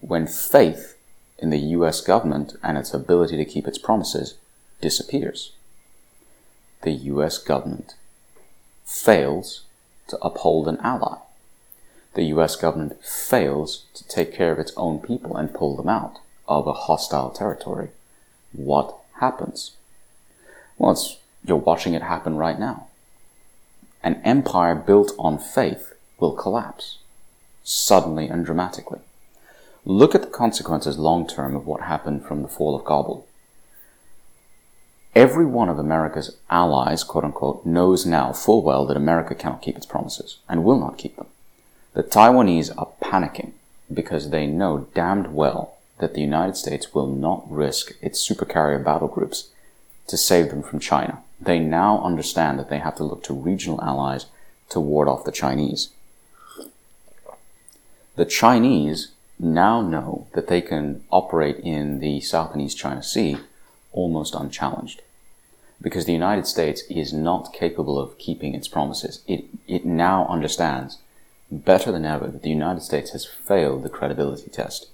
when 0.00 0.26
faith 0.26 0.96
in 1.38 1.50
the 1.50 1.60
US 1.78 2.00
government 2.00 2.56
and 2.60 2.76
its 2.76 2.92
ability 2.92 3.36
to 3.36 3.44
keep 3.44 3.68
its 3.68 3.78
promises 3.78 4.34
disappears? 4.80 5.52
The 6.82 6.90
US 6.90 7.38
government 7.38 7.94
fails 8.84 9.62
to 10.08 10.18
uphold 10.22 10.66
an 10.66 10.78
ally. 10.78 11.18
The 12.14 12.24
US 12.34 12.56
government 12.56 13.04
fails 13.04 13.84
to 13.94 14.02
take 14.08 14.34
care 14.34 14.50
of 14.50 14.58
its 14.58 14.72
own 14.76 14.98
people 14.98 15.36
and 15.36 15.54
pull 15.54 15.76
them 15.76 15.88
out 15.88 16.18
of 16.48 16.66
a 16.66 16.72
hostile 16.72 17.30
territory. 17.30 17.90
What 18.50 18.96
happens? 19.20 19.76
Well, 20.78 20.98
you're 21.44 21.58
watching 21.58 21.94
it 21.94 22.02
happen 22.02 22.34
right 22.36 22.58
now. 22.58 22.87
An 24.08 24.22
empire 24.24 24.74
built 24.74 25.12
on 25.18 25.38
faith 25.38 25.92
will 26.18 26.32
collapse, 26.32 26.96
suddenly 27.62 28.26
and 28.26 28.42
dramatically. 28.42 29.00
Look 29.84 30.14
at 30.14 30.22
the 30.22 30.28
consequences 30.28 30.96
long 30.96 31.26
term 31.26 31.54
of 31.54 31.66
what 31.66 31.82
happened 31.82 32.24
from 32.24 32.40
the 32.40 32.48
fall 32.48 32.74
of 32.74 32.86
Kabul. 32.86 33.26
Every 35.14 35.44
one 35.44 35.68
of 35.68 35.78
America's 35.78 36.38
allies, 36.48 37.04
quote 37.04 37.22
unquote, 37.22 37.66
knows 37.66 38.06
now 38.06 38.32
full 38.32 38.62
well 38.62 38.86
that 38.86 38.96
America 38.96 39.34
cannot 39.34 39.60
keep 39.60 39.76
its 39.76 39.84
promises 39.84 40.38
and 40.48 40.64
will 40.64 40.80
not 40.80 40.96
keep 40.96 41.16
them. 41.16 41.26
The 41.92 42.02
Taiwanese 42.02 42.72
are 42.78 42.88
panicking 43.02 43.52
because 43.92 44.30
they 44.30 44.46
know 44.46 44.86
damned 44.94 45.34
well 45.34 45.76
that 45.98 46.14
the 46.14 46.22
United 46.22 46.56
States 46.56 46.94
will 46.94 47.08
not 47.08 47.44
risk 47.50 47.92
its 48.00 48.26
supercarrier 48.26 48.82
battle 48.82 49.08
groups 49.08 49.50
to 50.06 50.16
save 50.16 50.48
them 50.48 50.62
from 50.62 50.80
China. 50.80 51.22
They 51.40 51.58
now 51.58 52.02
understand 52.02 52.58
that 52.58 52.68
they 52.70 52.78
have 52.78 52.96
to 52.96 53.04
look 53.04 53.22
to 53.24 53.34
regional 53.34 53.80
allies 53.82 54.26
to 54.70 54.80
ward 54.80 55.08
off 55.08 55.24
the 55.24 55.32
Chinese. 55.32 55.90
The 58.16 58.24
Chinese 58.24 59.12
now 59.38 59.80
know 59.80 60.26
that 60.34 60.48
they 60.48 60.60
can 60.60 61.04
operate 61.10 61.58
in 61.58 62.00
the 62.00 62.20
South 62.20 62.52
and 62.52 62.60
East 62.60 62.76
China 62.76 63.02
Sea 63.02 63.38
almost 63.92 64.34
unchallenged. 64.34 65.02
Because 65.80 66.06
the 66.06 66.12
United 66.12 66.46
States 66.46 66.82
is 66.90 67.12
not 67.12 67.52
capable 67.52 67.98
of 67.98 68.18
keeping 68.18 68.54
its 68.54 68.66
promises. 68.66 69.22
It, 69.28 69.44
it 69.68 69.84
now 69.84 70.26
understands 70.26 70.98
better 71.50 71.92
than 71.92 72.04
ever 72.04 72.26
that 72.26 72.42
the 72.42 72.50
United 72.50 72.82
States 72.82 73.12
has 73.12 73.24
failed 73.24 73.84
the 73.84 73.88
credibility 73.88 74.50
test. 74.50 74.88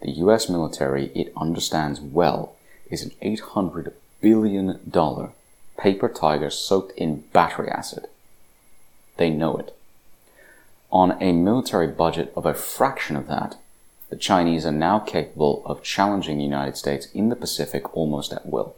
The 0.00 0.12
US 0.12 0.48
military, 0.48 1.06
it 1.14 1.32
understands 1.36 2.00
well, 2.00 2.54
is 2.88 3.02
an 3.02 3.10
$800 3.22 3.92
billion 4.20 4.80
paper 5.80 6.08
tigers 6.08 6.54
soaked 6.54 6.92
in 6.98 7.24
battery 7.32 7.68
acid. 7.68 8.06
They 9.16 9.30
know 9.30 9.56
it. 9.56 9.74
On 10.92 11.16
a 11.22 11.32
military 11.32 11.86
budget 11.86 12.32
of 12.36 12.44
a 12.44 12.54
fraction 12.54 13.16
of 13.16 13.28
that, 13.28 13.56
the 14.10 14.16
Chinese 14.16 14.66
are 14.66 14.72
now 14.72 14.98
capable 14.98 15.62
of 15.64 15.82
challenging 15.82 16.38
the 16.38 16.44
United 16.44 16.76
States 16.76 17.06
in 17.14 17.28
the 17.28 17.36
Pacific 17.36 17.96
almost 17.96 18.32
at 18.32 18.46
will. 18.46 18.74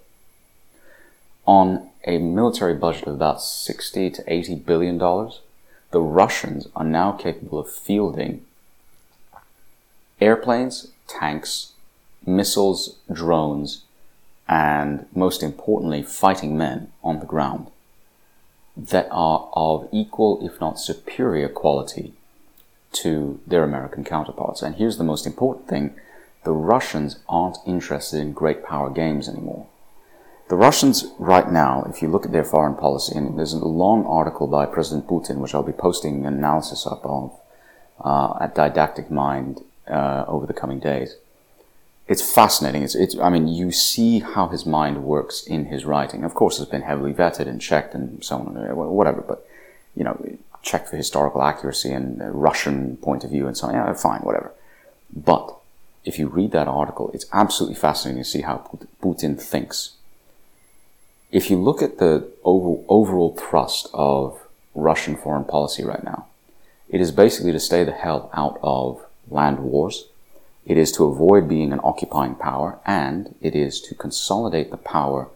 On 1.46 1.88
a 2.06 2.18
military 2.18 2.74
budget 2.74 3.06
of 3.08 3.14
about 3.14 3.42
60 3.42 4.10
to 4.10 4.32
80 4.32 4.56
billion 4.56 4.98
dollars, 4.98 5.40
the 5.90 6.00
Russians 6.00 6.68
are 6.76 6.84
now 6.84 7.12
capable 7.12 7.58
of 7.58 7.70
fielding 7.70 8.44
airplanes, 10.20 10.92
tanks, 11.08 11.72
missiles, 12.24 12.96
drones, 13.12 13.82
and 14.52 15.06
most 15.14 15.42
importantly, 15.42 16.02
fighting 16.02 16.58
men 16.58 16.92
on 17.02 17.20
the 17.20 17.32
ground 17.34 17.68
that 18.76 19.08
are 19.10 19.48
of 19.54 19.88
equal, 19.90 20.46
if 20.46 20.60
not 20.60 20.78
superior 20.78 21.48
quality 21.48 22.12
to 22.92 23.40
their 23.46 23.64
American 23.64 24.04
counterparts. 24.04 24.60
And 24.60 24.74
here's 24.74 24.98
the 24.98 25.04
most 25.12 25.26
important 25.26 25.68
thing. 25.68 25.94
The 26.44 26.52
Russians 26.52 27.18
aren't 27.30 27.56
interested 27.66 28.20
in 28.20 28.34
great 28.34 28.62
power 28.62 28.90
games 28.90 29.26
anymore. 29.26 29.68
The 30.50 30.56
Russians 30.56 31.06
right 31.18 31.50
now, 31.50 31.86
if 31.88 32.02
you 32.02 32.08
look 32.08 32.26
at 32.26 32.32
their 32.32 32.44
foreign 32.44 32.74
policy, 32.74 33.16
and 33.16 33.38
there's 33.38 33.54
a 33.54 33.64
long 33.64 34.04
article 34.04 34.46
by 34.46 34.66
President 34.66 35.06
Putin, 35.06 35.36
which 35.38 35.54
I'll 35.54 35.62
be 35.62 35.72
posting 35.72 36.26
an 36.26 36.34
analysis 36.34 36.86
up 36.86 37.00
of 37.06 37.40
uh, 38.04 38.34
at 38.38 38.54
Didactic 38.54 39.10
Mind 39.10 39.62
uh, 39.88 40.26
over 40.28 40.44
the 40.44 40.52
coming 40.52 40.78
days 40.78 41.16
it's 42.08 42.22
fascinating. 42.22 42.82
It's, 42.82 42.94
it's, 42.94 43.16
I 43.18 43.30
mean, 43.30 43.48
you 43.48 43.70
see 43.72 44.20
how 44.20 44.48
his 44.48 44.66
mind 44.66 45.04
works 45.04 45.42
in 45.44 45.66
his 45.66 45.84
writing. 45.84 46.24
Of 46.24 46.34
course, 46.34 46.58
it's 46.58 46.70
been 46.70 46.82
heavily 46.82 47.14
vetted 47.14 47.46
and 47.46 47.60
checked 47.60 47.94
and 47.94 48.22
so 48.24 48.38
on, 48.38 48.56
uh, 48.56 48.74
whatever, 48.74 49.22
but, 49.22 49.46
you 49.94 50.04
know, 50.04 50.20
checked 50.62 50.88
for 50.88 50.96
historical 50.96 51.42
accuracy 51.42 51.90
and 51.90 52.20
Russian 52.40 52.96
point 52.98 53.24
of 53.24 53.30
view 53.30 53.46
and 53.46 53.56
so 53.56 53.68
on. 53.68 53.74
Yeah, 53.74 53.92
fine, 53.94 54.20
whatever. 54.20 54.52
But 55.14 55.54
if 56.04 56.18
you 56.18 56.28
read 56.28 56.52
that 56.52 56.68
article, 56.68 57.10
it's 57.14 57.26
absolutely 57.32 57.76
fascinating 57.76 58.22
to 58.22 58.28
see 58.28 58.42
how 58.42 58.68
Putin 59.02 59.40
thinks. 59.40 59.94
If 61.30 61.50
you 61.50 61.56
look 61.56 61.80
at 61.82 61.98
the 61.98 62.28
overall 62.44 63.36
thrust 63.38 63.88
of 63.94 64.38
Russian 64.74 65.16
foreign 65.16 65.44
policy 65.44 65.84
right 65.84 66.04
now, 66.04 66.26
it 66.88 67.00
is 67.00 67.10
basically 67.10 67.52
to 67.52 67.60
stay 67.60 67.84
the 67.84 67.92
hell 67.92 68.30
out 68.34 68.58
of 68.62 69.04
land 69.30 69.60
wars, 69.60 70.08
it 70.64 70.78
is 70.78 70.92
to 70.92 71.04
avoid 71.04 71.48
being 71.48 71.72
an 71.72 71.80
occupying 71.82 72.36
power, 72.36 72.78
and 72.86 73.34
it 73.40 73.56
is 73.56 73.80
to 73.82 73.94
consolidate 73.94 74.70
the 74.70 74.76
power 74.76 75.28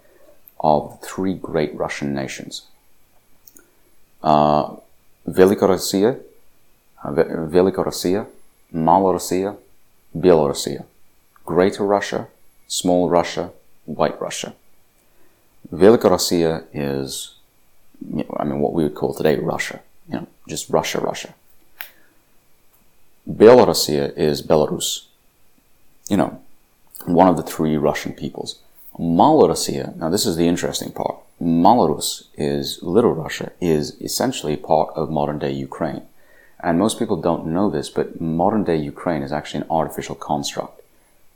of 0.61 1.01
three 1.03 1.35
great 1.35 1.75
Russian 1.75 2.15
nations. 2.15 2.63
Uh, 4.23 4.77
Velikorossiya, 5.29 6.21
uh, 7.03 7.13
Malorossiya, 8.73 9.57
Belorossiya. 10.17 10.85
Greater 11.45 11.85
Russia, 11.85 12.29
Small 12.67 13.09
Russia, 13.09 13.51
White 13.85 14.21
Russia. 14.21 14.55
Velikorossiya 15.73 16.65
is, 16.73 17.35
you 18.01 18.25
know, 18.25 18.37
I 18.39 18.45
mean, 18.45 18.61
what 18.61 18.73
we 18.73 18.83
would 18.85 18.95
call 18.95 19.15
today 19.15 19.39
Russia. 19.39 19.81
You 20.09 20.21
know, 20.21 20.27
just 20.49 20.71
Russia, 20.71 21.01
Russia. 21.01 21.35
Belorussia 23.29 24.17
is 24.17 24.43
Belarus 24.43 25.06
you 26.09 26.17
know, 26.17 26.41
one 27.05 27.29
of 27.29 27.37
the 27.37 27.43
three 27.43 27.77
Russian 27.77 28.13
peoples. 28.13 28.61
Malorossiya, 28.99 29.95
now 29.97 30.09
this 30.09 30.27
is 30.27 30.37
the 30.37 30.49
interesting 30.49 30.93
part. 30.93 31.17
Malorus 31.41 32.25
is, 32.35 32.83
Little 32.83 33.13
Russia, 33.13 33.53
is 33.61 34.01
essentially 34.01 34.57
part 34.57 34.91
of 34.95 35.11
modern 35.11 35.39
day 35.39 35.53
Ukraine. 35.53 36.03
And 36.61 36.79
most 36.79 36.99
people 36.99 37.21
don't 37.21 37.47
know 37.47 37.69
this, 37.69 37.91
but 37.91 38.21
modern 38.21 38.65
day 38.65 38.77
Ukraine 38.77 39.23
is 39.23 39.33
actually 39.33 39.61
an 39.61 39.71
artificial 39.71 40.15
construct. 40.15 40.81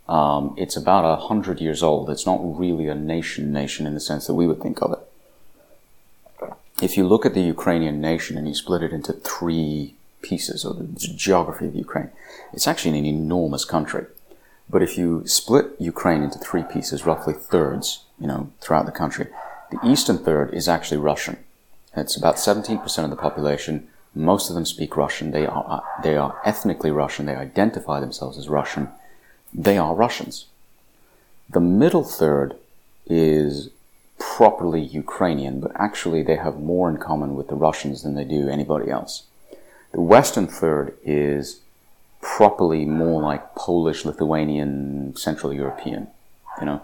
Um, 0.08 0.54
it's 0.56 0.76
about 0.76 1.04
a 1.04 1.22
hundred 1.28 1.60
years 1.60 1.82
old. 1.82 2.10
It's 2.10 2.26
not 2.26 2.40
really 2.42 2.88
a 2.88 2.94
nation 2.94 3.52
nation 3.52 3.86
in 3.86 3.94
the 3.94 4.00
sense 4.00 4.26
that 4.26 4.34
we 4.34 4.46
would 4.46 4.60
think 4.62 4.82
of 4.82 4.92
it. 4.92 4.98
If 6.82 6.96
you 6.96 7.06
look 7.06 7.26
at 7.26 7.34
the 7.34 7.42
Ukrainian 7.42 8.00
nation 8.00 8.38
and 8.38 8.48
you 8.48 8.54
split 8.54 8.82
it 8.82 8.92
into 8.92 9.12
three 9.12 9.94
pieces, 10.22 10.64
or 10.64 10.74
the 10.74 10.86
geography 10.96 11.66
of 11.66 11.76
Ukraine, 11.76 12.10
it's 12.54 12.66
actually 12.66 12.98
an 12.98 13.04
enormous 13.04 13.66
country. 13.66 14.06
But 14.70 14.82
if 14.82 14.96
you 14.96 15.26
split 15.26 15.72
Ukraine 15.78 16.22
into 16.22 16.38
three 16.38 16.62
pieces, 16.62 17.04
roughly 17.04 17.34
thirds, 17.34 18.04
you 18.20 18.28
know, 18.28 18.52
throughout 18.60 18.86
the 18.86 18.92
country, 18.92 19.26
the 19.70 19.80
eastern 19.84 20.18
third 20.18 20.54
is 20.54 20.68
actually 20.68 20.98
Russian. 20.98 21.38
It's 21.96 22.16
about 22.16 22.36
17% 22.36 23.04
of 23.04 23.10
the 23.10 23.16
population. 23.16 23.88
Most 24.14 24.48
of 24.48 24.54
them 24.54 24.64
speak 24.64 24.96
Russian. 24.96 25.32
They 25.32 25.44
are, 25.44 25.64
uh, 25.68 26.02
they 26.02 26.16
are 26.16 26.40
ethnically 26.44 26.92
Russian. 26.92 27.26
They 27.26 27.34
identify 27.34 27.98
themselves 27.98 28.38
as 28.38 28.48
Russian. 28.48 28.88
They 29.52 29.76
are 29.76 29.94
Russians. 29.94 30.46
The 31.48 31.60
middle 31.60 32.04
third 32.04 32.56
is 33.06 33.70
properly 34.20 34.82
Ukrainian, 34.82 35.60
but 35.60 35.72
actually 35.74 36.22
they 36.22 36.36
have 36.36 36.60
more 36.60 36.88
in 36.88 36.98
common 36.98 37.34
with 37.34 37.48
the 37.48 37.56
Russians 37.56 38.02
than 38.02 38.14
they 38.14 38.24
do 38.24 38.48
anybody 38.48 38.88
else. 38.88 39.24
The 39.92 40.00
western 40.00 40.46
third 40.46 40.96
is 41.02 41.60
properly 42.20 42.84
more 42.84 43.22
like 43.22 43.54
Polish, 43.54 44.04
Lithuanian, 44.04 45.14
Central 45.16 45.52
European. 45.52 46.08
You 46.60 46.66
know, 46.66 46.82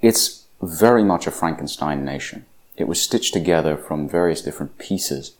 it's 0.00 0.46
very 0.60 1.04
much 1.04 1.26
a 1.26 1.30
Frankenstein 1.30 2.04
nation. 2.04 2.44
It 2.76 2.88
was 2.88 3.00
stitched 3.00 3.32
together 3.32 3.76
from 3.76 4.08
various 4.08 4.42
different 4.42 4.78
pieces, 4.78 5.32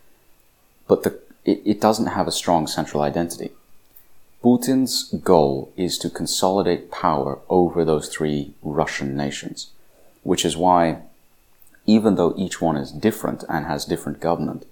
but 0.87 1.03
the, 1.03 1.19
it, 1.45 1.63
it 1.65 1.81
doesn't 1.81 2.07
have 2.07 2.29
a 2.29 2.33
strong 2.33 2.67
central 2.67 3.03
identity. 3.03 3.51
Putin's 4.43 5.13
goal 5.23 5.73
is 5.77 5.99
to 5.99 6.09
consolidate 6.09 6.91
power 6.91 7.41
over 7.49 7.85
those 7.85 8.09
three 8.09 8.55
Russian 8.63 9.17
nations, 9.17 9.71
which 10.23 10.45
is 10.45 10.57
why, 10.57 11.03
even 11.87 12.15
though 12.15 12.35
each 12.37 12.61
one 12.61 12.77
is 12.77 12.91
different 12.93 13.45
and 13.49 13.67
has 13.67 13.85
different 13.85 14.21
government, 14.21 14.65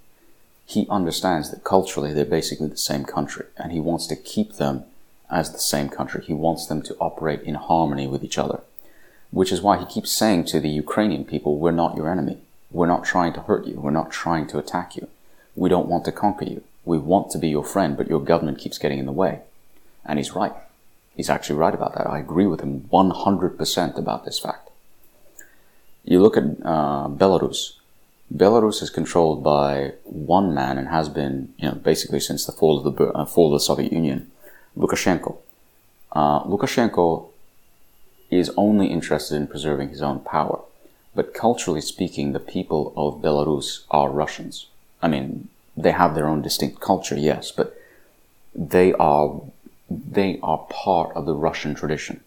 he 0.69 0.87
understands 0.91 1.51
that 1.51 1.65
culturally 1.65 2.13
they're 2.13 2.27
basically 2.27 2.69
the 2.69 2.77
same 2.77 3.03
country 3.03 3.47
and 3.57 3.73
he 3.73 3.81
wants 3.81 4.07
to 4.07 4.15
keep 4.15 4.57
them 4.57 4.85
as 5.31 5.51
the 5.51 5.59
same 5.59 5.89
country. 5.89 6.23
He 6.23 6.35
wants 6.35 6.67
them 6.67 6.83
to 6.83 6.97
operate 7.01 7.41
in 7.41 7.55
harmony 7.55 8.07
with 8.07 8.23
each 8.23 8.37
other, 8.37 8.61
which 9.31 9.51
is 9.51 9.63
why 9.63 9.79
he 9.79 9.87
keeps 9.87 10.13
saying 10.13 10.45
to 10.47 10.61
the 10.61 10.69
Ukrainian 10.69 11.25
people, 11.25 11.57
we're 11.57 11.71
not 11.71 11.97
your 11.97 12.11
enemy. 12.11 12.43
We're 12.71 12.87
not 12.87 13.03
trying 13.03 13.33
to 13.33 13.41
hurt 13.41 13.67
you. 13.67 13.81
We're 13.81 13.91
not 13.91 14.11
trying 14.11 14.47
to 14.49 14.59
attack 14.59 14.95
you. 14.95 15.09
We 15.57 15.71
don't 15.71 15.89
want 15.89 16.05
to 16.05 16.13
conquer 16.13 16.45
you. 16.45 16.63
We 16.85 16.99
want 16.99 17.31
to 17.31 17.39
be 17.39 17.49
your 17.49 17.65
friend, 17.65 17.97
but 17.97 18.09
your 18.09 18.21
government 18.21 18.59
keeps 18.59 18.77
getting 18.77 18.99
in 18.99 19.07
the 19.07 19.13
way. 19.13 19.41
And 20.05 20.19
he's 20.19 20.33
right. 20.33 20.53
He's 21.17 21.31
actually 21.31 21.57
right 21.57 21.75
about 21.75 21.95
that. 21.95 22.07
I 22.07 22.19
agree 22.19 22.47
with 22.47 22.61
him 22.61 22.89
100% 22.93 23.99
about 23.99 24.27
this 24.27 24.39
fact. 24.39 24.69
You 26.05 26.21
look 26.21 26.37
at 26.37 26.45
uh, 26.63 27.09
Belarus. 27.09 27.73
Belarus 28.35 28.83
is 28.83 28.91
controlled 28.91 29.43
by 29.43 29.95
one 30.05 30.55
man 30.55 30.77
and 30.77 30.89
has 30.89 31.09
been, 31.09 31.55
you 31.57 31.69
know, 31.69 31.75
basically 31.75 32.21
since 32.21 32.45
the 32.45 32.53
fall 32.53 32.79
of 32.79 32.97
the 32.97 33.05
uh, 33.13 33.25
fall 33.25 33.47
of 33.47 33.53
the 33.53 33.65
Soviet 33.65 33.93
Union, 33.93 34.31
Lukashenko. 34.77 35.39
Uh, 36.13 36.45
Lukashenko 36.45 37.29
is 38.31 38.51
only 38.57 38.89
interested 38.89 39.37
in 39.37 39.47
preserving 39.47 39.89
his 39.89 40.03
own 40.03 40.21
power, 40.21 40.61
but 41.15 41.33
culturally 41.33 41.81
speaking, 41.81 42.33
the 42.33 42.41
people 42.41 42.93
of 42.97 43.23
Belarus 43.23 43.85
are 43.91 44.11
Russians. 44.11 44.67
I 45.01 45.09
mean, 45.09 45.49
they 45.75 45.93
have 45.93 46.15
their 46.15 46.29
own 46.29 46.43
distinct 46.43 46.81
culture, 46.81 47.17
yes, 47.17 47.51
but 47.51 47.75
they 48.55 48.93
are 48.95 49.41
they 49.91 50.39
are 50.43 50.67
part 50.69 51.17
of 51.17 51.25
the 51.25 51.35
Russian 51.35 51.75
tradition. 51.75 52.21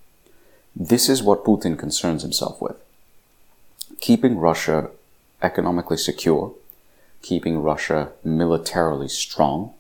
This 0.76 1.10
is 1.10 1.22
what 1.22 1.44
Putin 1.44 1.78
concerns 1.78 2.24
himself 2.24 2.60
with. 2.60 2.78
Keeping 4.00 4.40
Russia 4.40 4.90
economically 5.42 5.98
secure, 5.98 6.54
keeping 7.22 7.62
Russia 7.62 8.12
militarily 8.24 9.08
strong, 9.08 9.74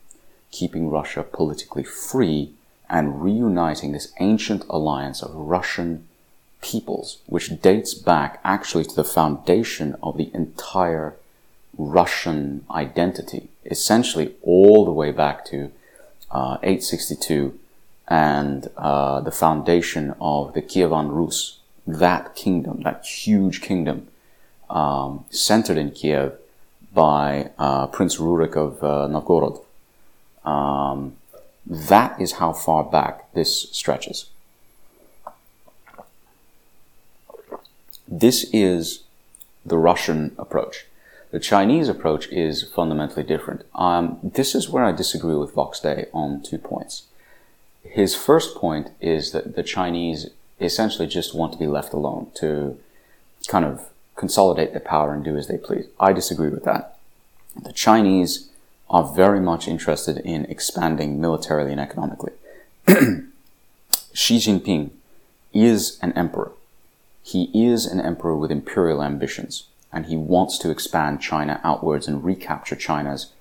keeping 0.51 0.89
Russia 0.89 1.23
politically 1.23 1.83
free, 1.83 2.53
and 2.89 3.23
reuniting 3.23 3.91
this 3.91 4.11
ancient 4.19 4.65
alliance 4.69 5.23
of 5.23 5.33
Russian 5.33 6.07
peoples, 6.61 7.19
which 7.25 7.61
dates 7.61 7.93
back 7.93 8.39
actually 8.43 8.83
to 8.83 8.95
the 8.95 9.03
foundation 9.03 9.95
of 10.03 10.17
the 10.17 10.29
entire 10.33 11.15
Russian 11.77 12.65
identity, 12.69 13.49
essentially 13.65 14.35
all 14.41 14.85
the 14.85 14.91
way 14.91 15.11
back 15.11 15.45
to 15.45 15.71
uh, 16.29 16.57
862 16.61 17.57
and 18.07 18.69
uh, 18.77 19.21
the 19.21 19.31
foundation 19.31 20.13
of 20.19 20.53
the 20.53 20.61
Kievan 20.61 21.11
Rus, 21.11 21.59
that 21.87 22.35
kingdom, 22.35 22.81
that 22.83 23.05
huge 23.05 23.61
kingdom 23.61 24.07
um, 24.71 25.25
centered 25.29 25.77
in 25.77 25.91
Kiev 25.91 26.33
by 26.93 27.51
uh, 27.57 27.87
Prince 27.87 28.17
Rurik 28.17 28.55
of 28.55 28.83
uh, 28.83 29.07
Novgorod. 29.07 29.59
Um, 30.43 31.17
that 31.65 32.19
is 32.19 32.33
how 32.33 32.53
far 32.53 32.83
back 32.83 33.31
this 33.33 33.69
stretches. 33.71 34.29
This 38.07 38.45
is 38.51 39.03
the 39.65 39.77
Russian 39.77 40.35
approach. 40.37 40.85
The 41.31 41.39
Chinese 41.39 41.87
approach 41.87 42.27
is 42.27 42.63
fundamentally 42.63 43.23
different. 43.23 43.63
Um, 43.73 44.19
this 44.21 44.53
is 44.53 44.67
where 44.67 44.83
I 44.83 44.91
disagree 44.91 45.35
with 45.35 45.53
Vox 45.53 45.79
Day 45.79 46.07
on 46.13 46.41
two 46.41 46.57
points. 46.57 47.03
His 47.83 48.15
first 48.15 48.55
point 48.55 48.89
is 48.99 49.31
that 49.31 49.55
the 49.55 49.63
Chinese 49.63 50.29
essentially 50.59 51.07
just 51.07 51.33
want 51.33 51.53
to 51.53 51.59
be 51.59 51.67
left 51.67 51.93
alone 51.93 52.31
to 52.35 52.77
kind 53.47 53.63
of 53.63 53.90
consolidate 54.15 54.71
their 54.71 54.81
power 54.81 55.13
and 55.13 55.23
do 55.23 55.37
as 55.37 55.47
they 55.47 55.57
please. 55.57 55.87
I 55.99 56.13
disagree 56.13 56.49
with 56.49 56.63
that. 56.65 56.97
The 57.61 57.73
Chinese 57.73 58.49
are 58.89 59.03
very 59.03 59.39
much 59.39 59.67
interested 59.67 60.17
in 60.17 60.45
expanding 60.45 61.19
militarily 61.19 61.71
and 61.71 61.79
economically. 61.79 62.33
Xi 64.13 64.37
Jinping 64.37 64.91
is 65.53 65.97
an 66.01 66.11
emperor. 66.13 66.51
He 67.23 67.49
is 67.53 67.85
an 67.85 68.01
emperor 68.01 68.35
with 68.35 68.51
imperial 68.51 69.03
ambitions, 69.03 69.67
and 69.91 70.07
he 70.07 70.17
wants 70.17 70.57
to 70.59 70.69
expand 70.69 71.21
China 71.21 71.61
outwards 71.63 72.07
and 72.07 72.23
recapture 72.23 72.75
China's 72.75 73.31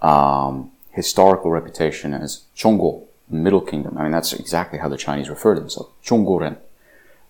um, 0.00 0.70
historical 0.90 1.50
reputation 1.50 2.14
as 2.14 2.44
Zhongguo, 2.56 3.04
Middle 3.28 3.60
Kingdom. 3.60 3.98
I 3.98 4.02
mean, 4.02 4.12
that's 4.12 4.32
exactly 4.32 4.78
how 4.78 4.88
the 4.88 4.96
Chinese 4.96 5.28
refer 5.28 5.54
to 5.54 5.60
themselves, 5.60 5.90
Zhongguoren. 6.04 6.58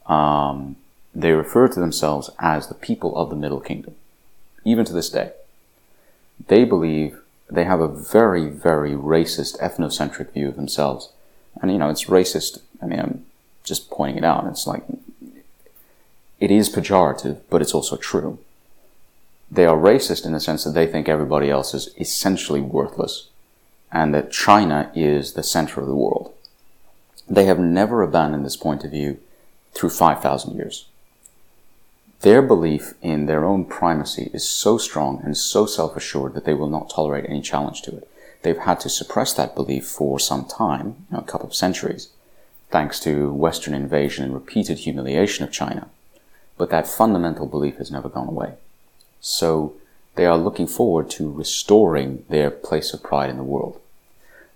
Um, 0.07 0.77
they 1.15 1.33
refer 1.33 1.69
to 1.69 1.81
themselves 1.81 2.31
as 2.39 2.67
the 2.67 2.75
people 2.75 3.17
of 3.17 3.31
the 3.31 3.37
Middle 3.37 3.61
Kingdom, 3.61 3.95
even 4.65 4.85
to 4.85 4.93
this 4.93 5.11
day. 5.11 5.33
They 6.49 6.65
believe 6.65 7.21
they 7.51 7.65
have 7.65 7.81
a 7.81 7.89
very, 7.89 8.49
very 8.49 8.93
racist, 8.93 9.59
ethnocentric 9.61 10.33
view 10.33 10.49
of 10.49 10.57
themselves. 10.57 11.11
And, 11.61 11.71
you 11.71 11.79
know, 11.79 11.91
it's 11.91 12.07
racist. 12.07 12.61
I 12.83 12.87
mean, 12.87 12.99
I'm 12.99 13.27
just 13.63 13.91
pointing 13.91 14.19
it 14.19 14.25
out. 14.25 14.47
It's 14.47 14.67
like, 14.67 14.83
it 16.41 16.51
is 16.51 16.69
pejorative, 16.69 17.39
but 17.49 17.63
it's 17.63 17.75
also 17.75 17.97
true. 17.97 18.39
They 19.51 19.67
are 19.67 19.77
racist 19.77 20.27
in 20.27 20.33
the 20.33 20.41
sense 20.41 20.65
that 20.65 20.73
they 20.73 20.87
think 20.87 21.09
everybody 21.09 21.49
else 21.49 21.75
is 21.75 21.95
essentially 21.99 22.61
worthless 22.61 23.29
and 23.93 24.13
that 24.13 24.33
China 24.33 24.91
is 24.95 25.35
the 25.35 25.43
center 25.45 25.81
of 25.81 25.87
the 25.87 25.95
world. 25.95 26.35
They 27.29 27.45
have 27.45 27.61
never 27.61 28.03
abandoned 28.03 28.45
this 28.45 28.57
point 28.57 28.85
of 28.85 28.91
view 28.91 29.19
through 29.73 29.91
5,000 29.91 30.57
years. 30.57 30.87
Their 32.25 32.41
belief 32.41 32.95
in 33.03 33.27
their 33.27 33.45
own 33.45 33.67
primacy 33.67 34.31
is 34.33 34.49
so 34.49 34.79
strong 34.79 35.21
and 35.23 35.37
so 35.37 35.67
self-assured 35.67 36.33
that 36.33 36.47
they 36.47 36.55
will 36.55 36.71
not 36.71 36.89
tolerate 36.89 37.27
any 37.29 37.43
challenge 37.43 37.83
to 37.83 37.95
it. 37.99 38.09
They've 38.41 38.57
had 38.57 38.81
to 38.81 38.89
suppress 38.89 39.35
that 39.35 39.55
belief 39.55 39.85
for 39.87 40.19
some 40.19 40.47
time, 40.47 41.05
you 41.11 41.19
know, 41.19 41.19
a 41.19 41.31
couple 41.31 41.49
of 41.49 41.55
centuries, 41.55 42.09
thanks 42.71 42.99
to 43.01 43.31
Western 43.31 43.75
invasion 43.75 44.25
and 44.25 44.33
repeated 44.33 44.79
humiliation 44.79 45.45
of 45.45 45.53
China. 45.53 45.89
But 46.57 46.71
that 46.71 46.87
fundamental 46.87 47.45
belief 47.47 47.77
has 47.77 47.91
never 47.91 48.09
gone 48.09 48.29
away. 48.29 48.55
So 49.21 49.75
they 50.15 50.25
are 50.25 50.39
looking 50.39 50.67
forward 50.67 51.11
to 51.11 51.31
restoring 51.31 52.25
their 52.31 52.51
place 52.51 52.95
of 52.95 53.03
pride 53.03 53.29
in 53.29 53.37
the 53.37 53.43
world. 53.43 53.79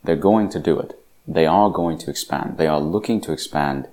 They're 0.03 0.17
going 0.17 0.49
to 0.51 0.59
do 0.59 0.81
it. 0.81 0.99
They 1.27 1.45
are 1.45 1.69
going 1.69 1.99
to 1.99 2.09
expand. 2.09 2.57
They 2.57 2.67
are 2.67 2.81
looking 2.81 3.21
to 3.21 3.33
expand 3.33 3.89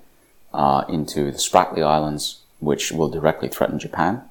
uh, 0.54 0.84
into 0.88 1.30
the 1.30 1.36
Spratly 1.36 1.82
Islands, 1.82 2.40
which 2.60 2.92
will 2.92 3.08
directly 3.08 3.48
threaten 3.48 3.78
Japan. 3.78 4.22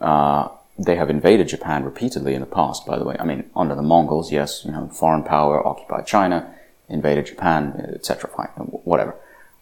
Uh, 0.00 0.48
they 0.78 0.96
have 0.96 1.08
invaded 1.08 1.48
Japan 1.48 1.84
repeatedly 1.84 2.34
in 2.34 2.40
the 2.40 2.46
past, 2.46 2.86
by 2.86 2.98
the 2.98 3.04
way. 3.04 3.16
I 3.18 3.24
mean, 3.24 3.48
under 3.56 3.74
the 3.74 3.82
Mongols, 3.82 4.30
yes, 4.30 4.62
you 4.64 4.72
know, 4.72 4.88
foreign 4.88 5.22
power 5.22 5.66
occupied 5.66 6.06
China, 6.06 6.54
invaded 6.88 7.26
Japan, 7.26 7.92
etc. 7.94 8.30
Fine, 8.30 8.48
whatever. 8.84 9.14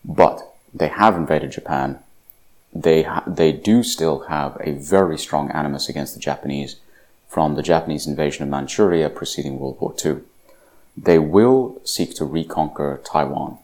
But 0.05 0.55
they 0.73 0.89
have 0.89 1.15
invaded 1.15 1.53
Japan. 1.53 2.01
They 2.73 3.03
ha- 3.03 3.23
they 3.27 3.53
do 3.53 3.85
still 3.85 4.21
have 4.25 4.57
a 4.61 4.73
very 4.73 5.17
strong 5.17 5.51
animus 5.53 5.89
against 5.89 6.15
the 6.15 6.21
Japanese 6.21 6.77
from 7.29 7.55
the 7.55 7.63
Japanese 7.63 8.07
invasion 8.07 8.43
of 8.43 8.49
Manchuria 8.49 9.09
preceding 9.09 9.59
World 9.59 9.81
War 9.81 9.95
II. 10.05 10.19
They 10.97 11.19
will 11.19 11.81
seek 11.85 12.15
to 12.17 12.25
reconquer 12.25 13.01
Taiwan. 13.05 13.59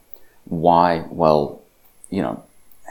Why? 0.44 1.04
Well, 1.10 1.62
you 2.10 2.22
know, 2.22 2.44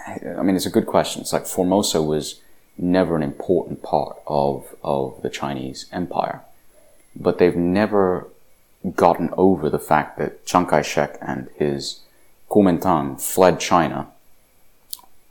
I 0.08 0.41
mean, 0.41 0.56
it's 0.56 0.66
a 0.66 0.72
good 0.72 0.88
question. 0.88 1.22
It's 1.22 1.34
like 1.34 1.45
Formosa 1.45 2.02
was 2.02 2.41
never 2.78 3.16
an 3.16 3.24
important 3.24 3.84
part 3.84 4.18
of, 4.28 4.76
of 4.84 5.22
the 5.22 5.30
Chinese 5.30 5.86
empire, 5.91 6.41
but 7.16 7.38
they've 7.38 7.56
never 7.56 8.28
gotten 8.95 9.30
over 9.34 9.70
the 9.70 9.80
fact 9.80 10.18
that 10.18 10.45
Chiang 10.45 10.66
Kai-shek 10.66 11.18
and 11.22 11.50
his 11.58 12.02
Kuomintang 12.50 13.22
fled 13.22 13.60
China, 13.60 14.08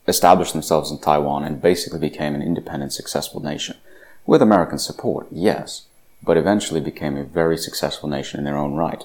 established 0.07 0.53
themselves 0.53 0.91
in 0.91 0.99
Taiwan, 0.99 1.45
and 1.45 1.61
basically 1.61 1.99
became 1.99 2.35
an 2.35 2.43
independent, 2.43 2.93
successful 2.93 3.41
nation. 3.41 3.77
With 4.25 4.41
American 4.41 4.79
support, 4.79 5.27
yes, 5.31 5.87
but 6.23 6.37
eventually 6.37 6.81
became 6.81 7.17
a 7.17 7.25
very 7.25 7.59
successful 7.59 8.09
nation 8.09 8.39
in 8.39 8.45
their 8.45 8.57
own 8.57 8.75
right. 8.75 9.05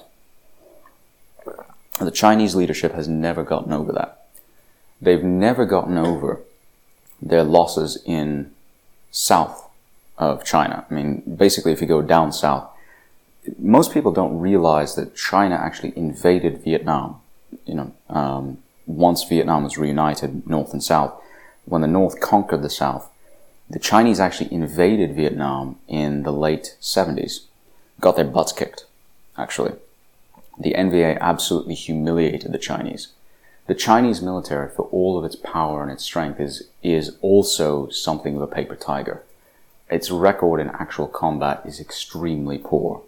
The 2.00 2.10
Chinese 2.10 2.54
leadership 2.54 2.92
has 2.92 3.08
never 3.08 3.42
gotten 3.42 3.72
over 3.72 3.92
that. 3.92 4.23
They've 5.04 5.22
never 5.22 5.66
gotten 5.66 5.98
over 5.98 6.40
their 7.20 7.44
losses 7.44 8.02
in 8.06 8.52
south 9.10 9.68
of 10.16 10.44
China. 10.44 10.86
I 10.90 10.94
mean, 10.94 11.22
basically, 11.36 11.72
if 11.72 11.80
you 11.80 11.86
go 11.86 12.00
down 12.00 12.32
south, 12.32 12.70
most 13.58 13.92
people 13.92 14.12
don't 14.12 14.40
realize 14.40 14.94
that 14.94 15.14
China 15.14 15.56
actually 15.56 15.92
invaded 15.96 16.64
Vietnam. 16.64 17.20
You 17.66 17.74
know, 17.74 17.94
um, 18.08 18.58
once 18.86 19.24
Vietnam 19.24 19.64
was 19.64 19.76
reunited, 19.76 20.48
North 20.48 20.72
and 20.72 20.82
South, 20.82 21.12
when 21.66 21.82
the 21.82 21.86
North 21.86 22.20
conquered 22.20 22.62
the 22.62 22.70
South, 22.70 23.10
the 23.68 23.78
Chinese 23.78 24.20
actually 24.20 24.52
invaded 24.52 25.14
Vietnam 25.14 25.78
in 25.86 26.22
the 26.22 26.32
late 26.32 26.76
70s, 26.80 27.40
got 28.00 28.16
their 28.16 28.24
butts 28.24 28.52
kicked, 28.52 28.86
actually. 29.36 29.72
The 30.58 30.74
NVA 30.74 31.18
absolutely 31.20 31.74
humiliated 31.74 32.52
the 32.52 32.58
Chinese. 32.58 33.08
The 33.66 33.74
Chinese 33.74 34.20
military, 34.20 34.68
for 34.68 34.82
all 34.86 35.16
of 35.18 35.24
its 35.24 35.36
power 35.36 35.82
and 35.82 35.90
its 35.90 36.04
strength, 36.04 36.38
is, 36.38 36.68
is 36.82 37.16
also 37.22 37.88
something 37.88 38.36
of 38.36 38.42
a 38.42 38.46
paper 38.46 38.76
tiger. 38.76 39.22
Its 39.90 40.10
record 40.10 40.60
in 40.60 40.68
actual 40.70 41.06
combat 41.06 41.62
is 41.64 41.80
extremely 41.80 42.58
poor. 42.58 43.02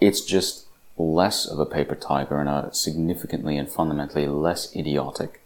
It's 0.00 0.20
just 0.20 0.66
less 0.96 1.46
of 1.46 1.58
a 1.58 1.66
paper 1.66 1.96
tiger 1.96 2.38
and 2.38 2.48
a 2.48 2.70
significantly 2.72 3.56
and 3.56 3.68
fundamentally 3.68 4.28
less 4.28 4.74
idiotic 4.76 5.40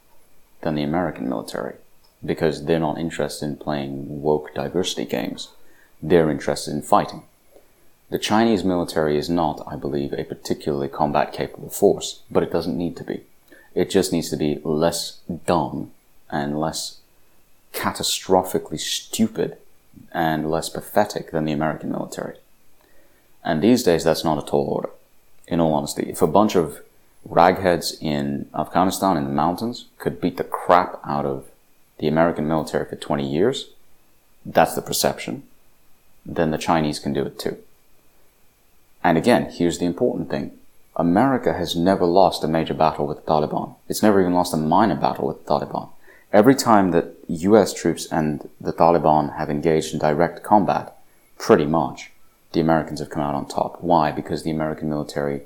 than 0.61 0.75
the 0.75 0.83
American 0.83 1.29
military 1.29 1.77
because 2.25 2.65
they're 2.65 2.79
not 2.81 2.99
interested 2.99 3.47
in 3.47 3.57
playing 3.57 4.23
woke 4.23 4.55
diversity 4.55 5.05
games. 5.05 5.49
They're 6.03 6.31
interested 6.31 6.73
in 6.73 6.83
fighting. 6.83 7.23
The 8.11 8.19
Chinese 8.19 8.65
military 8.65 9.17
is 9.17 9.31
not, 9.31 9.63
I 9.67 9.77
believe, 9.77 10.13
a 10.13 10.25
particularly 10.25 10.89
combat 10.89 11.33
capable 11.33 11.71
force, 11.71 12.23
but 12.31 12.43
it 12.43 12.53
doesn't 12.53 12.77
need 12.77 12.97
to 12.99 13.05
be. 13.05 13.23
It 13.75 13.91
just 13.91 14.13
needs 14.13 14.31
to 14.31 14.37
be 14.37 14.61
less 14.63 15.21
dumb 15.47 15.91
and 16.31 16.59
less 16.59 16.99
catastrophically 17.73 18.79
stupid 18.79 19.57
and 20.13 20.51
less 20.51 20.69
pathetic 20.69 21.31
than 21.31 21.45
the 21.45 21.53
American 21.53 21.91
military. 21.91 22.37
And 23.45 23.63
these 23.63 23.83
days, 23.83 24.05
that's 24.05 24.25
not 24.25 24.43
a 24.43 24.47
tall 24.47 24.67
order, 24.67 24.91
in 25.47 25.61
all 25.61 25.75
honesty. 25.75 26.05
If 26.09 26.23
a 26.23 26.27
bunch 26.27 26.55
of 26.55 26.81
ragheads 27.29 27.97
in 28.01 28.49
Afghanistan 28.55 29.17
in 29.17 29.25
the 29.25 29.31
mountains 29.31 29.87
could 29.99 30.21
beat 30.21 30.37
the 30.37 30.45
crap 30.45 31.01
out 31.05 31.27
of 31.27 31.47
the 31.99 32.09
American 32.09 32.49
military 32.49 32.89
for 32.89 32.97
20 32.97 33.29
years, 33.29 33.71
that's 34.47 34.75
the 34.75 34.83
perception, 34.83 35.43
then 36.25 36.51
the 36.51 36.59
Chinese 36.59 36.99
can 36.99 37.13
do 37.13 37.25
it 37.25 37.39
too. 37.39 37.59
And 39.03 39.19
again, 39.19 39.51
here's 39.51 39.79
the 39.79 39.87
important 39.87 40.31
thing. 40.31 40.53
America 40.97 41.53
has 41.53 41.75
never 41.75 42.07
lost 42.07 42.45
a 42.45 42.49
major 42.49 42.75
battle 42.75 43.07
with 43.07 43.25
the 43.25 43.31
Taliban. 43.31 43.75
It's 43.89 44.03
never 44.03 44.21
even 44.21 44.35
lost 44.35 44.55
a 44.55 44.57
minor 44.57 44.95
battle 44.95 45.27
with 45.27 45.45
the 45.45 45.51
Taliban. 45.51 45.89
Every 46.33 46.55
time 46.55 46.93
that 46.93 47.15
US 47.29 47.75
troops 47.75 48.07
and 48.11 48.49
the 48.61 48.73
Taliban 48.73 49.37
have 49.37 49.51
engaged 49.51 49.93
in 49.93 49.99
direct 49.99 50.45
combat, 50.45 50.97
pretty 51.39 51.67
much, 51.67 52.13
the 52.53 52.61
Americans 52.61 53.01
have 53.01 53.11
come 53.11 53.23
out 53.23 53.35
on 53.35 53.47
top. 53.47 53.83
Why? 53.83 54.13
Because 54.13 54.45
the 54.45 54.53
American 54.53 54.89
military 54.89 55.43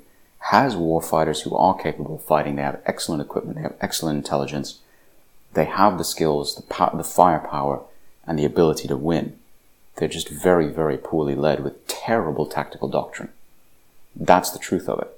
has 0.51 0.77
war 0.77 1.01
fighters 1.01 1.43
who 1.43 1.57
are 1.57 1.77
capable 1.79 2.17
of 2.17 2.25
fighting. 2.25 2.57
They 2.57 2.63
have 2.63 2.83
excellent 2.85 3.23
equipment. 3.23 3.57
They 3.57 3.63
have 3.63 3.77
excellent 3.81 4.19
intelligence. 4.19 4.81
They 5.55 5.65
have 5.65 5.97
the 5.97 6.05
skills, 6.05 6.55
the, 6.55 6.91
the 6.95 7.05
firepower, 7.05 7.83
and 8.27 8.39
the 8.39 8.45
ability 8.45 8.87
to 8.89 8.97
win. 8.97 9.39
They're 9.97 10.09
just 10.09 10.29
very, 10.29 10.69
very 10.69 10.99
poorly 10.99 11.35
led 11.35 11.65
with 11.65 11.87
terrible 11.87 12.47
tactical 12.47 12.89
doctrine. 12.89 13.31
That's 14.15 14.51
the 14.51 14.59
truth 14.59 14.89
of 14.89 15.01
it. 15.01 15.18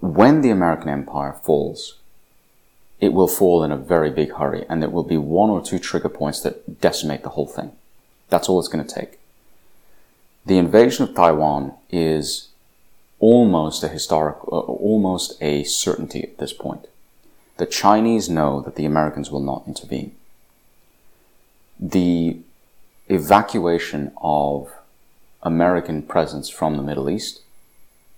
When 0.00 0.42
the 0.42 0.50
American 0.50 0.88
empire 0.88 1.32
falls, 1.32 1.96
it 3.00 3.12
will 3.12 3.28
fall 3.28 3.62
in 3.64 3.72
a 3.72 3.76
very 3.76 4.10
big 4.10 4.32
hurry, 4.32 4.64
and 4.68 4.82
there 4.82 4.90
will 4.90 5.04
be 5.04 5.16
one 5.16 5.50
or 5.50 5.62
two 5.62 5.78
trigger 5.78 6.08
points 6.08 6.40
that 6.40 6.80
decimate 6.80 7.22
the 7.22 7.30
whole 7.30 7.46
thing. 7.46 7.72
That's 8.28 8.48
all 8.48 8.58
it's 8.58 8.68
going 8.68 8.86
to 8.86 8.94
take. 8.94 9.18
The 10.46 10.58
invasion 10.58 11.04
of 11.04 11.14
Taiwan 11.14 11.74
is 11.90 12.48
almost 13.20 13.82
a 13.82 13.88
historic, 13.88 14.36
uh, 14.46 14.60
almost 14.60 15.40
a 15.42 15.64
certainty 15.64 16.22
at 16.22 16.38
this 16.38 16.52
point. 16.52 16.86
The 17.56 17.66
Chinese 17.66 18.28
know 18.28 18.60
that 18.62 18.76
the 18.76 18.84
Americans 18.84 19.30
will 19.30 19.40
not 19.40 19.64
intervene. 19.66 20.14
The 21.78 22.38
evacuation 23.08 24.12
of 24.22 24.72
American 25.42 26.02
presence 26.02 26.48
from 26.48 26.76
the 26.76 26.82
Middle 26.82 27.10
East 27.10 27.42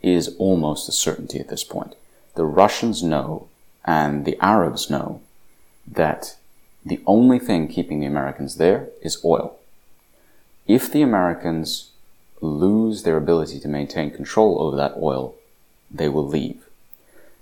is 0.02 0.34
almost 0.38 0.88
a 0.88 0.92
certainty 0.92 1.38
at 1.38 1.48
this 1.48 1.64
point. 1.64 1.94
The 2.34 2.44
Russians 2.44 3.02
know 3.02 3.48
and 3.84 4.24
the 4.24 4.38
Arabs 4.40 4.90
know 4.90 5.20
that 5.86 6.36
the 6.84 7.00
only 7.06 7.38
thing 7.38 7.68
keeping 7.68 8.00
the 8.00 8.06
Americans 8.06 8.56
there 8.56 8.88
is 9.02 9.22
oil. 9.24 9.58
If 10.66 10.90
the 10.90 11.02
Americans 11.02 11.90
lose 12.40 13.02
their 13.02 13.16
ability 13.16 13.60
to 13.60 13.68
maintain 13.68 14.10
control 14.10 14.62
over 14.62 14.76
that 14.76 14.94
oil, 14.96 15.34
they 15.90 16.08
will 16.08 16.26
leave. 16.26 16.64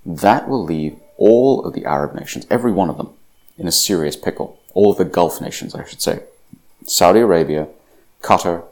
That 0.05 0.49
will 0.49 0.65
leave 0.65 0.99
all 1.17 1.65
of 1.65 1.75
the 1.75 1.85
Arab 1.85 2.15
nations, 2.15 2.47
every 2.51 2.73
one 2.73 2.89
of 2.89 2.97
them, 2.97 3.11
in 3.57 3.69
a 3.69 3.73
serious 3.73 4.17
pickle. 4.17 4.59
All 4.75 4.93
of 4.93 4.99
the 4.99 5.05
Gulf 5.05 5.41
nations, 5.41 5.75
I 5.75 5.85
should 5.85 6.01
say. 6.01 6.23
Saudi 6.87 7.21
Arabia, 7.21 7.69
Qatar, 8.23 8.65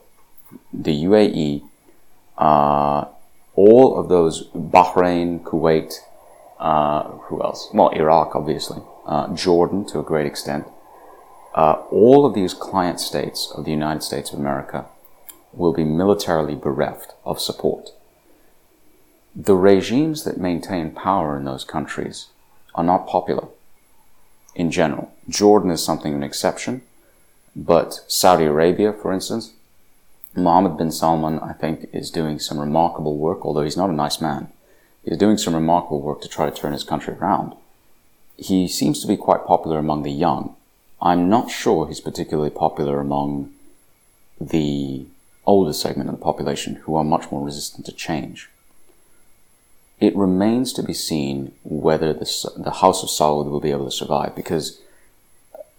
the 0.72 1.04
UAE, 1.04 1.62
uh, 2.38 3.06
all 3.56 3.98
of 3.98 4.08
those, 4.08 4.48
Bahrain, 4.50 5.42
Kuwait, 5.42 5.94
uh, 6.58 7.04
who 7.26 7.42
else? 7.42 7.68
Well, 7.72 7.88
Iraq, 7.88 8.36
obviously, 8.36 8.82
uh, 9.06 9.34
Jordan 9.34 9.84
to 9.86 9.98
a 9.98 10.04
great 10.04 10.26
extent. 10.26 10.66
Uh, 11.54 11.82
all 11.90 12.26
of 12.26 12.34
these 12.34 12.52
client 12.52 13.00
states 13.00 13.50
of 13.56 13.64
the 13.64 13.70
United 13.70 14.02
States 14.02 14.30
of 14.32 14.38
America 14.38 14.84
will 15.52 15.72
be 15.72 15.84
militarily 15.84 16.54
bereft 16.54 17.14
of 17.24 17.40
support. 17.40 17.90
The 19.34 19.56
regimes 19.56 20.24
that 20.24 20.38
maintain 20.38 20.90
power 20.90 21.36
in 21.36 21.44
those 21.44 21.64
countries 21.64 22.28
are 22.74 22.84
not 22.84 23.06
popular 23.06 23.48
in 24.54 24.70
general. 24.70 25.12
Jordan 25.28 25.70
is 25.70 25.82
something 25.82 26.12
of 26.12 26.18
an 26.18 26.22
exception, 26.22 26.82
but 27.54 28.00
Saudi 28.06 28.44
Arabia, 28.44 28.92
for 28.92 29.12
instance, 29.12 29.52
Mohammed 30.36 30.76
bin 30.76 30.90
Salman, 30.90 31.38
I 31.40 31.52
think, 31.52 31.88
is 31.92 32.10
doing 32.10 32.38
some 32.38 32.58
remarkable 32.58 33.16
work, 33.16 33.44
although 33.44 33.62
he's 33.62 33.76
not 33.76 33.90
a 33.90 33.94
nice 33.94 34.20
man. 34.20 34.48
He's 35.04 35.18
doing 35.18 35.38
some 35.38 35.54
remarkable 35.54 36.02
work 36.02 36.20
to 36.22 36.28
try 36.28 36.48
to 36.48 36.54
turn 36.54 36.72
his 36.72 36.84
country 36.84 37.14
around. 37.14 37.54
He 38.36 38.68
seems 38.68 39.00
to 39.00 39.06
be 39.06 39.16
quite 39.16 39.46
popular 39.46 39.78
among 39.78 40.02
the 40.02 40.12
young. 40.12 40.54
I'm 41.00 41.28
not 41.28 41.50
sure 41.50 41.86
he's 41.86 42.00
particularly 42.00 42.50
popular 42.50 43.00
among 43.00 43.52
the 44.40 45.06
older 45.46 45.72
segment 45.72 46.10
of 46.10 46.16
the 46.16 46.22
population 46.22 46.76
who 46.76 46.96
are 46.96 47.04
much 47.04 47.30
more 47.30 47.44
resistant 47.44 47.86
to 47.86 47.92
change. 47.92 48.50
It 50.00 50.14
remains 50.14 50.72
to 50.74 50.82
be 50.82 50.92
seen 50.92 51.52
whether 51.64 52.12
the, 52.12 52.50
the 52.58 52.72
House 52.82 53.02
of 53.02 53.08
Saud 53.08 53.50
will 53.50 53.60
be 53.60 53.70
able 53.70 53.86
to 53.86 53.90
survive 53.90 54.34
because, 54.36 54.80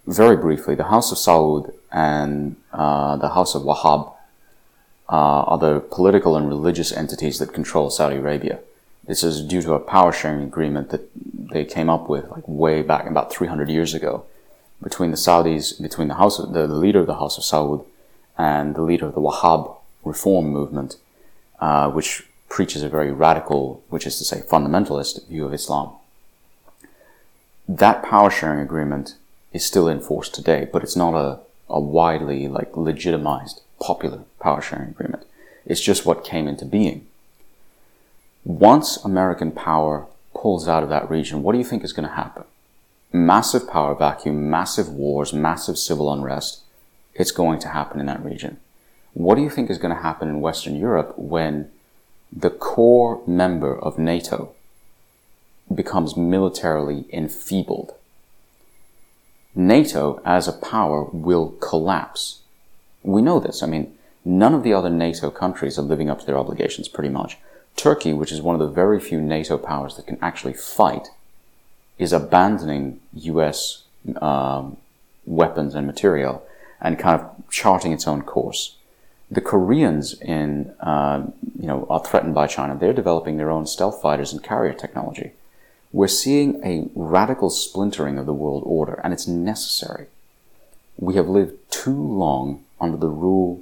very 0.08 0.36
briefly, 0.36 0.74
the 0.74 0.86
House 0.86 1.12
of 1.12 1.20
Saud 1.20 1.74
and 1.92 2.56
uh, 2.74 3.18
the 3.18 3.30
House 3.30 3.54
of 3.54 3.62
Wahhab 3.62 4.14
uh, 5.10 5.44
are 5.44 5.58
the 5.58 5.80
political 5.80 6.36
and 6.36 6.48
religious 6.48 6.92
entities 6.92 7.40
that 7.40 7.54
control 7.54 7.90
Saudi 7.90 8.18
Arabia. 8.18 8.60
This 9.06 9.24
is 9.24 9.42
due 9.42 9.62
to 9.62 9.74
a 9.74 9.80
power 9.80 10.12
sharing 10.12 10.44
agreement 10.44 10.90
that 10.90 11.10
they 11.14 11.64
came 11.64 11.90
up 11.90 12.10
with 12.10 12.30
like 12.30 12.44
way 12.46 12.82
back 12.82 13.06
about 13.08 13.32
300 13.32 13.70
years 13.70 13.94
ago 13.94 14.26
between 14.84 15.12
the 15.12 15.18
Saudis, 15.18 15.82
between 15.82 16.10
the 16.10 16.16
House 16.16 16.40
of, 16.40 16.54
the, 16.54 16.68
the 16.68 16.76
leader 16.76 17.00
of 17.00 17.08
the 17.08 17.16
House 17.16 17.38
of 17.38 17.44
Saud 17.44 17.86
and 18.38 18.76
the 18.76 18.82
leader 18.82 19.06
of 19.08 19.16
the 19.16 19.22
Wahhab 19.22 19.78
reform 20.04 20.48
movement, 20.50 20.98
uh, 21.60 21.90
which 21.90 22.28
preaches 22.50 22.84
a 22.84 22.90
very 22.90 23.12
radical, 23.12 23.84
which 23.90 24.06
is 24.06 24.18
to 24.18 24.26
say 24.26 24.42
fundamentalist 24.42 25.26
view 25.28 25.46
of 25.46 25.54
Islam. 25.54 25.94
That 27.68 28.04
power 28.04 28.30
sharing 28.30 28.60
agreement 28.60 29.16
is 29.54 29.66
still 29.66 29.88
in 29.88 30.00
force 30.00 30.30
today, 30.30 30.68
but 30.72 30.84
it's 30.84 30.96
not 30.96 31.14
a, 31.14 31.40
a 31.70 31.80
widely 31.80 32.48
like 32.48 32.76
legitimized 32.78 33.62
popular 33.80 34.24
power 34.40 34.62
sharing 34.62 34.90
agreement. 34.90 35.26
It's 35.66 35.82
just 35.82 36.06
what 36.06 36.24
came 36.24 36.48
into 36.48 36.66
being. 36.66 37.08
Once 38.44 38.98
American 39.04 39.52
power 39.52 40.06
pulls 40.34 40.68
out 40.68 40.84
of 40.84 40.90
that 40.90 41.10
region, 41.10 41.44
what 41.44 41.52
do 41.52 41.58
you 41.58 41.66
think 41.66 41.84
is 41.84 41.94
going 41.94 42.08
to 42.08 42.16
happen? 42.16 42.44
Massive 43.12 43.68
power 43.70 43.96
vacuum, 43.96 44.50
massive 44.50 44.90
wars, 44.90 45.34
massive 45.34 45.78
civil 45.78 46.12
unrest. 46.12 46.62
It's 47.14 47.32
going 47.32 47.60
to 47.60 47.70
happen 47.70 48.00
in 48.00 48.06
that 48.06 48.24
region. 48.24 48.58
What 49.14 49.36
do 49.36 49.42
you 49.42 49.50
think 49.50 49.70
is 49.70 49.78
going 49.78 49.96
to 49.96 50.02
happen 50.02 50.30
in 50.30 50.42
Western 50.42 50.76
Europe 50.76 51.18
when 51.18 51.70
the 52.32 52.50
core 52.50 53.22
member 53.26 53.78
of 53.78 53.98
NATO 53.98 54.54
becomes 55.74 56.16
militarily 56.16 57.06
enfeebled. 57.12 57.94
NATO 59.56 60.22
as 60.26 60.48
a 60.48 60.54
power 60.54 61.04
will 61.12 61.50
collapse 61.60 62.42
We 63.08 63.22
know 63.22 63.40
this. 63.40 63.64
I 63.64 63.68
mean, 63.68 63.96
none 64.26 64.54
of 64.54 64.64
the 64.64 64.74
other 64.74 64.90
NATO 64.90 65.32
countries 65.32 65.80
are 65.80 65.84
living 65.84 66.10
up 66.10 66.20
to 66.20 66.26
their 66.26 66.38
obligations 66.38 66.90
pretty 66.90 67.10
much. 67.10 67.38
Turkey, 67.78 68.12
which 68.12 68.34
is 68.34 68.42
one 68.42 68.54
of 68.54 68.60
the 68.60 68.68
very 68.68 69.00
few 69.00 69.22
NATO 69.22 69.58
powers 69.58 69.96
that 69.96 70.08
can 70.08 70.18
actually 70.22 70.54
fight, 70.54 71.08
is 71.98 72.12
abandoning 72.12 73.00
US 73.14 73.84
um, 74.18 74.76
weapons 75.26 75.74
and 75.74 75.88
material 75.88 76.46
and 76.82 77.00
kind 77.00 77.20
of 77.20 77.50
charting 77.50 77.94
its 77.94 78.08
own 78.08 78.24
course. 78.24 78.76
The 79.32 79.42
Koreans 79.42 80.20
in, 80.22 80.74
uh, 80.82 81.28
you 81.58 81.68
know, 81.68 81.88
are 81.90 82.04
threatened 82.04 82.36
by 82.36 82.48
China. 82.48 82.76
They're 82.76 82.92
developing 82.92 83.38
their 83.38 83.52
own 83.52 83.68
stealth 83.68 84.02
fighters 84.02 84.34
and 84.34 84.44
carrier 84.44 84.74
technology. 84.74 85.32
We're 85.94 86.08
seeing 86.10 86.62
a 86.64 86.90
radical 86.94 87.50
splintering 87.50 88.18
of 88.18 88.26
the 88.26 88.34
world 88.34 88.64
order, 88.66 89.00
and 89.02 89.14
it's 89.14 89.28
necessary. 89.28 90.08
We 90.98 91.16
have 91.16 91.30
lived 91.30 91.54
too 91.70 91.96
long 91.96 92.66
under 92.80 92.98
the 92.98 93.10
rule 93.10 93.62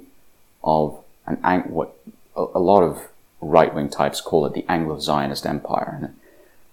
of 0.62 1.02
an 1.26 1.62
what 1.68 1.96
a 2.36 2.58
lot 2.58 2.82
of 2.82 3.08
right 3.40 3.74
wing 3.74 3.88
types 3.88 4.20
call 4.20 4.46
it 4.46 4.54
the 4.54 4.64
Anglo 4.68 4.98
Zionist 4.98 5.46
Empire. 5.46 5.98
And 6.00 6.16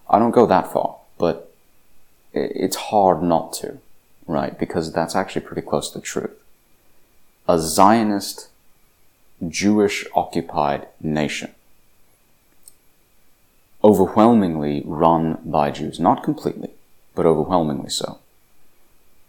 I 0.08 0.18
don't 0.18 0.30
go 0.30 0.46
that 0.46 0.72
far, 0.72 0.96
but 1.18 1.52
it's 2.32 2.76
hard 2.76 3.22
not 3.22 3.52
to, 3.54 3.78
right? 4.26 4.58
Because 4.58 4.92
that's 4.92 5.16
actually 5.16 5.42
pretty 5.42 5.62
close 5.62 5.90
to 5.90 5.98
the 5.98 6.04
truth. 6.04 6.32
A 7.48 7.58
Zionist, 7.58 8.48
Jewish 9.46 10.06
occupied 10.14 10.88
nation, 11.00 11.54
overwhelmingly 13.82 14.82
run 14.84 15.38
by 15.44 15.70
Jews, 15.70 16.00
not 16.00 16.22
completely, 16.22 16.70
but 17.14 17.26
overwhelmingly 17.26 17.90
so. 17.90 18.18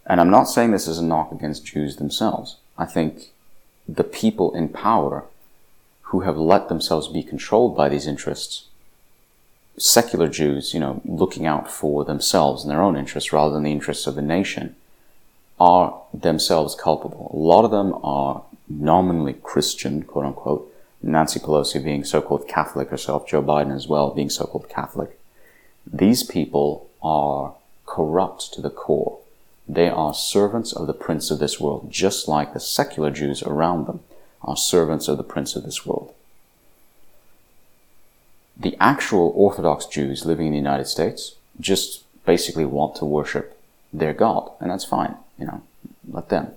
And 0.05 0.21
I'm 0.21 0.29
not 0.29 0.45
saying 0.45 0.71
this 0.71 0.87
is 0.87 0.99
a 0.99 1.03
knock 1.03 1.31
against 1.31 1.65
Jews 1.65 1.97
themselves. 1.97 2.57
I 2.77 2.85
think 2.85 3.31
the 3.87 4.03
people 4.03 4.53
in 4.53 4.69
power 4.69 5.25
who 6.09 6.21
have 6.21 6.37
let 6.37 6.69
themselves 6.69 7.07
be 7.07 7.23
controlled 7.23 7.75
by 7.75 7.89
these 7.89 8.07
interests, 8.07 8.65
secular 9.77 10.27
Jews, 10.27 10.73
you 10.73 10.79
know, 10.79 11.01
looking 11.05 11.45
out 11.45 11.69
for 11.69 12.05
themselves 12.05 12.63
and 12.63 12.71
their 12.71 12.81
own 12.81 12.95
interests 12.95 13.33
rather 13.33 13.53
than 13.53 13.63
the 13.63 13.71
interests 13.71 14.07
of 14.07 14.15
the 14.15 14.21
nation, 14.21 14.75
are 15.59 16.01
themselves 16.13 16.75
culpable. 16.75 17.31
A 17.33 17.37
lot 17.37 17.65
of 17.65 17.71
them 17.71 17.93
are 18.03 18.43
nominally 18.67 19.33
Christian, 19.33 20.03
quote 20.03 20.25
unquote, 20.25 20.71
Nancy 21.01 21.39
Pelosi 21.39 21.83
being 21.83 22.03
so-called 22.03 22.47
Catholic 22.47 22.89
herself, 22.89 23.27
Joe 23.27 23.41
Biden 23.41 23.73
as 23.75 23.87
well 23.87 24.09
being 24.09 24.29
so-called 24.29 24.69
Catholic. 24.69 25.19
These 25.85 26.23
people 26.23 26.89
are 27.01 27.53
corrupt 27.85 28.53
to 28.53 28.61
the 28.61 28.71
core. 28.71 29.19
They 29.67 29.89
are 29.89 30.13
servants 30.13 30.73
of 30.73 30.87
the 30.87 30.93
prince 30.93 31.31
of 31.31 31.39
this 31.39 31.59
world, 31.59 31.91
just 31.91 32.27
like 32.27 32.53
the 32.53 32.59
secular 32.59 33.09
Jews 33.11 33.41
around 33.43 33.87
them 33.87 34.01
are 34.41 34.55
servants 34.55 35.07
of 35.07 35.17
the 35.17 35.23
prince 35.23 35.55
of 35.55 35.63
this 35.63 35.85
world. 35.85 36.13
The 38.57 38.77
actual 38.79 39.33
Orthodox 39.35 39.85
Jews 39.85 40.25
living 40.25 40.47
in 40.47 40.53
the 40.53 40.59
United 40.59 40.85
States 40.85 41.35
just 41.59 42.03
basically 42.25 42.65
want 42.65 42.95
to 42.97 43.05
worship 43.05 43.59
their 43.91 44.13
God, 44.13 44.51
and 44.59 44.69
that's 44.69 44.85
fine, 44.85 45.15
you 45.37 45.45
know, 45.45 45.61
let 46.07 46.29
them. 46.29 46.51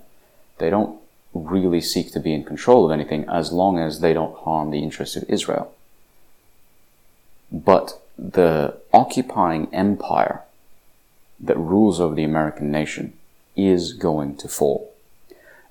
They 0.59 0.69
don't 0.69 0.99
really 1.33 1.81
seek 1.81 2.11
to 2.13 2.19
be 2.19 2.33
in 2.33 2.43
control 2.43 2.85
of 2.85 2.91
anything 2.91 3.27
as 3.27 3.51
long 3.51 3.79
as 3.79 3.99
they 3.99 4.13
don't 4.13 4.37
harm 4.37 4.71
the 4.71 4.83
interests 4.83 5.15
of 5.15 5.25
Israel. 5.27 5.73
But 7.51 7.99
the 8.17 8.75
occupying 8.93 9.73
empire 9.73 10.43
that 11.39 11.57
rules 11.57 11.99
over 11.99 12.15
the 12.15 12.23
American 12.23 12.71
nation 12.71 13.13
is 13.55 13.93
going 13.93 14.35
to 14.37 14.47
fall. 14.47 14.93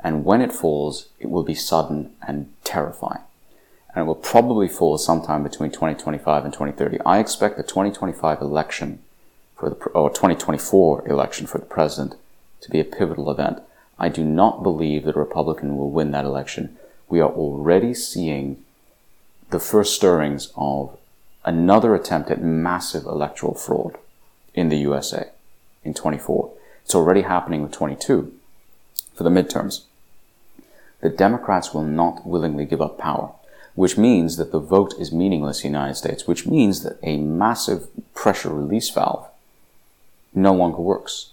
And 0.00 0.24
when 0.24 0.40
it 0.40 0.52
falls, 0.52 1.08
it 1.18 1.30
will 1.30 1.42
be 1.42 1.54
sudden 1.54 2.12
and 2.26 2.52
terrifying. 2.64 3.22
And 3.94 4.02
it 4.02 4.06
will 4.06 4.14
probably 4.14 4.68
fall 4.68 4.96
sometime 4.98 5.42
between 5.42 5.70
2025 5.70 6.44
and 6.44 6.52
2030. 6.52 7.00
I 7.04 7.18
expect 7.18 7.56
the 7.56 7.62
2025 7.62 8.40
election 8.40 9.00
for 9.56 9.70
the, 9.70 9.76
or 9.90 10.10
2024 10.10 11.08
election 11.08 11.46
for 11.46 11.58
the 11.58 11.66
president 11.66 12.14
to 12.60 12.70
be 12.70 12.80
a 12.80 12.84
pivotal 12.84 13.30
event. 13.30 13.60
I 13.98 14.08
do 14.08 14.24
not 14.24 14.62
believe 14.62 15.04
that 15.04 15.16
a 15.16 15.20
Republican 15.20 15.76
will 15.76 15.90
win 15.90 16.12
that 16.12 16.24
election. 16.24 16.76
We 17.08 17.20
are 17.20 17.30
already 17.30 17.94
seeing 17.94 18.62
the 19.50 19.58
first 19.58 19.94
stirrings 19.94 20.52
of 20.54 20.96
another 21.44 21.94
attempt 21.94 22.30
at 22.30 22.42
massive 22.42 23.04
electoral 23.04 23.54
fraud 23.54 23.96
in 24.54 24.68
the 24.68 24.76
USA 24.78 25.30
in 25.88 25.94
24. 25.94 26.52
It's 26.84 26.94
already 26.94 27.22
happening 27.22 27.62
with 27.62 27.72
22 27.72 28.32
for 29.14 29.24
the 29.24 29.30
midterms. 29.30 29.82
The 31.00 31.08
Democrats 31.08 31.74
will 31.74 31.84
not 31.84 32.26
willingly 32.26 32.64
give 32.64 32.80
up 32.80 32.98
power, 32.98 33.32
which 33.74 33.98
means 33.98 34.36
that 34.36 34.52
the 34.52 34.60
vote 34.60 34.94
is 34.98 35.12
meaningless 35.12 35.64
in 35.64 35.72
the 35.72 35.78
United 35.78 35.94
States, 35.96 36.26
which 36.26 36.46
means 36.46 36.82
that 36.82 36.98
a 37.02 37.18
massive 37.18 37.88
pressure 38.14 38.50
release 38.50 38.90
valve 38.90 39.26
no 40.34 40.54
longer 40.54 40.80
works 40.80 41.32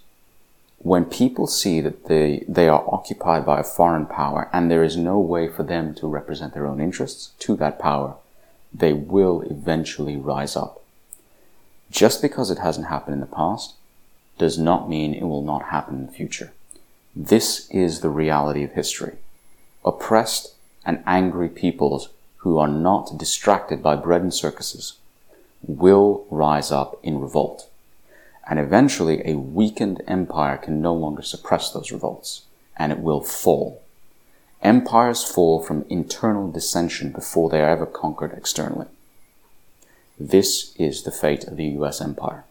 when 0.85 1.03
people 1.03 1.47
see 1.47 1.81
that 1.81 2.05
they, 2.05 2.45
they 2.47 2.69
are 2.69 2.85
occupied 2.87 3.43
by 3.43 3.59
a 3.59 3.63
foreign 3.63 4.05
power 4.05 4.47
and 4.53 4.69
there 4.69 4.83
is 4.83 4.95
no 4.95 5.19
way 5.19 5.47
for 5.47 5.63
them 5.63 5.95
to 5.95 6.07
represent 6.07 6.53
their 6.53 6.67
own 6.67 6.79
interests 6.79 7.31
to 7.39 7.55
that 7.55 7.79
power, 7.79 8.15
they 8.71 8.93
will 8.93 9.41
eventually 9.49 10.15
rise 10.15 10.55
up. 10.55 10.83
Just 11.89 12.21
because 12.21 12.51
it 12.51 12.59
hasn't 12.59 12.85
happened 12.85 13.15
in 13.15 13.19
the 13.19 13.25
past 13.25 13.73
does 14.37 14.57
not 14.57 14.89
mean 14.89 15.13
it 15.13 15.23
will 15.23 15.43
not 15.43 15.69
happen 15.69 15.95
in 15.95 16.05
the 16.05 16.11
future. 16.11 16.51
This 17.15 17.69
is 17.69 18.01
the 18.01 18.09
reality 18.09 18.63
of 18.63 18.73
history. 18.73 19.17
Oppressed 19.83 20.53
and 20.85 21.03
angry 21.05 21.49
peoples 21.49 22.09
who 22.37 22.57
are 22.57 22.67
not 22.67 23.17
distracted 23.17 23.81
by 23.81 23.95
bread 23.95 24.21
and 24.21 24.33
circuses 24.33 24.97
will 25.61 26.25
rise 26.29 26.71
up 26.71 26.99
in 27.01 27.19
revolt 27.19 27.69
and 28.47 28.59
eventually 28.59 29.21
a 29.25 29.37
weakened 29.37 30.01
empire 30.07 30.57
can 30.57 30.81
no 30.81 30.93
longer 30.93 31.21
suppress 31.21 31.71
those 31.71 31.91
revolts, 31.91 32.43
and 32.77 32.91
it 32.91 32.99
will 32.99 33.21
fall. 33.21 33.81
Empires 34.61 35.23
fall 35.23 35.61
from 35.61 35.85
internal 35.89 36.51
dissension 36.51 37.11
before 37.11 37.49
they 37.49 37.61
are 37.61 37.69
ever 37.69 37.85
conquered 37.85 38.33
externally. 38.33 38.87
This 40.19 40.75
is 40.77 41.03
the 41.03 41.11
fate 41.11 41.45
of 41.45 41.57
the 41.57 41.65
US 41.79 42.01
empire. 42.01 42.45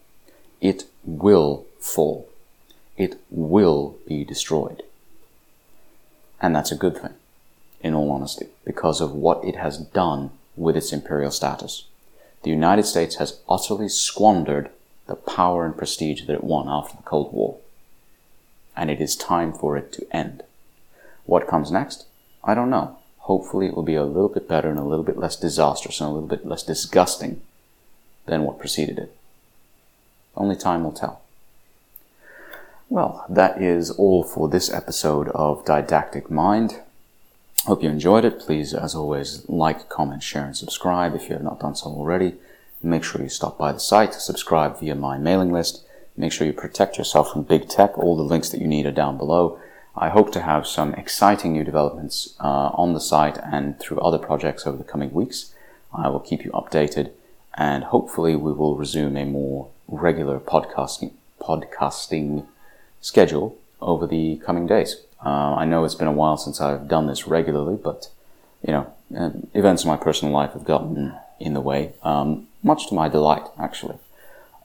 It 0.61 0.85
will 1.03 1.65
fall. 1.85 2.27
It 2.97 3.19
will 3.29 3.97
be 4.07 4.23
destroyed. 4.23 4.83
And 6.41 6.55
that's 6.55 6.71
a 6.71 6.77
good 6.77 6.97
thing, 6.97 7.13
in 7.81 7.93
all 7.93 8.11
honesty, 8.11 8.47
because 8.65 9.01
of 9.01 9.11
what 9.11 9.45
it 9.45 9.55
has 9.55 9.77
done 9.77 10.31
with 10.55 10.75
its 10.75 10.91
imperial 10.91 11.31
status. 11.31 11.85
The 12.43 12.49
United 12.49 12.85
States 12.85 13.15
has 13.15 13.39
utterly 13.47 13.89
squandered 13.89 14.69
the 15.07 15.15
power 15.15 15.65
and 15.65 15.77
prestige 15.77 16.25
that 16.25 16.33
it 16.33 16.43
won 16.43 16.67
after 16.67 16.97
the 16.97 17.03
Cold 17.03 17.31
War. 17.31 17.57
And 18.75 18.89
it 18.89 18.99
is 18.99 19.15
time 19.15 19.53
for 19.53 19.77
it 19.77 19.91
to 19.93 20.07
end. 20.11 20.43
What 21.25 21.47
comes 21.47 21.71
next? 21.71 22.05
I 22.43 22.53
don't 22.55 22.69
know. 22.69 22.97
Hopefully 23.19 23.67
it 23.67 23.75
will 23.75 23.83
be 23.83 23.95
a 23.95 24.03
little 24.03 24.29
bit 24.29 24.47
better 24.47 24.69
and 24.69 24.79
a 24.79 24.83
little 24.83 25.05
bit 25.05 25.17
less 25.17 25.35
disastrous 25.35 25.99
and 25.99 26.09
a 26.09 26.13
little 26.13 26.27
bit 26.27 26.45
less 26.45 26.63
disgusting 26.63 27.41
than 28.25 28.43
what 28.43 28.59
preceded 28.59 28.99
it. 28.99 29.15
Only 30.35 30.55
time 30.55 30.83
will 30.83 30.91
tell. 30.91 31.21
Well, 32.89 33.25
that 33.27 33.59
is 33.59 33.89
all 33.89 34.23
for 34.23 34.47
this 34.47 34.71
episode 34.71 35.29
of 35.29 35.65
Didactic 35.65 36.29
Mind. 36.29 36.81
Hope 37.65 37.81
you 37.81 37.89
enjoyed 37.89 38.23
it. 38.25 38.39
Please, 38.39 38.75
as 38.75 38.93
always, 38.93 39.43
like, 39.49 39.89
comment, 39.89 40.21
share, 40.21 40.45
and 40.45 40.55
subscribe 40.55 41.15
if 41.15 41.27
you 41.27 41.33
have 41.33 41.43
not 41.43 41.59
done 41.59 41.75
so 41.75 41.87
already. 41.87 42.35
Make 42.83 43.03
sure 43.03 43.23
you 43.23 43.29
stop 43.29 43.57
by 43.57 43.71
the 43.71 43.79
site, 43.79 44.13
subscribe 44.13 44.79
via 44.79 44.93
my 44.93 45.17
mailing 45.17 45.51
list. 45.51 45.83
Make 46.15 46.31
sure 46.31 46.45
you 46.45 46.53
protect 46.53 46.99
yourself 46.99 47.31
from 47.33 47.41
big 47.41 47.67
tech. 47.67 47.97
All 47.97 48.15
the 48.15 48.21
links 48.21 48.49
that 48.49 48.61
you 48.61 48.67
need 48.67 48.85
are 48.85 48.91
down 48.91 49.17
below. 49.17 49.59
I 49.95 50.09
hope 50.09 50.31
to 50.33 50.41
have 50.41 50.67
some 50.67 50.93
exciting 50.93 51.53
new 51.53 51.63
developments 51.63 52.35
uh, 52.39 52.69
on 52.73 52.93
the 52.93 52.99
site 52.99 53.39
and 53.39 53.79
through 53.79 53.99
other 53.99 54.19
projects 54.19 54.67
over 54.67 54.77
the 54.77 54.83
coming 54.83 55.11
weeks. 55.11 55.55
I 55.91 56.09
will 56.09 56.19
keep 56.19 56.45
you 56.45 56.51
updated 56.51 57.11
and 57.55 57.85
hopefully 57.85 58.35
we 58.35 58.51
will 58.51 58.75
resume 58.75 59.17
a 59.17 59.25
more 59.25 59.69
regular 59.87 60.39
podcasting, 60.39 61.13
podcasting 61.41 62.45
schedule 63.05 63.55
over 63.81 64.07
the 64.07 64.37
coming 64.37 64.65
days. 64.65 65.01
Uh, 65.23 65.53
I 65.55 65.65
know 65.65 65.85
it's 65.85 65.95
been 65.95 66.07
a 66.07 66.19
while 66.21 66.37
since 66.37 66.59
I've 66.59 66.87
done 66.87 67.05
this 67.05 67.27
regularly, 67.27 67.77
but 67.81 68.09
you 68.65 68.73
know, 68.73 68.93
uh, 69.15 69.29
events 69.53 69.83
in 69.83 69.89
my 69.89 69.97
personal 69.97 70.33
life 70.33 70.53
have 70.53 70.65
gotten 70.65 71.13
in 71.39 71.53
the 71.53 71.61
way. 71.61 71.93
Um, 72.01 72.47
much 72.63 72.87
to 72.89 72.95
my 72.95 73.07
delight, 73.07 73.45
actually. 73.59 73.99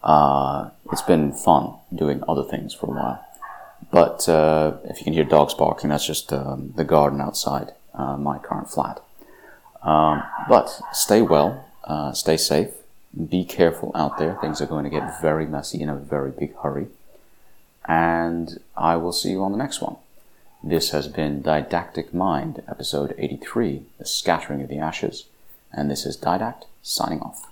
Uh, 0.02 0.70
it's 0.90 1.02
been 1.02 1.32
fun 1.32 1.74
doing 1.94 2.24
other 2.26 2.42
things 2.42 2.72
for 2.72 2.86
a 2.86 2.96
while. 2.98 3.26
But 3.92 4.26
uh, 4.26 4.78
if 4.84 4.98
you 4.98 5.04
can 5.04 5.12
hear 5.12 5.24
dogs 5.24 5.52
barking, 5.52 5.90
that's 5.90 6.06
just 6.06 6.32
um, 6.32 6.72
the 6.76 6.84
garden 6.84 7.20
outside 7.20 7.72
uh, 7.92 8.16
my 8.16 8.38
current 8.38 8.70
flat. 8.70 9.02
Um, 9.82 10.22
but 10.48 10.80
stay 10.92 11.20
well, 11.20 11.66
uh, 11.84 12.12
stay 12.12 12.38
safe, 12.38 12.70
be 13.28 13.44
careful 13.44 13.92
out 13.94 14.16
there. 14.18 14.38
Things 14.40 14.62
are 14.62 14.66
going 14.66 14.84
to 14.84 14.90
get 14.90 15.20
very 15.20 15.46
messy 15.46 15.82
in 15.82 15.90
a 15.90 15.96
very 15.96 16.30
big 16.30 16.56
hurry. 16.62 16.86
And 17.90 18.60
I 18.76 18.94
will 18.94 19.12
see 19.12 19.32
you 19.32 19.42
on 19.42 19.50
the 19.50 19.58
next 19.58 19.80
one. 19.80 19.96
This 20.62 20.90
has 20.90 21.08
been 21.08 21.42
Didactic 21.42 22.14
Mind, 22.14 22.62
episode 22.68 23.16
83, 23.18 23.82
The 23.98 24.06
Scattering 24.06 24.62
of 24.62 24.68
the 24.68 24.78
Ashes, 24.78 25.24
and 25.72 25.90
this 25.90 26.06
is 26.06 26.16
Didact 26.16 26.66
signing 26.82 27.18
off. 27.20 27.48